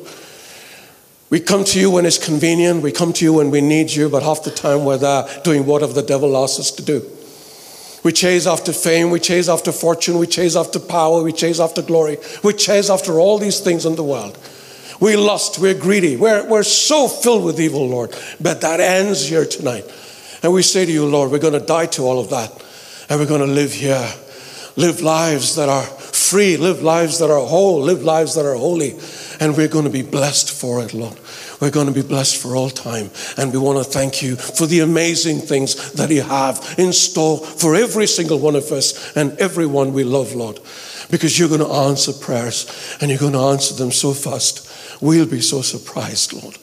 We 1.28 1.40
come 1.40 1.64
to 1.64 1.80
you 1.80 1.90
when 1.90 2.06
it's 2.06 2.24
convenient, 2.24 2.82
we 2.84 2.92
come 2.92 3.12
to 3.14 3.24
you 3.24 3.32
when 3.32 3.50
we 3.50 3.62
need 3.62 3.90
you, 3.90 4.08
but 4.08 4.22
half 4.22 4.44
the 4.44 4.52
time 4.52 4.84
we're 4.84 4.98
there 4.98 5.26
doing 5.42 5.66
whatever 5.66 5.92
the 5.92 6.02
devil 6.02 6.36
asks 6.36 6.60
us 6.60 6.70
to 6.72 6.84
do. 6.84 7.02
We 8.02 8.12
chase 8.12 8.46
after 8.46 8.72
fame, 8.72 9.10
we 9.10 9.20
chase 9.20 9.48
after 9.48 9.70
fortune, 9.70 10.18
we 10.18 10.26
chase 10.26 10.56
after 10.56 10.80
power, 10.80 11.22
we 11.22 11.32
chase 11.32 11.60
after 11.60 11.82
glory, 11.82 12.18
we 12.42 12.52
chase 12.52 12.90
after 12.90 13.20
all 13.20 13.38
these 13.38 13.60
things 13.60 13.86
in 13.86 13.94
the 13.94 14.02
world. 14.02 14.38
We 15.00 15.16
lust, 15.16 15.58
we're 15.58 15.78
greedy, 15.78 16.16
we're, 16.16 16.48
we're 16.48 16.62
so 16.62 17.08
filled 17.08 17.44
with 17.44 17.60
evil, 17.60 17.88
Lord. 17.88 18.16
But 18.40 18.60
that 18.60 18.80
ends 18.80 19.28
here 19.28 19.44
tonight. 19.44 19.84
And 20.42 20.52
we 20.52 20.62
say 20.62 20.84
to 20.84 20.92
you, 20.92 21.06
Lord, 21.06 21.30
we're 21.30 21.38
going 21.38 21.58
to 21.58 21.60
die 21.60 21.86
to 21.86 22.02
all 22.02 22.18
of 22.18 22.30
that. 22.30 22.50
And 23.08 23.20
we're 23.20 23.26
going 23.26 23.46
to 23.46 23.52
live 23.52 23.72
here. 23.72 24.12
Live 24.76 25.00
lives 25.00 25.56
that 25.56 25.68
are 25.68 25.82
free, 25.82 26.56
live 26.56 26.82
lives 26.82 27.18
that 27.18 27.30
are 27.30 27.46
whole, 27.46 27.80
live 27.82 28.02
lives 28.02 28.34
that 28.34 28.46
are 28.46 28.54
holy. 28.54 28.98
And 29.38 29.56
we're 29.56 29.68
going 29.68 29.84
to 29.84 29.90
be 29.90 30.02
blessed 30.02 30.50
for 30.50 30.82
it, 30.82 30.94
Lord. 30.94 31.18
We're 31.62 31.70
going 31.70 31.86
to 31.86 31.92
be 31.92 32.02
blessed 32.02 32.38
for 32.38 32.56
all 32.56 32.70
time. 32.70 33.08
And 33.36 33.52
we 33.52 33.58
want 33.60 33.78
to 33.78 33.84
thank 33.88 34.20
you 34.20 34.34
for 34.34 34.66
the 34.66 34.80
amazing 34.80 35.38
things 35.38 35.92
that 35.92 36.10
you 36.10 36.22
have 36.22 36.74
in 36.76 36.92
store 36.92 37.38
for 37.38 37.76
every 37.76 38.08
single 38.08 38.40
one 38.40 38.56
of 38.56 38.72
us 38.72 39.16
and 39.16 39.38
everyone 39.38 39.92
we 39.92 40.02
love, 40.02 40.34
Lord. 40.34 40.58
Because 41.08 41.38
you're 41.38 41.48
going 41.48 41.60
to 41.60 41.72
answer 41.72 42.12
prayers 42.12 42.98
and 43.00 43.12
you're 43.12 43.20
going 43.20 43.34
to 43.34 43.38
answer 43.38 43.74
them 43.74 43.92
so 43.92 44.12
fast. 44.12 45.00
We'll 45.00 45.24
be 45.24 45.40
so 45.40 45.62
surprised, 45.62 46.32
Lord. 46.32 46.58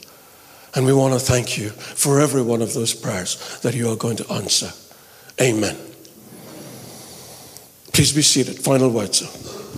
And 0.76 0.86
we 0.86 0.92
want 0.92 1.14
to 1.14 1.20
thank 1.22 1.58
you 1.58 1.70
for 1.70 2.20
every 2.20 2.42
one 2.42 2.62
of 2.62 2.74
those 2.74 2.94
prayers 2.94 3.58
that 3.62 3.74
you 3.74 3.90
are 3.90 3.96
going 3.96 4.18
to 4.18 4.30
answer. 4.34 4.74
Amen. 5.40 5.78
Please 7.94 8.12
be 8.12 8.22
seated. 8.22 8.60
Final 8.60 8.90
words. 8.90 9.22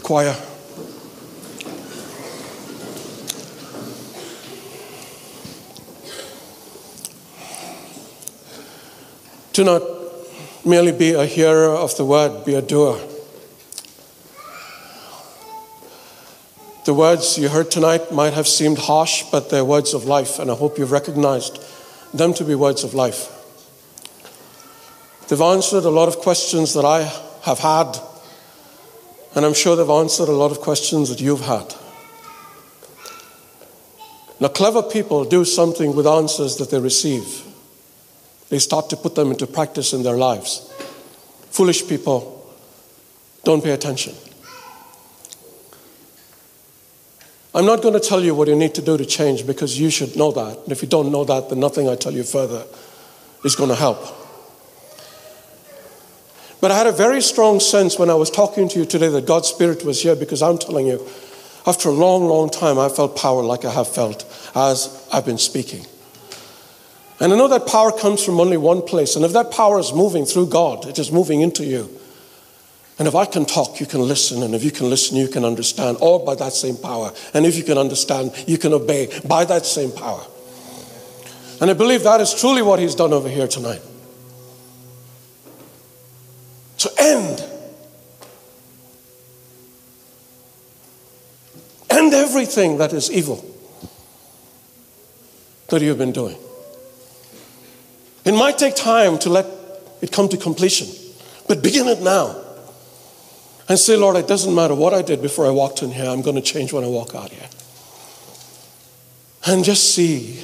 Choir. 0.02 0.36
Do 9.54 9.66
not 9.66 9.82
merely 10.66 10.94
be 10.94 11.12
a 11.12 11.26
hearer 11.26 11.76
of 11.76 11.96
the 11.98 12.06
word, 12.06 12.46
be 12.46 12.54
a 12.54 12.62
doer. 12.62 13.00
The 16.86 16.94
words 16.94 17.38
you 17.38 17.50
heard 17.50 17.70
tonight 17.70 18.12
might 18.12 18.34
have 18.34 18.48
seemed 18.48 18.80
harsh, 18.80 19.24
but 19.32 19.50
they're 19.50 19.66
words 19.66 19.94
of 19.94 20.06
life, 20.06 20.40
and 20.40 20.50
I 20.50 20.56
hope 20.56 20.78
you've 20.78 20.92
recognized 20.92 21.62
them 22.14 22.34
to 22.36 22.44
be 22.44 22.56
words 22.56 22.84
of 22.84 22.94
life. 22.94 23.28
They've 25.28 25.42
answered 25.42 25.84
a 25.84 25.90
lot 25.90 26.08
of 26.08 26.18
questions 26.18 26.74
that 26.74 26.86
I 26.86 27.04
have 27.44 27.60
had, 27.60 27.98
and 29.36 29.46
I'm 29.46 29.54
sure 29.54 29.76
they've 29.76 29.90
answered 29.90 30.30
a 30.30 30.34
lot 30.34 30.52
of 30.52 30.60
questions 30.60 31.10
that 31.10 31.22
you've 31.22 31.46
had. 31.46 31.76
Now, 34.40 34.48
clever 34.48 34.82
people 34.82 35.24
do 35.24 35.46
something 35.46 35.96
with 35.96 36.08
answers 36.08 36.56
that 36.58 36.72
they 36.72 36.80
receive 36.80 37.51
they 38.52 38.60
start 38.60 38.90
to 38.90 38.98
put 38.98 39.16
them 39.16 39.32
into 39.32 39.48
practice 39.48 39.94
in 39.94 40.04
their 40.04 40.18
lives. 40.18 40.70
Foolish 41.52 41.88
people 41.88 42.54
don't 43.46 43.64
pay 43.64 43.72
attention. 43.72 44.14
I'm 47.56 47.66
not 47.66 47.82
going 47.82 47.94
to 47.94 48.00
tell 48.02 48.22
you 48.22 48.36
what 48.36 48.50
you 48.50 48.56
need 48.56 48.76
to 48.76 48.82
do 48.82 48.98
to 48.98 49.06
change 49.06 49.48
because 49.48 49.80
you 49.80 49.90
should 49.90 50.18
know 50.18 50.34
that. 50.34 50.58
And 50.64 50.72
if 50.72 50.82
you 50.82 50.90
don't 50.90 51.14
know 51.14 51.24
that, 51.24 51.50
then 51.50 51.62
nothing 51.62 51.88
I 51.88 51.96
tell 51.96 52.12
you 52.12 52.24
further 52.24 52.66
is 53.46 53.56
going 53.56 53.70
to 53.70 53.76
help. 53.76 54.00
But 56.60 56.72
I 56.72 56.78
had 56.78 56.88
a 56.88 56.92
very 56.92 57.22
strong 57.22 57.62
sense 57.62 57.98
when 57.98 58.10
I 58.10 58.16
was 58.16 58.30
talking 58.30 58.68
to 58.68 58.80
you 58.80 58.86
today 58.86 59.08
that 59.08 59.26
God's 59.26 59.48
Spirit 59.48 59.86
was 59.86 60.02
here 60.02 60.16
because 60.16 60.42
I'm 60.42 60.58
telling 60.58 60.88
you, 60.88 61.08
after 61.66 61.88
a 61.88 61.94
long, 61.94 62.26
long 62.26 62.50
time, 62.50 62.78
I 62.78 62.90
felt 62.90 63.16
power 63.16 63.44
like 63.44 63.64
I 63.64 63.72
have 63.72 63.88
felt 63.88 64.26
as 64.56 65.08
I've 65.12 65.26
been 65.26 65.38
speaking. 65.38 65.86
And 67.22 67.32
I 67.32 67.38
know 67.38 67.48
that 67.50 67.68
power 67.68 67.92
comes 67.92 68.26
from 68.26 68.40
only 68.40 68.58
one 68.58 68.82
place. 68.82 69.16
And 69.16 69.24
if 69.24 69.32
that 69.34 69.52
power 69.52 69.78
is 69.78 69.94
moving 69.94 70.26
through 70.26 70.48
God, 70.48 70.88
it 70.88 70.98
is 70.98 71.12
moving 71.12 71.42
into 71.42 71.64
you. 71.64 71.88
And 72.98 73.08
if 73.08 73.14
I 73.14 73.26
can 73.26 73.46
talk, 73.46 73.80
you 73.80 73.86
can 73.86 74.02
listen. 74.02 74.42
And 74.42 74.56
if 74.56 74.64
you 74.64 74.72
can 74.72 74.90
listen, 74.90 75.18
you 75.18 75.28
can 75.28 75.46
understand, 75.46 75.98
all 75.98 76.26
by 76.26 76.34
that 76.36 76.54
same 76.54 76.78
power. 76.78 77.14
And 77.36 77.46
if 77.46 77.56
you 77.56 77.64
can 77.64 77.78
understand, 77.78 78.32
you 78.48 78.58
can 78.58 78.74
obey 78.74 79.08
by 79.24 79.46
that 79.46 79.68
same 79.68 79.92
power. 79.92 80.26
And 81.62 81.70
I 81.70 81.74
believe 81.74 82.02
that 82.04 82.22
is 82.22 82.34
truly 82.34 82.64
what 82.64 82.80
He's 82.80 82.96
done 82.96 83.14
over 83.14 83.30
here 83.30 83.48
tonight. 83.48 83.84
To 86.80 86.92
end. 86.98 87.46
End 91.92 92.14
everything 92.16 92.80
that 92.80 92.94
is 92.94 93.12
evil 93.12 93.46
that 95.68 95.84
you've 95.84 96.00
been 96.00 96.12
doing. 96.12 96.38
It 98.24 98.34
might 98.34 98.58
take 98.58 98.76
time 98.76 99.18
to 99.20 99.30
let 99.30 99.46
it 100.02 100.12
come 100.12 100.30
to 100.30 100.38
completion, 100.38 100.88
but 101.48 101.64
begin 101.64 101.88
it 101.88 102.02
now. 102.02 102.40
And 103.68 103.80
say, 103.80 103.96
Lord, 103.96 104.18
it 104.18 104.28
doesn't 104.28 104.54
matter 104.54 104.76
what 104.76 104.94
I 104.94 105.02
did 105.02 105.22
before 105.22 105.46
I 105.46 105.50
walked 105.50 105.82
in 105.82 105.92
here, 105.92 106.06
I'm 106.06 106.22
going 106.22 106.36
to 106.36 106.42
change 106.42 106.74
when 106.74 106.84
I 106.84 106.88
walk 106.88 107.16
out 107.16 107.30
here. 107.30 107.48
And 109.48 109.64
just 109.64 109.96
see. 109.96 110.44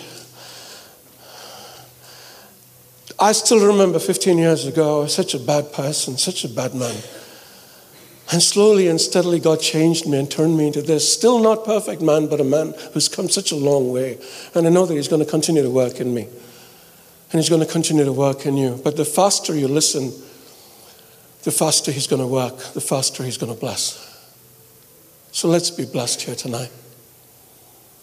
I 3.20 3.32
still 3.32 3.66
remember 3.66 4.00
15 4.00 4.38
years 4.38 4.66
ago, 4.66 5.00
I 5.00 5.04
was 5.04 5.14
such 5.14 5.34
a 5.34 5.40
bad 5.40 5.74
person, 5.74 6.18
such 6.18 6.46
a 6.46 6.50
bad 6.50 6.74
man. 6.74 6.96
And 8.32 8.44
slowly 8.44 8.88
and 8.88 9.00
steadily, 9.00 9.40
God 9.40 9.60
changed 9.62 10.06
me 10.06 10.20
and 10.20 10.30
turned 10.30 10.58
me 10.58 10.68
into 10.68 10.82
this 10.82 11.12
still 11.12 11.40
not 11.40 11.64
perfect 11.64 12.02
man, 12.02 12.28
but 12.28 12.42
a 12.42 12.44
man 12.44 12.74
who's 12.94 13.08
come 13.08 13.30
such 13.30 13.52
a 13.52 13.56
long 13.56 13.92
way. 13.92 14.20
And 14.54 14.68
I 14.68 14.70
know 14.70 14.86
that 14.86 14.94
He's 14.94 15.08
going 15.08 15.24
to 15.24 15.30
continue 15.30 15.64
to 15.64 15.70
work 15.70 16.00
in 16.00 16.14
me. 16.14 16.28
And 17.32 17.40
He's 17.40 17.50
going 17.50 17.66
to 17.66 17.72
continue 17.72 18.06
to 18.06 18.14
work 18.14 18.46
in 18.46 18.56
you. 18.56 18.80
But 18.84 18.96
the 18.96 19.06
faster 19.06 19.56
you 19.56 19.68
listen, 19.68 20.12
the 21.44 21.52
faster 21.52 21.92
He's 21.92 22.08
going 22.08 22.22
to 22.22 22.28
work, 22.28 22.58
the 22.74 22.82
faster 22.82 23.24
He's 23.24 23.38
going 23.38 23.54
to 23.54 23.60
bless. 23.60 24.04
So 25.32 25.48
let's 25.48 25.70
be 25.70 25.86
blessed 25.86 26.22
here 26.22 26.36
tonight 26.36 26.72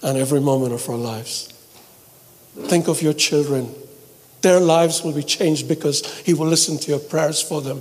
and 0.03 0.19
every 0.19 0.41
moment 0.41 0.75
of 0.75 0.89
our 0.89 0.97
lives. 0.97 1.49
Think 2.55 2.87
of 2.89 3.03
your 3.03 3.15
children. 3.15 3.75
Their 4.43 4.61
lives 4.61 5.03
will 5.03 5.15
be 5.15 5.23
changed 5.23 5.67
because 5.69 6.21
He 6.21 6.35
will 6.35 6.47
listen 6.47 6.79
to 6.79 6.91
your 6.91 7.01
prayers 7.01 7.41
for 7.41 7.63
them. 7.63 7.81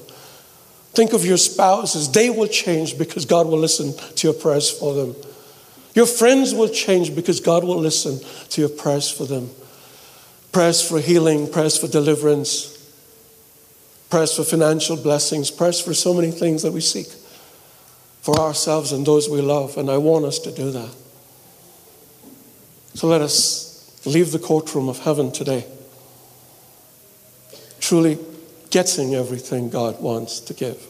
Think 0.94 1.14
of 1.14 1.26
your 1.26 1.38
spouses. 1.38 2.10
They 2.12 2.30
will 2.30 2.48
change 2.48 2.98
because 2.98 3.26
God 3.26 3.48
will 3.48 3.58
listen 3.58 3.94
to 4.16 4.28
your 4.28 4.34
prayers 4.34 4.72
for 4.72 4.94
them. 4.94 5.16
Your 5.94 6.06
friends 6.06 6.56
will 6.56 6.70
change 6.70 7.14
because 7.14 7.40
God 7.40 7.64
will 7.64 7.78
listen 7.78 8.20
to 8.50 8.62
your 8.62 8.70
prayers 8.70 9.12
for 9.12 9.26
them 9.26 9.50
prayers 10.54 10.88
for 10.88 11.00
healing, 11.00 11.52
prayers 11.52 11.78
for 11.78 11.88
deliverance, 11.88 12.70
prayers 14.10 14.34
for 14.34 14.44
financial 14.44 14.96
blessings, 14.96 15.52
prayers 15.52 15.82
for 15.82 15.94
so 15.94 16.14
many 16.14 16.32
things 16.32 16.62
that 16.62 16.72
we 16.72 16.80
seek 16.80 17.08
for 18.22 18.40
ourselves 18.40 18.94
and 18.94 19.06
those 19.06 19.28
we 19.28 19.42
love. 19.42 19.78
And 19.78 19.90
I 19.90 19.98
want 19.98 20.24
us 20.24 20.40
to 20.40 20.52
do 20.52 20.72
that. 20.72 20.96
So 22.94 23.08
let 23.08 23.22
us 23.22 24.00
leave 24.06 24.32
the 24.32 24.40
courtroom 24.40 24.88
of 24.88 25.00
heaven 25.00 25.32
today, 25.32 25.66
truly 27.80 28.20
getting 28.70 29.16
everything 29.16 29.70
God 29.70 30.00
wants 30.02 30.40
to 30.42 30.54
give. 30.54 30.90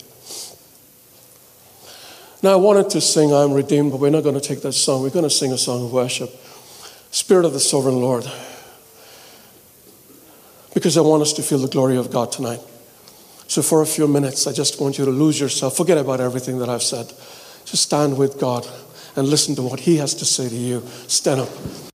Now, 2.43 2.51
I 2.51 2.55
wanted 2.57 2.89
to 2.89 2.99
sing 2.99 3.33
I'm 3.33 3.53
Redeemed, 3.53 3.91
but 3.91 4.01
we're 4.01 4.09
not 4.09 4.23
going 4.23 4.35
to 4.35 4.41
take 4.41 4.61
that 4.63 4.73
song. 4.73 5.01
We're 5.01 5.09
going 5.09 5.23
to 5.23 5.29
sing 5.29 5.53
a 5.53 5.57
song 5.57 5.85
of 5.85 5.93
worship. 5.93 6.29
Spirit 7.11 7.45
of 7.45 7.53
the 7.53 7.61
Sovereign 7.61 8.01
Lord. 8.01 8.25
Because 10.73 10.97
I 10.97 11.01
want 11.01 11.21
us 11.21 11.33
to 11.33 11.43
feel 11.43 11.59
the 11.59 11.67
glory 11.67 11.97
of 11.97 12.11
God 12.11 12.31
tonight. 12.31 12.59
So, 13.47 13.61
for 13.61 13.81
a 13.81 13.85
few 13.85 14.07
minutes, 14.07 14.47
I 14.47 14.53
just 14.53 14.81
want 14.81 14.97
you 14.97 15.05
to 15.05 15.11
lose 15.11 15.39
yourself. 15.39 15.77
Forget 15.77 15.97
about 15.97 16.19
everything 16.19 16.59
that 16.59 16.69
I've 16.69 16.81
said. 16.81 17.07
Just 17.65 17.83
stand 17.83 18.17
with 18.17 18.39
God 18.39 18.67
and 19.15 19.27
listen 19.27 19.55
to 19.55 19.61
what 19.61 19.81
He 19.81 19.97
has 19.97 20.15
to 20.15 20.25
say 20.25 20.49
to 20.49 20.55
you. 20.55 20.81
Stand 21.07 21.41
up. 21.41 21.92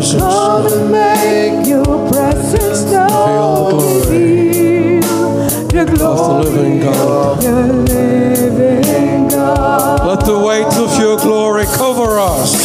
Presence 0.00 0.22
known. 0.22 0.72
and 0.72 0.90
make 0.90 1.66
your 1.66 2.10
presence 2.10 2.90
known. 2.90 3.82
Reveal 4.08 5.00
the 5.68 5.84
glory 5.96 6.44
living 6.46 6.80
God. 6.80 7.42
the 7.42 7.72
living 7.72 9.28
God. 9.28 10.06
Let 10.06 10.24
the 10.24 10.38
weight 10.38 10.64
of 10.64 10.98
your 10.98 11.18
glory 11.18 11.64
cover 11.66 12.18
us. 12.18 12.59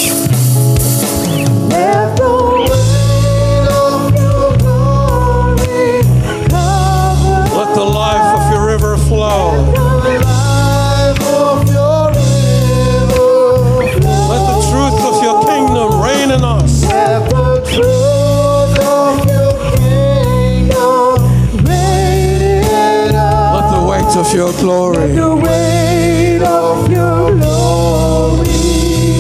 Your 24.36 24.52
glory, 24.60 25.14
The 25.14 25.34
weight 25.36 26.42
of 26.44 26.92
your 26.92 27.32
glory. 27.40 28.48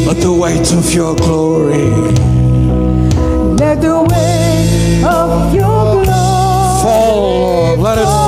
let 0.05 0.17
the 0.21 0.33
weight 0.33 0.71
of 0.73 0.93
your 0.93 1.15
glory 1.15 1.87
Let 3.55 3.81
the 3.81 4.01
weight 4.09 5.03
of 5.05 5.55
your 5.55 6.03
glory 6.03 6.05
fall, 6.83 7.77
Let 7.77 7.97
it 7.97 8.03
fall. 8.03 8.24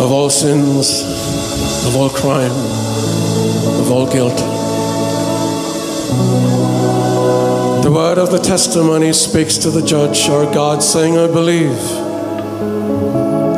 Of 0.00 0.12
all 0.12 0.30
sins, 0.30 1.02
of 1.84 1.96
all 1.96 2.10
crime, 2.10 2.52
of 3.80 3.90
all 3.90 4.06
guilt. 4.06 4.36
The 7.82 7.90
word 7.90 8.18
of 8.18 8.30
the 8.30 8.38
testimony 8.38 9.12
speaks 9.12 9.58
to 9.58 9.70
the 9.70 9.82
judge, 9.84 10.28
our 10.28 10.44
God, 10.54 10.80
saying, 10.80 11.18
I 11.18 11.26
believe 11.26 11.76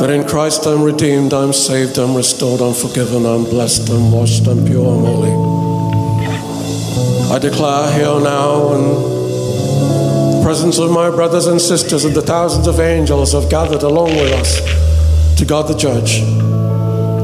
that 0.00 0.08
in 0.08 0.26
Christ 0.26 0.66
I'm 0.66 0.82
redeemed, 0.82 1.34
I'm 1.34 1.52
saved, 1.52 1.98
I'm 1.98 2.16
restored, 2.16 2.62
I'm 2.62 2.72
forgiven, 2.72 3.26
I'm 3.26 3.44
blessed, 3.44 3.90
I'm 3.90 4.10
washed, 4.10 4.46
I'm 4.46 4.64
pure, 4.64 4.86
I'm 4.86 5.04
holy. 5.04 5.34
I 7.30 7.38
declare 7.38 7.92
here 7.92 8.20
now 8.20 8.72
the 8.72 9.13
presence 10.44 10.78
of 10.78 10.90
my 10.90 11.08
brothers 11.08 11.46
and 11.46 11.58
sisters 11.58 12.04
and 12.04 12.14
the 12.14 12.20
thousands 12.20 12.66
of 12.66 12.78
angels 12.78 13.32
have 13.32 13.48
gathered 13.48 13.82
along 13.82 14.10
with 14.10 14.30
us 14.34 14.58
to 15.38 15.46
God 15.46 15.66
the 15.68 15.74
Judge 15.74 16.20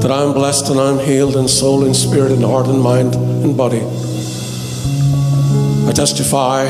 that 0.01 0.11
I 0.11 0.23
am 0.23 0.33
blessed 0.33 0.71
and 0.71 0.81
I'm 0.81 0.99
healed 0.99 1.37
in 1.37 1.47
soul 1.47 1.85
and 1.85 1.95
spirit 1.95 2.33
and 2.33 2.43
heart 2.43 2.67
and 2.67 2.81
mind 2.81 3.15
and 3.15 3.55
body. 3.55 3.83
I 5.87 5.93
testify 5.93 6.65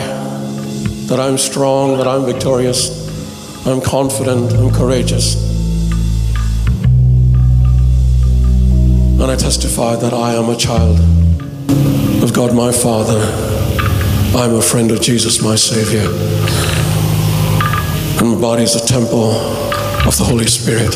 that 1.07 1.21
I'm 1.21 1.39
strong, 1.39 1.99
that 1.99 2.09
I'm 2.09 2.27
victorious, 2.27 2.99
I'm 3.65 3.81
confident, 3.81 4.53
I'm 4.53 4.73
courageous. 4.73 5.37
And 9.21 9.23
I 9.23 9.37
testify 9.37 9.95
that 9.95 10.13
I 10.13 10.35
am 10.35 10.49
a 10.49 10.57
child 10.57 10.99
of 12.25 12.35
God 12.35 12.57
my 12.57 12.73
Father. 12.73 13.60
I'm 14.33 14.55
a 14.55 14.63
friend 14.63 14.93
of 14.93 15.01
Jesus 15.01 15.43
my 15.43 15.57
Savior. 15.57 16.09
And 18.21 18.33
my 18.35 18.41
body 18.41 18.63
is 18.63 18.77
a 18.77 18.87
temple 18.87 19.33
of 20.07 20.17
the 20.17 20.25
Holy 20.25 20.47
Spirit 20.47 20.95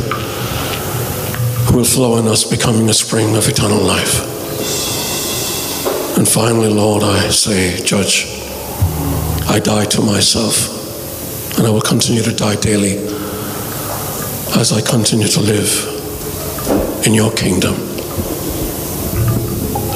who 1.66 1.78
will 1.78 1.85
flow 1.85 2.18
in 2.18 2.28
us, 2.28 2.45
becoming 2.45 2.89
a 2.89 2.95
spring 2.95 3.35
of 3.37 3.49
eternal 3.49 3.80
life. 3.80 4.20
And 6.16 6.28
finally, 6.28 6.68
Lord, 6.68 7.03
I 7.03 7.28
say, 7.30 7.85
Judge, 7.85 8.26
I 9.49 9.59
die 9.59 9.87
to 9.87 10.01
myself, 10.01 11.59
and 11.59 11.66
I 11.66 11.70
will 11.70 11.82
continue 11.82 12.22
to 12.22 12.35
die 12.35 12.57
daily 12.57 12.99
as 14.57 14.72
I 14.72 14.80
continue 14.80 15.26
to 15.28 15.41
live 15.41 17.05
in 17.05 17.12
your 17.12 17.32
kingdom 17.32 17.74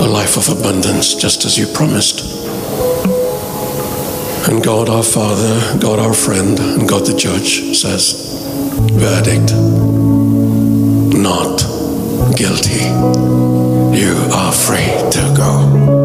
a 0.01 0.07
life 0.07 0.37
of 0.37 0.49
abundance, 0.49 1.15
just 1.15 1.45
as 1.45 1.59
you 1.59 1.67
promised. 1.75 2.28
And 4.49 4.65
God 4.65 4.89
our 4.89 5.03
Father, 5.03 5.79
God 5.79 5.99
our 5.99 6.15
friend, 6.15 6.59
and 6.59 6.89
God 6.89 7.05
the 7.05 7.15
Judge 7.15 7.77
says, 7.77 8.15
verdict, 8.93 9.53
not 11.15 11.59
guilty. 12.35 12.85
You 13.99 14.17
are 14.33 14.53
free 14.53 15.11
to 15.11 15.35
go. 15.37 15.98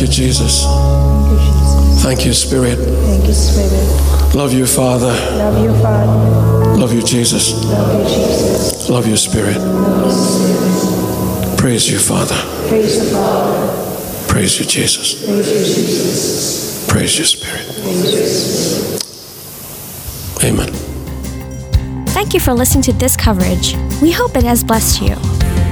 Thank 0.00 0.16
you, 0.16 0.24
Jesus. 0.24 0.64
Thank 2.02 2.24
you, 2.24 2.32
Spirit. 2.32 2.78
Thank 2.78 3.26
you, 3.26 3.34
Spirit. 3.34 4.34
Love 4.34 4.54
you, 4.54 4.64
Father. 4.64 5.12
Love 5.36 5.62
you, 5.62 5.74
Father. 5.82 6.74
Love 6.74 6.94
you, 6.94 7.02
Jesus. 7.02 7.52
Love 7.66 8.00
you, 8.00 8.08
Jesus. 8.08 8.88
Love 8.88 9.06
you, 9.06 9.18
Spirit. 9.18 9.58
Praise 11.58 11.90
you, 11.90 11.98
Father. 11.98 12.34
Praise 12.70 12.98
the 12.98 13.10
Father. 13.14 14.26
Praise 14.26 14.58
you, 14.58 14.64
Jesus. 14.64 15.22
Praise 15.22 15.48
you, 15.50 15.66
Jesus. 15.66 16.86
Praise 16.88 17.18
you, 17.18 17.24
Spirit. 17.26 17.66
Praise 17.66 18.14
you, 18.14 18.26
Spirit. 19.02 20.44
Amen. 20.44 22.06
Thank 22.06 22.32
you 22.32 22.40
for 22.40 22.54
listening 22.54 22.84
to 22.84 22.94
this 22.94 23.18
coverage. 23.18 23.76
We 24.00 24.12
hope 24.12 24.34
it 24.34 24.44
has 24.44 24.64
blessed 24.64 25.02
you. 25.02 25.14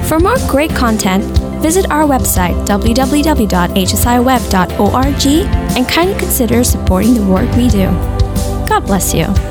For 0.03 0.19
more 0.19 0.37
great 0.47 0.75
content, 0.75 1.25
visit 1.59 1.91
our 1.91 2.03
website 2.03 2.55
www.hsiweb.org 2.65 5.25
and 5.77 5.87
kindly 5.87 6.19
consider 6.19 6.63
supporting 6.63 7.13
the 7.13 7.25
work 7.25 7.49
we 7.55 7.67
do. 7.67 7.85
God 8.67 8.85
bless 8.85 9.13
you. 9.13 9.48